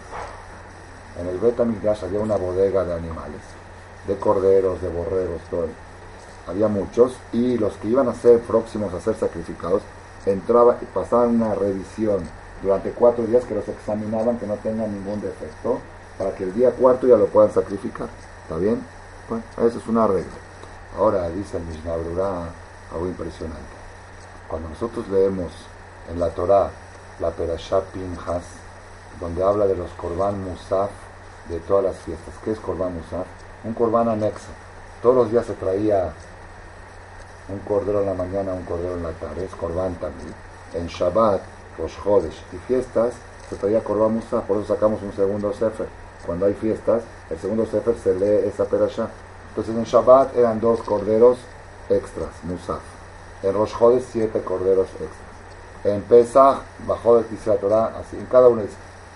En 1.22 1.28
el 1.28 1.38
Betamigdash 1.40 2.04
había 2.04 2.20
una 2.20 2.36
bodega 2.36 2.84
de 2.84 2.96
animales, 2.96 3.42
de 4.06 4.18
corderos, 4.18 4.82
de 4.82 4.90
borregos, 4.90 5.42
todo. 5.50 5.68
Había 6.50 6.68
muchos 6.68 7.16
y 7.32 7.58
los 7.58 7.76
que 7.76 7.88
iban 7.88 8.10
a 8.10 8.14
ser 8.14 8.42
próximos 8.42 8.94
a 8.94 9.00
ser 9.00 9.16
sacrificados 9.16 9.84
entraban 10.26 10.76
y 10.82 10.86
pasaban 10.86 11.42
una 11.42 11.56
revisión 11.56 12.24
durante 12.62 12.92
cuatro 12.92 13.26
días 13.26 13.46
que 13.46 13.56
los 13.56 13.70
examinaban 13.70 14.38
que 14.38 14.48
no 14.48 14.56
tengan 14.56 14.94
ningún 14.94 15.22
defecto 15.22 15.80
para 16.18 16.36
que 16.36 16.44
el 16.44 16.54
día 16.54 16.72
cuarto 16.72 17.08
ya 17.08 17.16
lo 17.16 17.28
puedan 17.28 17.52
sacrificar. 17.52 18.08
¿Está 18.44 18.58
bien? 18.58 18.84
Bueno, 19.30 19.44
eso 19.58 19.78
es 19.78 19.88
una 19.88 20.08
regla. 20.08 20.34
Ahora 20.98 21.30
dice 21.30 21.58
el 21.58 21.64
Mishnah 21.64 21.94
algo 21.94 23.08
impresionante. 23.08 23.62
Cuando 24.48 24.70
nosotros 24.70 25.08
leemos 25.10 25.52
en 26.12 26.20
la 26.20 26.30
Torah 26.30 26.70
la 27.20 27.32
Perashá 27.32 27.82
Pinhas, 27.82 28.44
donde 29.20 29.44
habla 29.44 29.68
de 29.68 29.76
los 29.76 29.90
Korban 29.92 30.44
Musaf 30.44 30.90
de 31.50 31.60
todas 31.60 31.84
las 31.84 31.96
fiestas. 31.98 32.34
¿Qué 32.44 32.52
es 32.52 32.60
Korban 32.60 32.94
Musaf? 32.96 33.26
Un 33.64 33.74
Korban 33.74 34.10
anexo. 34.10 34.48
Todos 35.02 35.16
los 35.16 35.32
días 35.32 35.46
se 35.46 35.54
traía 35.54 36.14
un 37.50 37.60
cordero 37.60 38.02
en 38.02 38.06
la 38.08 38.14
mañana, 38.14 38.54
un 38.54 38.64
cordero 38.64 38.96
en 38.96 39.04
la 39.04 39.12
tarde, 39.12 39.46
es 39.46 39.56
Korban 39.56 39.96
también. 39.96 40.34
En 40.74 40.88
Shabbat, 40.88 41.42
los 41.78 41.96
Jodes 41.98 42.36
y 42.52 42.58
fiestas 42.68 43.14
se 43.50 43.56
traía 43.56 43.84
Korban 43.84 44.16
Musaf, 44.16 44.46
por 44.46 44.58
eso 44.58 44.74
sacamos 44.74 45.02
un 45.02 45.14
segundo 45.14 45.52
Sefer. 45.54 45.88
Cuando 46.26 46.46
hay 46.46 46.54
fiestas, 46.54 47.04
el 47.30 47.40
segundo 47.40 47.66
Sefer 47.66 47.96
se 47.98 48.16
lee 48.16 48.48
esa 48.48 48.66
Perashá. 48.66 49.10
Entonces 49.50 49.76
en 49.76 49.84
Shabbat 49.84 50.36
eran 50.36 50.60
dos 50.60 50.82
corderos 50.82 51.38
extras, 51.90 52.30
Musaf. 52.44 52.82
En 53.44 53.54
Rosh 53.54 53.74
Jodes, 53.74 54.06
siete 54.12 54.42
corderos 54.42 54.88
extras. 54.90 55.34
En 55.84 56.02
Pesach, 56.04 56.60
bajó 56.88 57.18
de 57.18 57.26
la 57.46 57.56
Torah, 57.58 57.94
así, 58.00 58.18
en 58.18 58.26
cada 58.28 58.48
una 58.48 58.64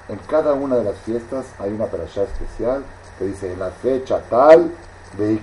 en 0.09 0.19
cada 0.19 0.53
una 0.53 0.77
de 0.77 0.85
las 0.85 0.97
fiestas 0.99 1.45
hay 1.59 1.73
una 1.73 1.85
perashá 1.87 2.23
especial 2.23 2.83
que 3.19 3.25
dice, 3.25 3.51
en 3.51 3.59
la 3.59 3.71
fecha 3.71 4.21
tal, 4.29 4.71
de 5.17 5.33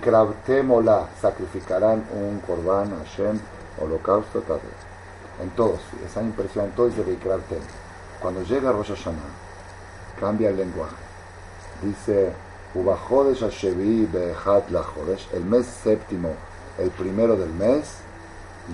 sacrificarán 1.21 2.05
un 2.13 2.41
korban, 2.41 2.91
Hashem, 2.99 3.39
holocausto, 3.81 4.41
tal. 4.41 4.61
En 5.43 5.51
todos, 5.51 5.81
esa 6.07 6.23
impresión, 6.23 6.67
en 6.67 6.71
todos 6.73 6.97
de. 6.97 7.19
Cuando 8.23 8.43
llega 8.43 8.73
Rosh 8.73 8.95
Hashanah, 8.95 9.19
cambia 10.19 10.51
el 10.51 10.57
lenguaje. 10.57 11.04
Dice, 11.85 12.33
Hashevi 12.75 14.09
el 15.33 15.45
mes 15.45 15.67
séptimo, 15.67 16.31
el 16.79 16.91
primero 16.91 17.37
del 17.37 17.51
mes, 17.51 17.99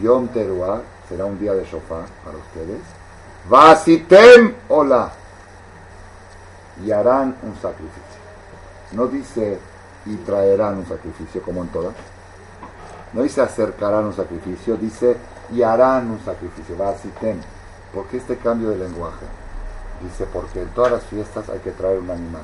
Yom 0.00 0.28
Teruah, 0.28 0.80
será 1.08 1.24
un 1.24 1.38
día 1.38 1.52
de 1.54 1.64
shofar 1.64 2.06
para 2.24 2.38
ustedes. 2.38 2.80
Vasitem 3.48 4.54
Ola, 4.68 5.11
y 6.84 6.92
harán 6.92 7.36
un 7.42 7.54
sacrificio. 7.56 8.20
No 8.92 9.06
dice 9.06 9.58
y 10.06 10.16
traerán 10.16 10.78
un 10.78 10.86
sacrificio 10.86 11.42
como 11.42 11.62
en 11.62 11.68
todas. 11.68 11.94
No 13.12 13.22
dice 13.22 13.40
acercarán 13.40 14.04
un 14.04 14.14
sacrificio, 14.14 14.76
dice 14.76 15.16
y 15.52 15.62
harán 15.62 16.11
un 16.11 16.24
sacrificio. 16.24 16.76
Va 16.78 16.90
así 16.90 17.08
ten. 17.20 17.40
¿Por 17.92 18.06
qué 18.06 18.18
este 18.18 18.36
cambio 18.36 18.70
de 18.70 18.78
lenguaje? 18.78 19.26
Dice 20.00 20.26
porque 20.32 20.62
en 20.62 20.68
todas 20.68 20.92
las 20.92 21.02
fiestas 21.04 21.48
hay 21.48 21.58
que 21.58 21.72
traer 21.72 21.98
un 21.98 22.11
animal. 22.11 22.42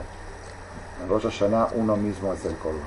En 1.03 1.09
Rosh 1.09 1.25
Hashanah 1.25 1.69
uno 1.75 1.97
mismo 1.97 2.33
es 2.33 2.45
el 2.45 2.57
Corban. 2.57 2.81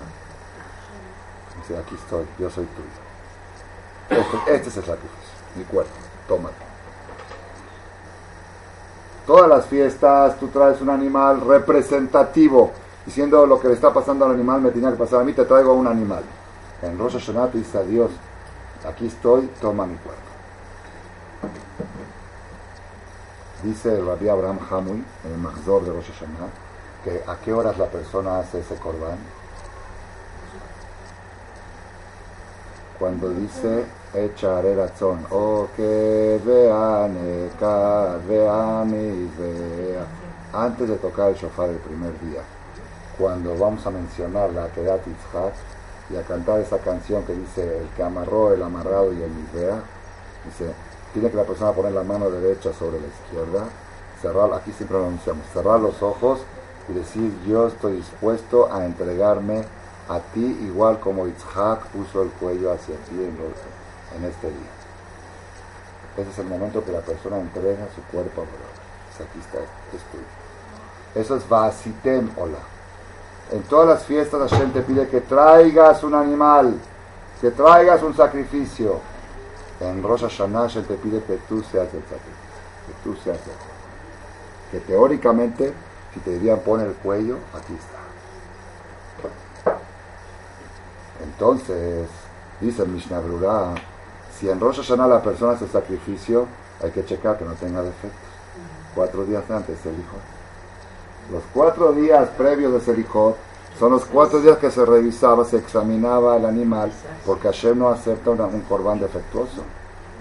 Dice, 1.58 1.78
aquí 1.78 1.96
estoy, 1.96 2.26
yo 2.38 2.50
soy 2.50 2.66
tuyo. 2.66 4.22
Este, 4.22 4.56
este 4.56 4.70
es 4.70 4.78
el 4.78 4.84
sacrificio, 4.86 5.34
mi 5.56 5.64
cuerpo, 5.66 5.92
tómalo 6.28 6.70
todas 9.30 9.48
las 9.48 9.68
fiestas 9.68 10.40
tú 10.40 10.48
traes 10.48 10.82
un 10.82 10.90
animal 10.90 11.42
representativo, 11.42 12.72
diciendo 13.06 13.46
lo 13.46 13.60
que 13.60 13.68
le 13.68 13.76
está 13.76 13.94
pasando 13.94 14.26
al 14.26 14.32
animal 14.32 14.60
me 14.60 14.72
tenía 14.72 14.90
que 14.90 14.98
pasar 14.98 15.22
a 15.22 15.24
mí, 15.24 15.34
te 15.34 15.46
traigo 15.46 15.72
un 15.76 15.86
animal. 15.86 16.24
En 16.82 16.98
Rosh 16.98 17.14
Hashanah 17.14 17.46
dice 17.50 17.78
a 17.78 17.84
Dios, 17.84 18.10
aquí 18.88 19.06
estoy, 19.06 19.48
toma 19.62 19.86
mi 19.86 19.94
cuerpo. 19.98 20.22
Dice 23.62 24.00
el 24.00 24.04
Rabbi 24.04 24.30
Abraham 24.30 24.58
Hamui, 24.68 25.04
en 25.24 25.32
el 25.32 25.38
Mahzor 25.38 25.84
de 25.84 25.92
Rosh 25.92 26.10
Hashanah, 26.12 26.50
que 27.04 27.24
a 27.26 27.36
qué 27.38 27.54
horas 27.54 27.78
la 27.78 27.86
persona 27.86 28.40
hace 28.40 28.60
ese 28.60 28.76
corbán. 28.76 29.18
Cuando 32.98 33.30
dice 33.30 33.86
echaré 34.14 34.76
razón. 34.76 35.26
Oh, 35.30 35.68
que 35.76 36.40
vean, 36.44 37.18
vean 38.28 38.90
y 38.90 39.42
vea. 39.42 40.06
Antes 40.54 40.90
de 40.90 40.96
tocar 40.96 41.30
el 41.30 41.36
shofar 41.36 41.70
el 41.70 41.78
primer 41.78 42.20
día, 42.22 42.42
cuando 43.18 43.56
vamos 43.58 43.86
a 43.86 43.92
mencionar 43.92 44.52
la 44.52 44.68
Kedat 44.70 45.06
Yitzhak 45.06 45.54
y 46.10 46.16
a 46.16 46.24
cantar 46.24 46.60
esa 46.60 46.80
canción 46.80 47.24
que 47.24 47.34
dice 47.34 47.82
el 47.82 47.88
que 47.90 48.02
amarró, 48.02 48.52
el 48.54 48.64
amarrado 48.64 49.14
y 49.14 49.22
el 49.22 49.30
Mizbea, 49.30 49.80
dice, 50.46 50.74
tiene 51.14 51.30
que 51.30 51.38
la 51.38 51.44
persona 51.44 51.72
poner 51.72 51.92
la 51.92 52.04
mano 52.04 52.32
derecha 52.32 52.74
sobre 52.74 53.00
la 53.00 53.08
izquierda, 53.08 53.66
cerrar, 54.20 54.52
aquí 54.54 54.72
siempre 54.72 54.98
lo 54.98 55.06
anunciamos, 55.06 55.46
cerrar 55.54 55.80
los 55.80 56.02
ojos 56.02 56.40
y 56.90 56.94
decir, 56.94 57.32
yo 57.46 57.68
estoy 57.68 57.98
dispuesto 57.98 58.74
a 58.74 58.86
entregarme 58.86 59.64
a 60.10 60.20
ti 60.20 60.58
igual 60.64 61.00
como 61.00 61.28
Yitzhak 61.28 61.86
puso 61.88 62.24
el 62.24 62.30
cuello 62.30 62.72
hacia 62.72 62.96
ti 62.96 63.16
en 63.16 63.38
los 63.38 63.54
en 64.18 64.26
este 64.26 64.48
día. 64.48 64.80
Ese 66.18 66.30
es 66.32 66.40
el 66.40 66.48
momento 66.48 66.84
que 66.84 66.92
la 66.92 67.02
persona 67.02 67.38
entrega 67.38 67.88
su 67.96 68.02
cuerpo 68.12 68.42
a 68.42 68.46
Dios. 68.46 69.28
Aquí 69.30 69.40
está, 69.40 69.60
es 69.60 70.04
tuyo. 70.12 70.24
Eso 71.14 71.36
es 71.36 71.48
Vasitem 71.48 72.30
Ola. 72.38 72.60
En 73.52 73.64
todas 73.64 73.88
las 73.88 74.04
fiestas 74.04 74.52
la 74.52 74.58
gente 74.58 74.82
pide 74.82 75.08
que 75.08 75.22
traigas 75.22 76.04
un 76.04 76.16
animal, 76.16 76.76
que 77.42 77.52
traigas 77.52 78.02
un 78.04 78.16
sacrificio. 78.16 79.00
En 79.80 80.04
Rosh 80.04 80.22
Hashanah 80.22 80.68
la 80.68 80.82
te 80.82 80.96
pide 80.96 81.24
que 81.24 81.38
tú 81.48 81.62
seas 81.64 81.88
el 81.94 82.02
sacrificio, 82.02 82.50
que 82.88 82.94
tú 83.04 83.16
seas 83.24 83.38
el 83.38 84.72
Que 84.80 84.86
teóricamente, 84.86 85.74
si 86.14 86.20
te 86.22 86.32
dirían 86.32 86.60
pon 86.60 86.82
el 86.82 86.94
cuello, 86.94 87.38
aquí 87.54 87.74
está. 87.74 88.00
Entonces, 91.24 92.08
dice 92.62 92.84
el 92.84 92.90
Mishnah 92.90 93.20
Brura, 93.20 93.76
si 94.38 94.50
en 94.50 94.60
Rosh 94.60 94.78
Hashanah 94.78 95.08
la 95.08 95.22
persona 95.22 95.54
hace 95.54 95.68
sacrificio, 95.68 96.48
hay 96.82 96.92
que 96.92 97.06
checar 97.06 97.38
que 97.38 97.46
no 97.46 97.54
tenga 97.54 97.82
defectos. 97.82 98.30
Cuatro 98.96 99.26
días 99.26 99.44
antes 99.50 99.84
del 99.84 99.96
hijo. 99.96 100.18
Los 101.32 101.44
cuatro 101.54 101.92
días 101.92 102.30
previos 102.38 102.74
de 102.74 102.82
Selijot 102.82 103.36
son 103.78 103.92
los 103.92 104.06
cuatro 104.06 104.40
días 104.42 104.58
que 104.58 104.72
se 104.72 104.86
revisaba, 104.86 105.46
se 105.46 105.58
examinaba 105.58 106.38
el 106.38 106.46
animal, 106.46 106.92
porque 107.26 107.48
Hashem 107.48 107.78
no 107.78 107.90
acepta 107.90 108.32
un 108.32 108.62
corbán 108.68 109.00
defectuoso. 109.00 109.64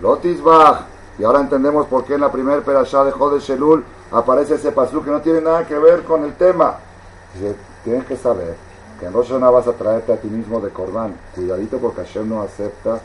Lotisbach. 0.02 0.82
Y 1.18 1.24
ahora 1.24 1.40
entendemos 1.40 1.86
por 1.86 2.04
qué 2.04 2.14
en 2.14 2.20
la 2.20 2.30
primera 2.30 2.60
perashá 2.62 3.02
de 3.04 3.10
Jode 3.10 3.40
Shelul 3.40 3.84
aparece 4.10 4.54
ese 4.54 4.72
pasú 4.72 5.02
que 5.02 5.10
no 5.10 5.20
tiene 5.20 5.40
nada 5.40 5.66
que 5.66 5.78
ver 5.78 6.04
con 6.04 6.24
el 6.24 6.34
tema. 6.34 6.78
Dice, 7.34 7.54
tienes 7.84 8.04
que 8.06 8.16
saber 8.16 8.56
que 8.98 9.06
en 9.06 9.12
Rosh 9.12 9.28
Hashanah 9.28 9.50
vas 9.50 9.66
a 9.66 9.72
traerte 9.72 10.12
a 10.12 10.16
ti 10.16 10.28
mismo 10.28 10.60
de 10.60 10.70
corbán. 10.70 11.14
Cuidadito 11.34 11.78
porque 11.78 12.02
Hashem 12.02 12.28
no 12.28 12.42
acepta 12.42 13.00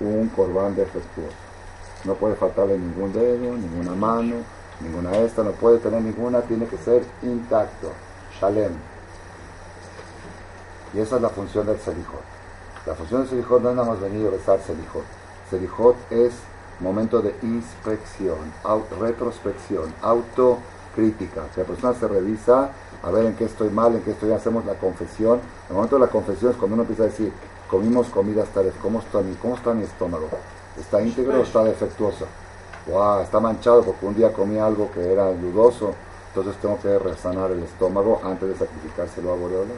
un 0.00 0.28
corbán 0.28 0.74
defectuoso. 0.74 1.34
No 2.04 2.14
puede 2.14 2.36
faltarle 2.36 2.78
ningún 2.78 3.12
dedo, 3.12 3.56
ninguna 3.56 3.92
mano, 3.92 4.36
ninguna 4.80 5.16
esta, 5.18 5.42
no 5.42 5.52
puede 5.52 5.78
tener 5.78 6.02
ninguna, 6.02 6.40
tiene 6.42 6.66
que 6.66 6.76
ser 6.78 7.04
intacto. 7.22 7.90
Shalem. 8.40 8.72
Y 10.94 11.00
esa 11.00 11.16
es 11.16 11.22
la 11.22 11.28
función 11.30 11.66
del 11.66 11.78
Selijot. 11.78 12.22
La 12.86 12.94
función 12.94 13.22
de 13.22 13.28
Selijot 13.28 13.62
no 13.62 13.70
es 13.70 13.76
nada 13.76 13.88
más 13.88 14.00
venir 14.00 14.22
y 14.22 14.28
rezar 14.28 14.60
Selijot. 14.60 15.04
Selijot 15.50 15.96
es 16.10 16.32
momento 16.80 17.20
de 17.22 17.34
inspección, 17.42 18.38
retrospección, 19.00 19.92
autocrítica. 20.02 21.44
Que 21.54 21.62
la 21.62 21.66
persona 21.66 21.94
se 21.94 22.08
revisa 22.08 22.70
a 23.02 23.10
ver 23.10 23.26
en 23.26 23.36
qué 23.36 23.44
estoy 23.44 23.70
mal, 23.70 23.94
en 23.94 24.02
qué 24.02 24.12
estoy, 24.12 24.32
hacemos 24.32 24.64
la 24.64 24.74
confesión. 24.74 25.40
El 25.68 25.74
momento 25.74 25.96
de 25.96 26.06
la 26.06 26.10
confesión 26.10 26.52
es 26.52 26.56
cuando 26.56 26.74
uno 26.74 26.82
empieza 26.82 27.04
a 27.04 27.06
decir, 27.06 27.32
comimos 27.68 28.08
comidas 28.08 28.48
tales, 28.48 28.74
¿cómo 28.82 29.00
está 29.00 29.20
mi, 29.20 29.34
cómo 29.36 29.56
está 29.56 29.74
mi 29.74 29.84
estómago? 29.84 30.28
¿Está 30.78 31.02
íntegro 31.02 31.40
o 31.40 31.42
está 31.42 31.64
defectuoso? 31.64 32.26
Wow, 32.86 33.20
está 33.20 33.40
manchado 33.40 33.82
porque 33.82 34.06
un 34.06 34.14
día 34.14 34.32
comí 34.32 34.58
algo 34.58 34.90
que 34.92 35.12
era 35.12 35.32
dudoso, 35.32 35.94
entonces 36.28 36.60
tengo 36.60 36.78
que 36.80 36.98
resanar 36.98 37.50
el 37.50 37.62
estómago 37.62 38.20
antes 38.22 38.48
de 38.48 38.54
sacrificárselo 38.54 39.32
a 39.32 39.36
Boreola. 39.36 39.72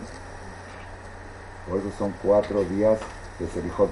Por 1.69 1.79
eso 1.79 1.89
son 1.99 2.15
cuatro 2.23 2.65
días 2.65 2.99
de 3.39 3.47
Serijot. 3.49 3.91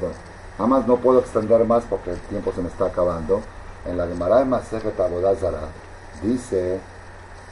Nada 0.59 0.69
más 0.69 0.87
no 0.87 0.97
puedo 0.97 1.21
extender 1.21 1.65
más 1.65 1.85
porque 1.85 2.11
el 2.11 2.21
tiempo 2.21 2.53
se 2.53 2.63
me 2.63 2.69
está 2.69 2.87
acabando. 2.87 3.41
En 3.85 3.97
la 3.97 4.07
Gemara 4.07 4.39
de 4.39 4.47
Masejet 4.47 4.99
Abodazara 4.99 5.61
dice 6.23 6.81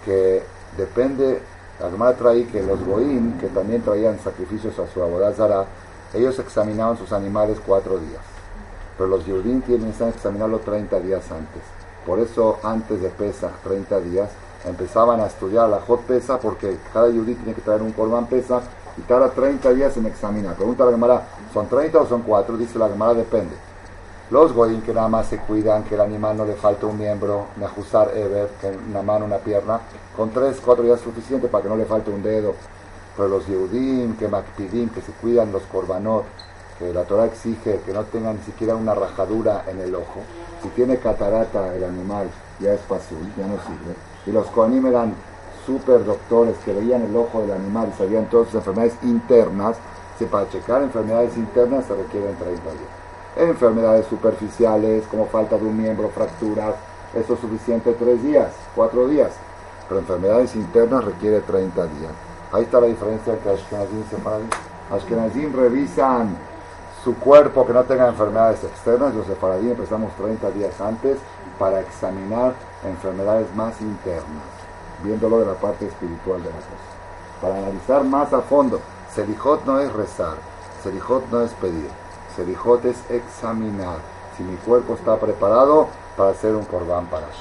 que 0.05 0.43
depende, 0.77 1.41
la 1.81 1.91
Gemara 1.91 2.17
trae 2.17 2.47
que 2.47 2.63
los 2.63 2.85
Goim, 2.85 3.39
que 3.39 3.49
también 3.49 3.83
traían 3.83 4.19
sacrificios 4.19 4.79
a 4.79 4.87
su 4.87 5.03
Abodazara, 5.03 5.67
ellos 6.15 6.39
examinaban 6.39 6.97
sus 6.97 7.13
animales 7.13 7.59
cuatro 7.65 7.99
días. 7.99 8.23
Pero 8.97 9.11
los 9.11 9.27
Yudim 9.27 9.63
tienen 9.63 9.93
que 9.93 10.09
examinarlo 10.09 10.61
30 10.61 11.01
días 11.01 11.31
antes. 11.31 11.63
Por 12.07 12.21
eso 12.21 12.59
antes 12.63 13.01
de 13.01 13.09
Pesa, 13.09 13.51
30 13.65 14.01
días, 14.01 14.31
empezaban 14.65 15.21
a 15.21 15.27
estudiar 15.27 15.69
la 15.69 15.81
Hot 15.81 16.03
Pesa 16.03 16.39
porque 16.39 16.79
cada 16.93 17.09
Yudí 17.09 17.35
tiene 17.35 17.55
que 17.55 17.61
traer 17.61 17.83
un 17.83 17.93
Corban 17.93 18.27
Pesa 18.27 18.63
y 18.97 19.03
cada 19.03 19.31
30 19.31 19.73
días 19.73 19.93
se 19.95 20.01
me 20.01 20.11
examina. 20.11 20.55
Pregunta 20.55 20.85
la 20.85 20.93
Gemara, 20.93 21.23
¿son 21.55 21.69
30 21.69 22.01
o 22.01 22.07
son 22.07 22.23
4? 22.23 22.57
Dice 22.59 22.79
la 22.79 22.89
Gemara, 22.89 23.15
depende. 23.15 23.55
Los 24.31 24.53
Goyim 24.53 24.83
que 24.83 24.93
nada 24.93 25.09
más 25.09 25.29
se 25.29 25.39
cuidan 25.39 25.85
que 25.85 25.95
el 25.95 26.01
animal 26.01 26.37
no 26.37 26.45
le 26.45 26.55
falte 26.55 26.85
un 26.85 26.99
miembro, 26.99 27.47
Najusar 27.57 28.11
Ever, 28.17 28.49
que 28.61 28.77
una 28.91 29.03
mano, 29.03 29.25
una 29.25 29.37
pierna, 29.39 29.81
con 30.17 30.31
3, 30.31 30.61
4 30.65 30.83
días 30.83 30.99
es 30.99 31.05
suficiente 31.05 31.47
para 31.47 31.63
que 31.63 31.69
no 31.69 31.77
le 31.77 31.85
falte 31.85 32.11
un 32.11 32.23
dedo. 32.23 32.55
Pero 33.17 33.29
los 33.29 33.47
Yehudim, 33.47 34.17
que 34.17 34.27
Makpidim, 34.27 34.89
que 34.89 35.01
se 35.01 35.13
cuidan 35.13 35.53
los 35.53 35.63
Korbanot, 35.65 36.25
que 36.79 36.93
la 36.93 37.05
Torah 37.05 37.27
exige 37.27 37.81
que 37.87 37.93
no 37.93 38.03
tengan 38.05 38.37
ni 38.37 38.43
siquiera 38.43 38.75
una 38.75 38.95
rajadura 38.95 39.65
en 39.69 39.79
el 39.81 39.95
ojo. 39.95 40.21
Si 40.63 40.69
tiene 40.71 40.97
catarata 40.97 41.73
el 41.73 41.85
animal, 41.85 42.29
ya 42.59 42.73
es 42.73 42.81
fácil, 42.81 43.19
ya 43.37 43.47
no 43.47 43.59
sirve. 43.59 43.95
Y 44.27 44.33
los 44.33 44.47
Kohanim 44.47 44.87
eran 44.87 45.15
super 45.65 46.05
doctores 46.05 46.57
que 46.65 46.73
veían 46.73 47.03
el 47.03 47.17
ojo 47.17 47.43
del 47.43 47.53
animal 47.53 47.93
y 47.95 47.99
sabían 47.99 48.29
todas 48.29 48.49
sus 48.49 48.57
enfermedades 48.57 48.95
internas. 49.03 49.77
Si 50.19 50.25
para 50.27 50.49
checar 50.49 50.83
enfermedades 50.83 51.37
internas 51.37 51.87
se 51.87 51.95
requieren 51.95 52.37
30 52.37 52.63
días. 52.71 52.83
Enfermedades 53.37 54.07
superficiales, 54.07 55.05
como 55.11 55.27
falta 55.27 55.59
de 55.59 55.65
un 55.65 55.77
miembro, 55.77 56.09
fracturas, 56.11 56.75
eso 57.15 57.35
es 57.35 57.41
suficiente 57.41 57.93
3 57.93 58.23
días, 58.23 58.53
4 58.77 59.09
días. 59.09 59.33
Pero 59.89 60.01
enfermedades 60.01 60.55
internas 60.55 61.05
requiere 61.05 61.41
30 61.41 61.83
días. 61.87 62.13
Ahí 62.53 62.63
está 62.63 62.81
la 62.81 62.87
diferencia 62.87 63.33
entre 63.33 63.53
Ashkenazim 63.53 64.01
y. 64.01 64.95
Ashkenazim 64.95 65.53
revisan 65.53 66.37
su 67.03 67.17
cuerpo 67.17 67.67
que 67.67 67.73
no 67.73 67.83
tenga 67.83 68.09
enfermedades 68.09 68.63
externas. 68.63 69.15
Los 69.15 69.27
Sefaradín 69.27 69.71
empezamos 69.71 70.13
30 70.15 70.51
días 70.53 70.81
antes 70.81 71.19
para 71.59 71.81
examinar 71.81 72.55
enfermedades 72.85 73.53
más 73.55 73.81
internas, 73.81 74.47
viéndolo 75.03 75.41
de 75.41 75.47
la 75.47 75.55
parte 75.55 75.87
espiritual 75.87 76.43
de 76.43 76.51
la 76.51 76.57
cosa. 76.57 77.41
Para 77.41 77.57
analizar 77.59 78.05
más 78.05 78.33
a 78.33 78.41
fondo, 78.41 78.81
Selijot 79.15 79.65
no 79.65 79.79
es 79.79 79.93
rezar, 79.93 80.35
Selijot 80.83 81.31
no 81.31 81.43
es 81.43 81.53
pedir, 81.53 81.89
Selijot 82.35 82.85
es 82.85 82.97
examinar 83.09 83.99
si 84.37 84.43
mi 84.43 84.57
cuerpo 84.57 84.95
está 84.95 85.17
preparado 85.19 85.87
para 86.17 86.31
hacer 86.31 86.53
un 86.53 86.65
Korban 86.65 87.07
Parash. 87.07 87.39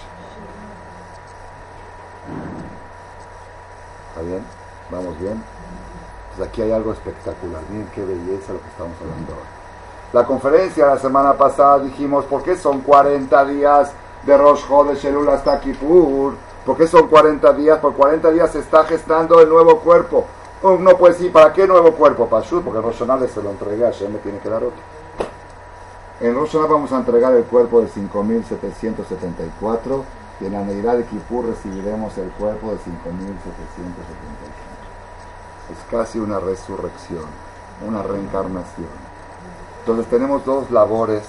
¿Está 4.10 4.22
bien? 4.22 4.46
¿Vamos 4.92 5.20
bien? 5.20 5.44
Pues 6.36 6.48
aquí 6.48 6.62
hay 6.62 6.72
algo 6.72 6.94
espectacular. 6.94 7.62
Miren 7.72 7.90
qué 7.96 8.06
belleza 8.06 8.54
lo 8.54 8.62
que 8.62 8.68
estamos 8.68 8.96
hablando 9.02 9.34
ahora. 9.34 9.48
La 10.14 10.26
conferencia 10.26 10.86
la 10.86 11.00
semana 11.00 11.34
pasada 11.34 11.80
dijimos, 11.80 12.26
¿por 12.26 12.44
qué 12.44 12.56
son 12.56 12.82
40 12.82 13.46
días 13.46 13.92
de 14.28 14.38
Rosh 14.38 14.68
de 14.90 14.96
Shelul 14.96 15.28
hasta 15.30 15.60
Kippur? 15.60 16.36
¿Por 16.64 16.78
qué 16.78 16.86
son 16.86 17.08
40 17.08 17.52
días? 17.54 17.80
Por 17.80 17.96
40 17.96 18.30
días 18.30 18.52
se 18.52 18.60
está 18.60 18.84
gestando 18.86 19.40
el 19.40 19.50
nuevo 19.50 19.80
cuerpo. 19.80 20.28
Uno 20.64 20.98
puede 20.98 21.14
decir, 21.14 21.32
¿para 21.32 21.54
qué 21.54 21.68
nuevo 21.68 21.94
cuerpo? 21.94 22.28
Pashut, 22.28 22.64
porque 22.64 22.82
Rosh 22.82 22.98
se 22.98 23.44
lo 23.44 23.52
entregué 23.52 23.86
a 23.86 23.92
Shem, 23.92 24.14
me 24.14 24.20
tiene 24.20 24.40
que 24.40 24.50
dar 24.50 24.64
otro. 24.64 24.82
En 26.22 26.34
Rosh 26.34 26.56
vamos 26.56 26.92
a 26.92 26.98
entregar 26.98 27.34
el 27.34 27.44
cuerpo 27.44 27.82
de 27.82 27.88
5.774 27.88 30.04
y 30.42 30.46
en 30.46 30.54
la 30.54 30.64
Neirá 30.64 30.96
de 30.96 31.06
Kippur 31.06 31.46
recibiremos 31.46 32.18
el 32.18 32.32
cuerpo 32.32 32.72
de 32.72 32.78
5.775 32.78 34.64
es 35.72 35.78
casi 35.90 36.20
una 36.20 36.40
resurrección, 36.40 37.26
una 37.88 38.04
reencarnación. 38.04 38.90
Entonces 39.80 40.08
tenemos 40.08 40.46
dos 40.46 40.70
labores 40.72 41.24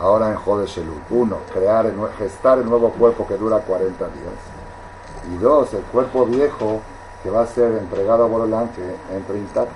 ahora 0.00 0.30
en 0.30 0.36
Jode 0.36 0.66
Uno, 1.10 1.38
crear, 1.52 1.92
gestar 2.18 2.58
el 2.58 2.68
nuevo 2.68 2.90
cuerpo 2.90 3.26
que 3.26 3.36
dura 3.36 3.58
40 3.58 4.04
días. 4.04 5.32
Y 5.32 5.38
dos, 5.38 5.74
el 5.74 5.82
cuerpo 5.82 6.26
viejo 6.26 6.80
que 7.22 7.30
va 7.30 7.42
a 7.42 7.46
ser 7.46 7.72
entregado 7.78 8.24
a 8.24 8.26
Borolán 8.26 8.68
que 8.68 8.82
entre 9.14 9.38
intacto, 9.38 9.72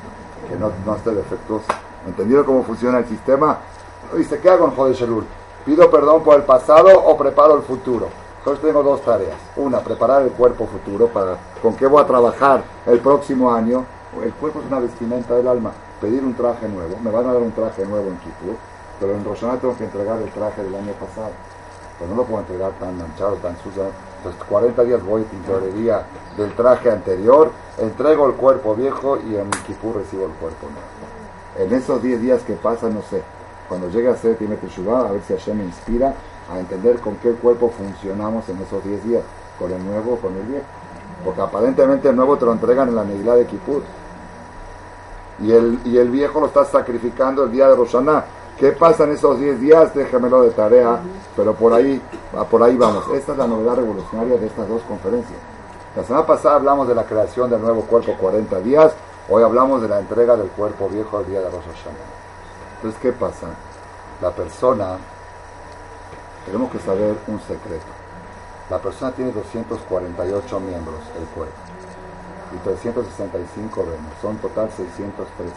que 0.49 0.57
no, 0.57 0.71
no 0.85 0.97
esté 0.97 1.11
defectuoso. 1.11 1.67
¿Entendido 2.07 2.45
cómo 2.45 2.63
funciona 2.63 2.99
el 2.99 3.07
sistema? 3.07 3.59
Dice, 4.17 4.39
¿qué 4.39 4.51
hago 4.51 4.67
en 4.67 4.73
Jode 4.73 4.95
¿Pido 5.65 5.91
perdón 5.91 6.23
por 6.23 6.37
el 6.37 6.43
pasado 6.43 6.89
o 6.93 7.17
preparo 7.17 7.57
el 7.57 7.63
futuro? 7.63 8.09
Entonces 8.39 8.63
tengo 8.63 8.83
dos 8.83 9.01
tareas. 9.03 9.39
Una, 9.57 9.81
preparar 9.81 10.23
el 10.23 10.31
cuerpo 10.33 10.67
futuro 10.67 11.09
para 11.09 11.39
con 11.63 11.75
qué 11.75 11.87
voy 11.87 12.03
a 12.03 12.07
trabajar 12.07 12.63
el 12.87 13.01
próximo 13.01 13.53
año 13.53 13.87
el 14.23 14.33
cuerpo 14.35 14.61
es 14.61 14.67
una 14.67 14.81
vestimenta 14.81 15.35
del 15.35 15.49
alma. 15.49 15.73
Pedir 16.01 16.23
un 16.23 16.35
traje 16.35 16.69
nuevo, 16.69 16.97
me 17.03 17.11
van 17.11 17.27
a 17.27 17.33
dar 17.33 17.43
un 17.43 17.53
traje 17.53 17.85
nuevo 17.85 18.09
en 18.09 18.17
Kippur, 18.19 18.57
pero 19.01 19.13
en 19.13 19.25
Roshaná 19.25 19.57
tengo 19.59 19.77
que 19.77 19.85
entregar 19.85 20.21
el 20.21 20.31
traje 20.31 20.63
del 20.63 20.75
año 20.75 20.93
pasado. 20.93 21.33
Pues 21.99 22.11
no 22.11 22.17
lo 22.17 22.25
puedo 22.25 22.41
entregar 22.41 22.73
tan 22.73 22.99
manchado, 22.99 23.37
tan 23.37 23.57
sucio. 23.63 23.85
Entonces 24.19 24.43
40 24.49 24.85
días 24.85 25.05
voy 25.05 25.23
a 25.23 25.25
tintorería 25.27 26.07
del 26.37 26.53
traje 26.55 26.91
anterior, 26.91 27.51
entrego 27.79 28.27
el 28.27 28.35
cuerpo 28.35 28.75
viejo 28.75 29.19
y 29.19 29.37
en 29.37 29.51
Kippur 29.67 29.97
recibo 29.97 30.27
el 30.27 30.33
cuerpo 30.33 30.67
nuevo. 30.69 31.69
En 31.71 31.73
esos 31.73 32.03
10 32.03 32.21
días 32.21 32.43
que 32.43 32.55
pasan, 32.55 32.95
no 32.95 33.03
sé, 33.03 33.23
cuando 33.69 33.89
llegue 33.89 34.09
a 34.09 34.17
ser 34.17 34.37
Timet 34.37 34.61
a 34.63 35.13
ver 35.13 35.23
si 35.23 35.35
Hashem 35.35 35.59
me 35.59 35.65
inspira 35.65 36.15
a 36.51 36.59
entender 36.59 36.99
con 37.01 37.17
qué 37.17 37.33
cuerpo 37.33 37.71
funcionamos 37.71 38.49
en 38.49 38.61
esos 38.61 38.85
10 38.85 39.05
días, 39.05 39.23
con 39.59 39.73
el 39.73 39.85
nuevo 39.85 40.15
o 40.15 40.17
con 40.17 40.35
el 40.37 40.43
viejo. 40.43 40.65
Porque 41.25 41.41
aparentemente 41.41 42.09
el 42.09 42.17
nuevo 42.17 42.37
te 42.37 42.45
lo 42.45 42.53
entregan 42.53 42.89
en 42.89 42.97
la 42.97 43.05
Megilá 43.05 43.37
de 43.37 43.47
Kippur 43.47 43.83
y 45.41 45.53
el, 45.53 45.81
y 45.85 45.99
el 45.99 46.11
viejo 46.11 46.41
lo 46.41 46.47
está 46.47 46.65
sacrificando 46.65 47.45
el 47.45 47.53
día 47.53 47.69
de 47.69 47.77
Roshaná. 47.77 48.25
¿Qué 48.59 48.73
pasa 48.73 49.05
en 49.05 49.13
esos 49.13 49.39
10 49.39 49.61
días? 49.61 49.95
Déjamelo 49.95 50.43
de 50.43 50.51
tarea, 50.51 51.01
pero 51.37 51.55
por 51.55 51.73
ahí, 51.73 52.01
por 52.51 52.63
ahí 52.63 52.77
vamos. 52.77 53.05
Esta 53.13 53.33
es 53.33 53.39
la 53.39 53.47
novedad 53.47 53.77
revolucionaria 53.77 54.37
de 54.37 54.47
estas 54.47 54.69
dos 54.69 54.83
conferencias. 54.83 55.39
La 55.97 56.05
semana 56.05 56.27
pasada 56.27 56.57
hablamos 56.57 56.89
de 56.89 56.95
la 56.95 57.05
creación 57.05 57.51
del 57.51 57.61
nuevo 57.61 57.83
cuerpo 57.83 58.17
40 58.19 58.61
días, 58.61 58.93
hoy 59.29 59.43
hablamos 59.43 59.83
de 59.83 59.89
la 59.89 60.01
entrega 60.01 60.37
del 60.37 60.49
cuerpo 60.49 60.89
viejo 60.89 61.21
el 61.21 61.27
día 61.27 61.41
de 61.41 61.51
Rosh 61.51 61.65
Entonces, 62.77 63.01
¿qué 63.01 63.13
pasa? 63.13 63.49
La 64.21 64.31
persona, 64.31 64.99
tenemos 66.47 66.71
que 66.71 66.79
saber 66.79 67.17
un 67.27 67.41
secreto. 67.41 67.87
La 68.71 68.79
persona 68.79 69.13
tiene 69.13 69.33
248 69.33 70.61
miembros, 70.61 71.01
el 71.19 71.27
cuerpo 71.27 71.75
y 72.55 72.59
365 72.59 73.81
vemos. 73.83 74.13
Son 74.23 74.37
total 74.39 74.71
613. 74.71 75.53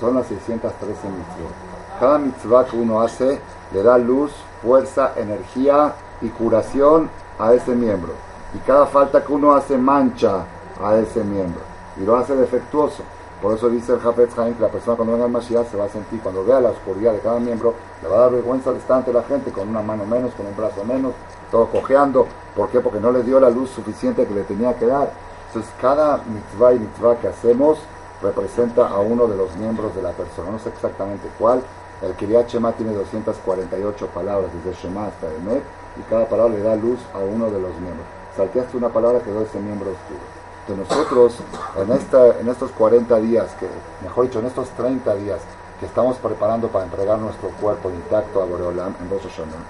Son 0.00 0.14
las 0.14 0.26
613 0.26 1.08
mitzvot. 1.08 1.81
Cada 1.98 2.18
mitzvah 2.18 2.64
que 2.66 2.76
uno 2.76 3.00
hace 3.00 3.40
le 3.72 3.82
da 3.82 3.98
luz, 3.98 4.32
fuerza, 4.62 5.12
energía 5.16 5.94
y 6.20 6.28
curación 6.28 7.08
a 7.38 7.52
ese 7.54 7.74
miembro. 7.74 8.12
Y 8.54 8.58
cada 8.58 8.86
falta 8.86 9.24
que 9.24 9.32
uno 9.32 9.54
hace 9.54 9.78
mancha 9.78 10.44
a 10.82 10.96
ese 10.96 11.24
miembro. 11.24 11.60
Y 11.96 12.04
lo 12.04 12.16
hace 12.16 12.34
defectuoso. 12.34 13.02
Por 13.40 13.54
eso 13.54 13.68
dice 13.68 13.94
el 13.94 14.00
Jafet 14.00 14.38
Haim 14.38 14.54
que 14.54 14.62
la 14.62 14.68
persona 14.68 14.96
cuando 14.96 15.14
venga 15.14 15.24
al 15.26 15.32
Mashiach 15.32 15.68
se 15.68 15.76
va 15.76 15.86
a 15.86 15.88
sentir, 15.88 16.20
cuando 16.20 16.44
vea 16.44 16.60
la 16.60 16.70
oscuridad 16.70 17.12
de 17.12 17.18
cada 17.18 17.40
miembro, 17.40 17.74
le 18.00 18.08
va 18.08 18.16
a 18.16 18.20
dar 18.20 18.30
vergüenza 18.30 18.70
de 18.70 18.78
estar 18.78 18.98
ante 18.98 19.12
la 19.12 19.24
gente 19.24 19.50
con 19.50 19.68
una 19.68 19.82
mano 19.82 20.06
menos, 20.06 20.32
con 20.34 20.46
un 20.46 20.56
brazo 20.56 20.84
menos, 20.84 21.12
todo 21.50 21.66
cojeando. 21.66 22.28
¿Por 22.54 22.68
qué? 22.68 22.80
Porque 22.80 23.00
no 23.00 23.10
le 23.10 23.24
dio 23.24 23.40
la 23.40 23.50
luz 23.50 23.70
suficiente 23.70 24.26
que 24.26 24.34
le 24.34 24.42
tenía 24.42 24.76
que 24.76 24.86
dar. 24.86 25.10
Entonces 25.48 25.72
cada 25.80 26.18
mitzvah 26.18 26.72
y 26.72 26.78
mitzvah 26.78 27.16
que 27.16 27.28
hacemos 27.28 27.78
representa 28.22 28.86
a 28.86 29.00
uno 29.00 29.26
de 29.26 29.36
los 29.36 29.56
miembros 29.56 29.92
de 29.96 30.02
la 30.02 30.12
persona. 30.12 30.52
No 30.52 30.60
sé 30.60 30.68
exactamente 30.68 31.28
cuál. 31.36 31.62
El 32.02 32.14
Kiryat 32.14 32.48
Shema 32.48 32.72
tiene 32.72 32.92
248 32.94 34.06
palabras 34.08 34.50
desde 34.52 34.76
Shema 34.76 35.06
hasta 35.06 35.28
Emet 35.28 35.62
y 35.96 36.02
cada 36.10 36.26
palabra 36.26 36.52
le 36.52 36.60
da 36.60 36.74
luz 36.74 36.98
a 37.14 37.18
uno 37.18 37.46
de 37.46 37.60
los 37.60 37.70
miembros. 37.78 38.06
Salteaste 38.36 38.76
una 38.76 38.88
palabra 38.88 39.20
quedó 39.20 39.42
ese 39.42 39.60
miembro 39.60 39.92
oscuro. 39.92 40.18
Entonces 40.66 40.96
nosotros 40.96 41.36
en, 41.76 41.92
esta, 41.92 42.40
en 42.40 42.48
estos 42.48 42.72
40 42.72 43.20
días, 43.20 43.52
que 43.60 43.68
mejor 44.02 44.24
dicho, 44.24 44.40
en 44.40 44.46
estos 44.46 44.68
30 44.70 45.14
días 45.14 45.40
que 45.78 45.86
estamos 45.86 46.16
preparando 46.16 46.68
para 46.68 46.86
entregar 46.86 47.18
nuestro 47.20 47.50
cuerpo 47.60 47.88
intacto 47.90 48.42
a 48.42 48.46
Boreolam 48.46 48.96
en 49.00 49.08
Rosh 49.08 49.28
Hashanah, 49.28 49.62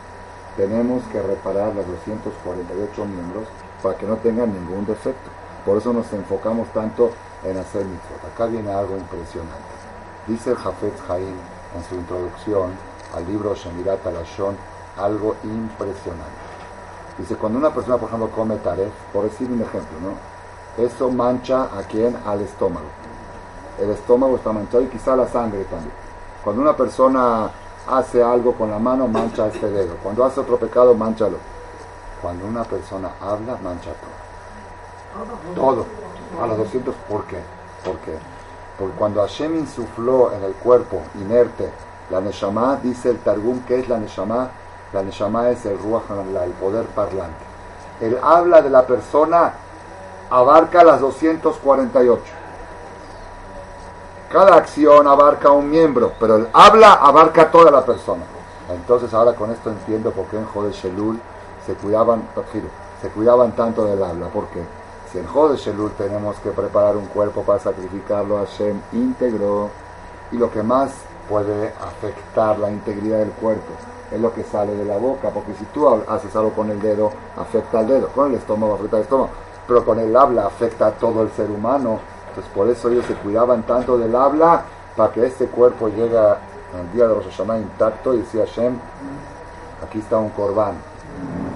tenemos 0.57 1.03
que 1.12 1.20
reparar 1.20 1.74
los 1.74 1.87
248 1.87 3.05
miembros 3.05 3.45
para 3.83 3.99
que 3.99 4.07
no 4.07 4.16
tengan 4.16 4.55
ningún 4.55 4.87
defecto. 4.87 5.28
Por 5.66 5.76
eso 5.76 5.93
nos 5.93 6.11
enfocamos 6.14 6.68
tanto 6.72 7.11
en 7.45 7.59
hacer 7.59 7.85
mitzvot. 7.85 8.24
Acá 8.33 8.47
viene 8.47 8.72
algo 8.72 8.97
impresionante. 8.97 9.72
Dice 10.26 10.51
el 10.51 10.57
Jafet 10.57 10.95
Haim 11.11 11.62
en 11.77 11.85
su 11.85 11.95
introducción 11.95 12.70
al 13.14 13.27
libro 13.27 13.55
Shemirat 13.55 14.07
Alashon 14.07 14.57
algo 14.97 15.37
impresionante. 15.45 16.43
Dice, 17.18 17.37
cuando 17.37 17.59
una 17.59 17.73
persona, 17.73 17.99
por 17.99 18.09
ejemplo, 18.09 18.31
come 18.31 18.57
taref, 18.57 18.93
por 19.12 19.25
decir 19.25 19.51
un 19.51 19.61
ejemplo, 19.61 19.99
¿no? 20.01 20.83
Eso 20.83 21.11
mancha 21.11 21.64
a 21.64 21.83
quién? 21.83 22.16
Al 22.27 22.41
estómago. 22.41 22.87
El 23.79 23.91
estómago 23.91 24.37
está 24.37 24.53
manchado 24.53 24.83
y 24.83 24.87
quizá 24.87 25.14
la 25.16 25.29
sangre 25.29 25.64
también. 25.64 25.93
Cuando 26.43 26.62
una 26.62 26.77
persona 26.77 27.51
hace 27.89 28.23
algo 28.23 28.55
con 28.55 28.70
la 28.70 28.79
mano, 28.79 29.07
mancha 29.09 29.47
este 29.49 29.68
dedo. 29.68 29.97
Cuando 30.03 30.25
hace 30.25 30.41
otro 30.41 30.57
pecado, 30.59 30.95
manchalo. 30.95 31.37
Cuando 32.20 32.47
una 32.47 32.64
persona 32.64 33.11
habla, 33.20 33.59
mancha 33.62 33.91
todo. 33.93 35.55
Todo. 35.55 35.87
A 36.41 36.47
los 36.47 36.59
200, 36.59 36.95
¿por 37.09 37.25
qué? 37.25 37.39
¿Por 37.85 37.97
qué? 37.99 38.16
Porque 38.79 38.97
cuando 38.97 39.20
Hashem 39.20 39.59
insufló 39.59 40.33
en 40.33 40.45
el 40.45 40.53
cuerpo 40.55 41.03
inerte 41.14 41.70
la 42.11 42.20
Neshama, 42.20 42.79
dice 42.83 43.11
el 43.11 43.18
Targum, 43.18 43.61
¿qué 43.66 43.81
es 43.81 43.89
la 43.89 43.99
Neshama? 43.99 44.51
La 44.93 45.03
Neshama 45.03 45.51
es 45.51 45.64
el 45.66 45.79
Ruach 45.79 46.05
el 46.11 46.51
poder 46.53 46.87
parlante. 46.87 47.45
El 48.01 48.18
habla 48.23 48.61
de 48.61 48.70
la 48.70 48.87
persona 48.87 49.53
abarca 50.31 50.83
las 50.83 51.01
248. 51.01 52.23
Cada 54.31 54.57
acción 54.57 55.07
abarca 55.07 55.51
un 55.51 55.70
miembro, 55.70 56.12
pero 56.18 56.37
el 56.37 56.49
habla 56.53 56.95
abarca 56.95 57.51
toda 57.51 57.70
la 57.70 57.85
persona. 57.85 58.25
Entonces 58.70 59.12
ahora 59.12 59.35
con 59.35 59.51
esto 59.51 59.70
entiendo 59.70 60.11
por 60.11 60.27
qué 60.27 60.39
en 60.39 60.47
Jode 60.47 60.73
Shelul 60.73 61.20
se 61.66 61.75
cuidaban, 61.75 62.23
se 63.01 63.09
cuidaban 63.09 63.53
tanto 63.53 63.85
del 63.85 64.03
habla. 64.03 64.29
porque 64.29 64.62
Si 65.13 65.19
en 65.19 65.27
Jode 65.27 65.57
Shelul 65.57 65.93
tenemos 65.93 66.37
que 66.37 66.51
preparar 66.51 66.97
un 66.97 67.07
cuerpo 67.07 67.43
para 67.43 67.59
sacrificarlo, 67.59 68.39
a 68.39 68.47
Hashem 68.47 68.81
íntegro. 68.93 69.71
Y 70.33 70.37
lo 70.37 70.51
que 70.51 70.63
más 70.63 70.93
puede 71.29 71.69
afectar 71.69 72.59
la 72.59 72.71
integridad 72.71 73.19
del 73.19 73.31
cuerpo 73.33 73.73
es 74.11 74.21
lo 74.21 74.33
que 74.33 74.43
sale 74.43 74.75
de 74.75 74.85
la 74.85 74.97
boca, 74.97 75.31
porque 75.31 75.55
si 75.55 75.65
tú 75.67 75.89
haces 75.89 76.35
algo 76.35 76.53
con 76.53 76.71
el 76.71 76.81
dedo, 76.81 77.13
afecta 77.37 77.81
al 77.81 77.87
dedo, 77.87 78.09
con 78.09 78.31
el 78.31 78.39
estómago 78.39 78.75
afecta 78.75 78.97
al 78.97 79.03
estómago, 79.03 79.31
pero 79.67 79.85
con 79.85 79.99
el 79.99 80.17
habla 80.17 80.47
afecta 80.47 80.87
a 80.87 80.91
todo 80.93 81.23
el 81.23 81.31
ser 81.31 81.51
humano 81.51 82.01
entonces 82.33 82.53
por 82.55 82.69
eso 82.71 82.89
ellos 82.89 83.05
se 83.05 83.15
cuidaban 83.15 83.63
tanto 83.65 83.99
del 83.99 84.17
habla 84.17 84.63
para 84.97 85.13
que 85.13 85.27
este 85.27 85.49
cuerpo 85.49 85.89
llegue 85.89 86.17
al 86.17 86.91
día 86.95 87.07
de 87.07 87.15
Rosh 87.15 87.29
Hashanah 87.31 87.59
intacto 87.59 88.15
y 88.15 88.19
decía 88.19 88.47
Hashem, 88.47 88.75
aquí 89.87 89.99
está 89.99 90.17
un 90.17 90.31
corbán. 90.31 90.77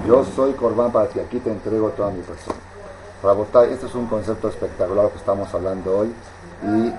Yo 0.07 0.23
soy 0.23 0.53
corbán 0.53 0.93
para 0.93 1.09
ti, 1.09 1.19
aquí 1.19 1.39
te 1.39 1.51
entrego 1.51 1.89
toda 1.91 2.11
mi 2.11 2.21
persona. 2.21 2.59
Rabotay, 3.23 3.73
este 3.73 3.87
es 3.87 3.95
un 3.95 4.07
concepto 4.07 4.49
espectacular 4.49 5.09
que 5.11 5.17
estamos 5.17 5.53
hablando 5.55 5.99
hoy 5.99 6.15
y 6.63 6.93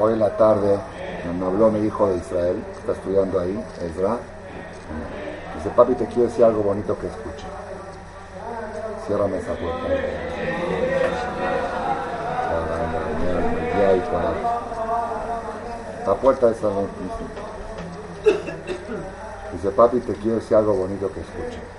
hoy 0.00 0.12
en 0.12 0.20
la 0.20 0.36
tarde 0.36 0.78
me 1.38 1.44
habló 1.44 1.70
mi 1.70 1.84
hijo 1.84 2.08
de 2.08 2.18
Israel, 2.18 2.62
que 2.72 2.78
está 2.78 2.92
estudiando 2.92 3.40
ahí, 3.40 3.60
Ezra. 3.82 4.18
Dice, 5.56 5.70
papi, 5.74 5.94
te 5.94 6.06
quiero 6.06 6.28
decir 6.28 6.44
algo 6.44 6.62
bonito 6.62 6.96
que 6.96 7.08
escuche. 7.08 7.46
Ciérrame 9.06 9.38
esa 9.38 9.54
puerta. 9.54 9.88
La 16.06 16.14
puerta 16.14 16.46
de 16.46 16.54
Salón 16.54 16.86
Dice, 19.52 19.70
papi, 19.70 19.98
te 19.98 20.14
quiero 20.14 20.36
decir 20.36 20.56
algo 20.56 20.74
bonito 20.74 21.10
que 21.12 21.20
escuche. 21.20 21.75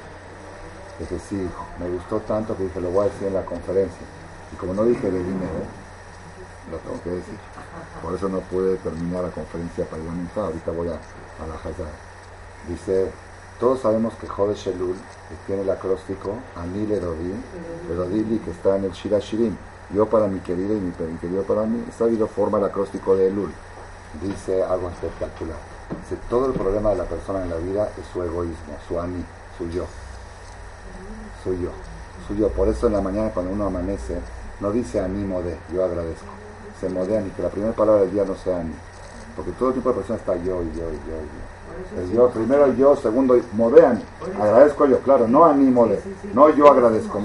Sí, 1.30 1.36
hijo, 1.36 1.66
me 1.80 1.88
gustó 1.90 2.20
tanto 2.22 2.58
que 2.58 2.64
dije, 2.64 2.82
lo 2.82 2.90
voy 2.90 3.06
a 3.06 3.10
decir 3.12 3.28
en 3.28 3.36
la 3.36 3.46
conferencia. 3.46 4.02
Y 4.52 4.56
como 4.56 4.74
no 4.74 4.84
dije 4.84 5.12
de 5.12 5.20
dinero, 5.20 5.62
lo 6.72 6.78
tengo 6.78 7.02
que 7.04 7.12
decir. 7.12 7.38
Por 8.02 8.16
eso 8.16 8.28
no 8.30 8.40
pude 8.40 8.78
terminar 8.78 9.24
la 9.24 9.30
conferencia 9.30 9.86
para 9.86 10.02
ir 10.02 10.10
a 10.10 10.12
mi 10.12 10.28
Ahorita 10.36 10.72
voy 10.72 10.88
a, 10.88 10.94
a 10.94 11.48
la 11.48 11.56
Hazar. 11.56 11.94
Dice, 12.68 13.12
todos 13.60 13.82
sabemos 13.82 14.16
que 14.16 14.28
Jode 14.28 14.56
Shelul 14.56 14.96
tiene 15.46 15.62
el 15.62 15.70
acróstico 15.70 16.34
Anil 16.56 16.92
Erodi, 16.92 17.34
Erodili, 17.92 18.40
que 18.40 18.52
está 18.52 18.78
en 18.78 18.86
el 18.86 18.92
Shira 18.92 19.20
Shirim. 19.20 19.56
Yo 19.94 20.08
para 20.08 20.28
mi 20.28 20.40
querido 20.40 20.76
y 20.76 20.80
mi 20.80 20.92
querido 21.20 21.44
para 21.44 21.62
mí, 21.62 21.84
está 21.88 22.06
habido 22.06 22.28
forma 22.28 22.58
el 22.58 22.66
acróstico 22.66 23.16
de 23.16 23.28
Elul. 23.28 23.52
Dice 24.22 24.64
algo 24.64 24.90
espectacular. 24.90 25.58
Dice, 26.02 26.22
todo 26.28 26.48
el 26.48 26.54
problema 26.54 26.90
de 26.90 26.98
la 26.98 27.06
persona 27.06 27.44
en 27.44 27.50
la 27.50 27.58
vida 27.58 27.90
es 27.98 28.06
su 28.12 28.22
egoísmo, 28.24 28.78
su 28.88 29.00
ani, 29.00 29.24
su 29.58 29.70
yo. 29.70 29.86
Su 31.44 31.54
yo. 31.54 31.70
Su 32.28 32.36
yo. 32.36 32.50
Por 32.50 32.68
eso 32.68 32.88
en 32.88 32.94
la 32.94 33.02
mañana 33.02 33.30
cuando 33.34 33.52
uno 33.52 33.68
amanece, 33.68 34.18
no 34.60 34.72
dice 34.72 35.00
animo 35.00 35.42
de, 35.42 35.58
yo 35.74 35.84
agradezco. 35.84 36.28
Se 36.80 36.90
modea 36.90 37.22
ni 37.22 37.30
que 37.32 37.42
la 37.42 37.50
primera 37.50 37.74
palabra 37.74 38.02
del 38.02 38.12
día 38.12 38.26
no 38.26 38.36
sea 38.36 38.60
ani. 38.60 38.74
Porque 39.36 39.52
todo 39.52 39.72
tipo 39.72 39.90
de 39.90 39.96
personas 39.96 40.22
está 40.22 40.36
yo 40.36 40.62
y 40.64 40.78
yo 40.78 40.90
y 40.90 41.00
yo 41.08 41.16
y 41.18 41.30
yo. 41.30 42.02
El 42.02 42.12
yo, 42.12 42.30
primero 42.30 42.74
yo, 42.74 42.96
segundo, 42.96 43.40
modean. 43.54 44.02
Agradezco 44.40 44.88
yo, 44.88 45.00
claro, 45.00 45.28
no 45.28 45.46
animo 45.46 45.88
de, 45.88 46.02
no 46.34 46.50
yo 46.50 46.72
agradezco 46.72 47.20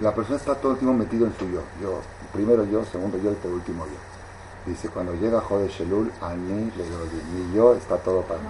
la 0.00 0.14
persona 0.14 0.36
está 0.36 0.54
todo 0.54 0.72
el 0.72 0.78
tiempo 0.78 0.94
metido 0.96 1.26
en 1.26 1.34
su 1.36 1.48
yo. 1.48 1.60
Yo, 1.82 2.00
primero 2.32 2.64
yo, 2.64 2.84
segundo 2.84 3.18
yo 3.18 3.32
y 3.32 3.34
por 3.34 3.50
último 3.52 3.84
yo. 3.86 4.70
Dice, 4.70 4.88
cuando 4.88 5.14
llega 5.14 5.40
Jode 5.40 5.68
Shelul, 5.68 6.10
a 6.20 6.34
mí 6.34 6.70
le 6.76 6.88
doy. 6.88 7.08
Mi 7.34 7.54
yo 7.54 7.74
está 7.74 7.96
todo 7.96 8.22
para 8.22 8.40
mí, 8.40 8.48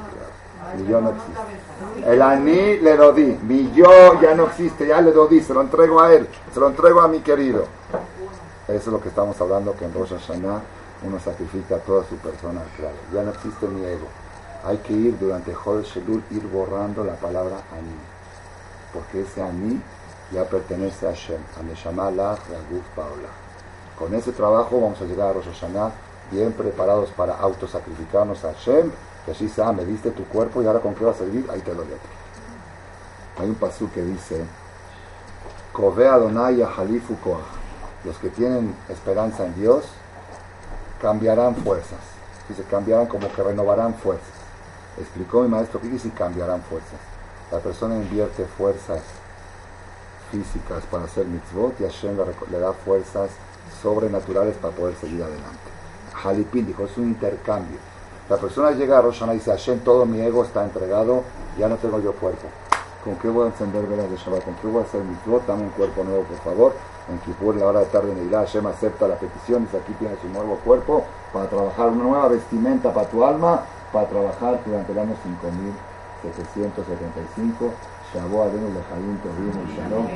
Mi 0.74 0.86
yo 0.86 1.00
no 1.00 1.10
existe. 1.10 2.10
El 2.12 2.22
aní 2.22 2.78
le 2.78 2.96
doy. 2.96 3.38
Mi 3.42 3.72
yo 3.72 4.20
ya 4.20 4.34
no 4.34 4.46
existe, 4.46 4.86
ya 4.86 5.00
le 5.00 5.12
doy. 5.12 5.40
Se 5.40 5.54
lo 5.54 5.60
entrego 5.60 6.00
a 6.00 6.12
él. 6.12 6.28
Se 6.52 6.60
lo 6.60 6.68
entrego 6.68 7.00
a 7.00 7.08
mi 7.08 7.20
querido. 7.20 7.66
Eso 8.68 8.76
es 8.76 8.86
lo 8.86 9.00
que 9.00 9.08
estamos 9.08 9.40
hablando, 9.40 9.76
que 9.76 9.84
en 9.84 9.94
Rosh 9.94 10.10
Hashanah 10.10 10.60
uno 11.06 11.20
sacrifica 11.20 11.76
toda 11.78 12.04
su 12.04 12.16
persona 12.16 12.62
claro. 12.76 12.96
Ya 13.12 13.22
no 13.22 13.30
existe 13.30 13.66
mi 13.68 13.84
ego. 13.84 14.06
Hay 14.64 14.78
que 14.78 14.92
ir 14.92 15.18
durante 15.18 15.54
Jode 15.54 15.84
Shelul, 15.84 16.24
ir 16.30 16.46
borrando 16.48 17.04
la 17.04 17.14
palabra 17.14 17.56
aní. 17.72 17.94
Porque 18.92 19.20
ese 19.20 19.42
aní 19.42 19.80
ya 20.32 20.44
pertenece 20.44 21.06
a 21.06 21.10
Hashem, 21.10 21.40
a 21.60 21.62
Neshama 21.62 22.10
Lach, 22.10 22.40
Paola. 22.96 23.28
Con 23.96 24.14
ese 24.14 24.32
trabajo 24.32 24.80
vamos 24.80 25.00
a 25.00 25.04
llegar 25.04 25.28
a 25.28 25.32
Rosh 25.34 25.46
Hashanah 25.46 25.92
bien 26.30 26.52
preparados 26.52 27.10
para 27.10 27.36
autosacrificarnos 27.36 28.44
a 28.44 28.52
Hashem, 28.52 28.90
que 29.26 29.48
sea, 29.48 29.72
me 29.72 29.84
diste 29.84 30.12
tu 30.12 30.24
cuerpo 30.24 30.62
y 30.62 30.66
ahora 30.66 30.80
con 30.80 30.94
qué 30.94 31.04
vas 31.04 31.20
a 31.20 31.24
vivir, 31.24 31.46
ahí 31.50 31.60
te 31.60 31.74
doy 31.74 31.84
otro. 31.84 31.98
Hay 33.38 33.48
un 33.48 33.56
pasú 33.56 33.90
que 33.90 34.02
dice, 34.02 34.44
Los 38.04 38.16
que 38.18 38.30
tienen 38.30 38.74
esperanza 38.88 39.44
en 39.44 39.54
Dios 39.56 39.84
cambiarán 41.02 41.56
fuerzas. 41.56 41.98
Dice, 42.48 42.62
cambiarán 42.70 43.06
como 43.06 43.30
que 43.32 43.42
renovarán 43.42 43.94
fuerzas. 43.94 44.36
Explicó 44.98 45.42
mi 45.42 45.48
maestro, 45.48 45.80
¿qué 45.80 45.88
dice 45.88 46.10
cambiarán 46.10 46.62
fuerzas? 46.62 47.00
La 47.50 47.58
persona 47.58 47.96
invierte 47.96 48.44
fuerzas 48.44 49.02
físicas 50.30 50.84
para 50.90 51.04
hacer 51.04 51.26
mitzvot 51.26 51.80
y 51.80 51.84
Hashem 51.84 52.16
le, 52.50 52.58
da 52.58 52.72
fuerzas 52.72 53.30
sobrenaturales 53.82 54.56
para 54.56 54.74
poder 54.74 54.96
seguir 54.96 55.22
adelante. 55.22 55.76
Halipin 56.24 56.66
dijo, 56.66 56.84
es 56.84 56.96
un 56.96 57.08
intercambio. 57.08 57.78
La 58.28 58.36
persona 58.36 58.72
llega 58.72 58.98
a 58.98 59.02
Roshana 59.02 59.34
y 59.34 59.36
dice, 59.36 59.52
Hashem, 59.52 59.78
todo 59.80 60.04
mi 60.04 60.20
ego 60.20 60.44
está 60.44 60.64
entregado, 60.64 61.22
ya 61.58 61.68
no 61.68 61.76
tengo 61.76 62.00
yo 62.00 62.12
cuerpo. 62.12 62.48
¿Con 63.04 63.14
qué 63.16 63.28
voy 63.28 63.44
a 63.44 63.50
encender 63.50 63.86
velas 63.86 64.10
de 64.10 64.16
Shabbat? 64.16 64.44
¿Con 64.44 64.54
qué 64.56 64.66
voy 64.66 64.82
a 64.82 64.84
hacer 64.84 65.04
mitzvot? 65.04 65.46
Dame 65.46 65.62
un 65.62 65.70
cuerpo 65.70 66.02
nuevo, 66.02 66.24
por 66.24 66.38
favor. 66.38 66.72
En 67.08 67.20
Kippur, 67.20 67.54
la 67.54 67.66
hora 67.66 67.78
de 67.80 67.86
tarde 67.86 68.10
en 68.10 68.18
Eilá, 68.18 68.40
Hashem 68.40 68.66
acepta 68.66 69.06
la 69.06 69.14
petición, 69.14 69.62
dice, 69.62 69.76
aquí 69.76 69.92
tienes 69.92 70.18
un 70.24 70.32
nuevo 70.32 70.56
cuerpo 70.64 71.04
para 71.32 71.48
trabajar, 71.48 71.90
una 71.90 72.02
nueva 72.02 72.26
vestimenta 72.26 72.92
para 72.92 73.08
tu 73.08 73.24
alma, 73.24 73.62
para 73.92 74.08
trabajar 74.08 74.60
durante 74.66 74.90
el 74.90 74.98
año 74.98 75.14
5775 75.22 77.70
Shabó 78.12 78.42
Adenu 78.44 78.72
Lejaim 78.72 79.18
Tovim 79.18 79.52
y 79.68 79.76
Shalom. 79.76 80.06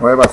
Nuevas 0.00 0.32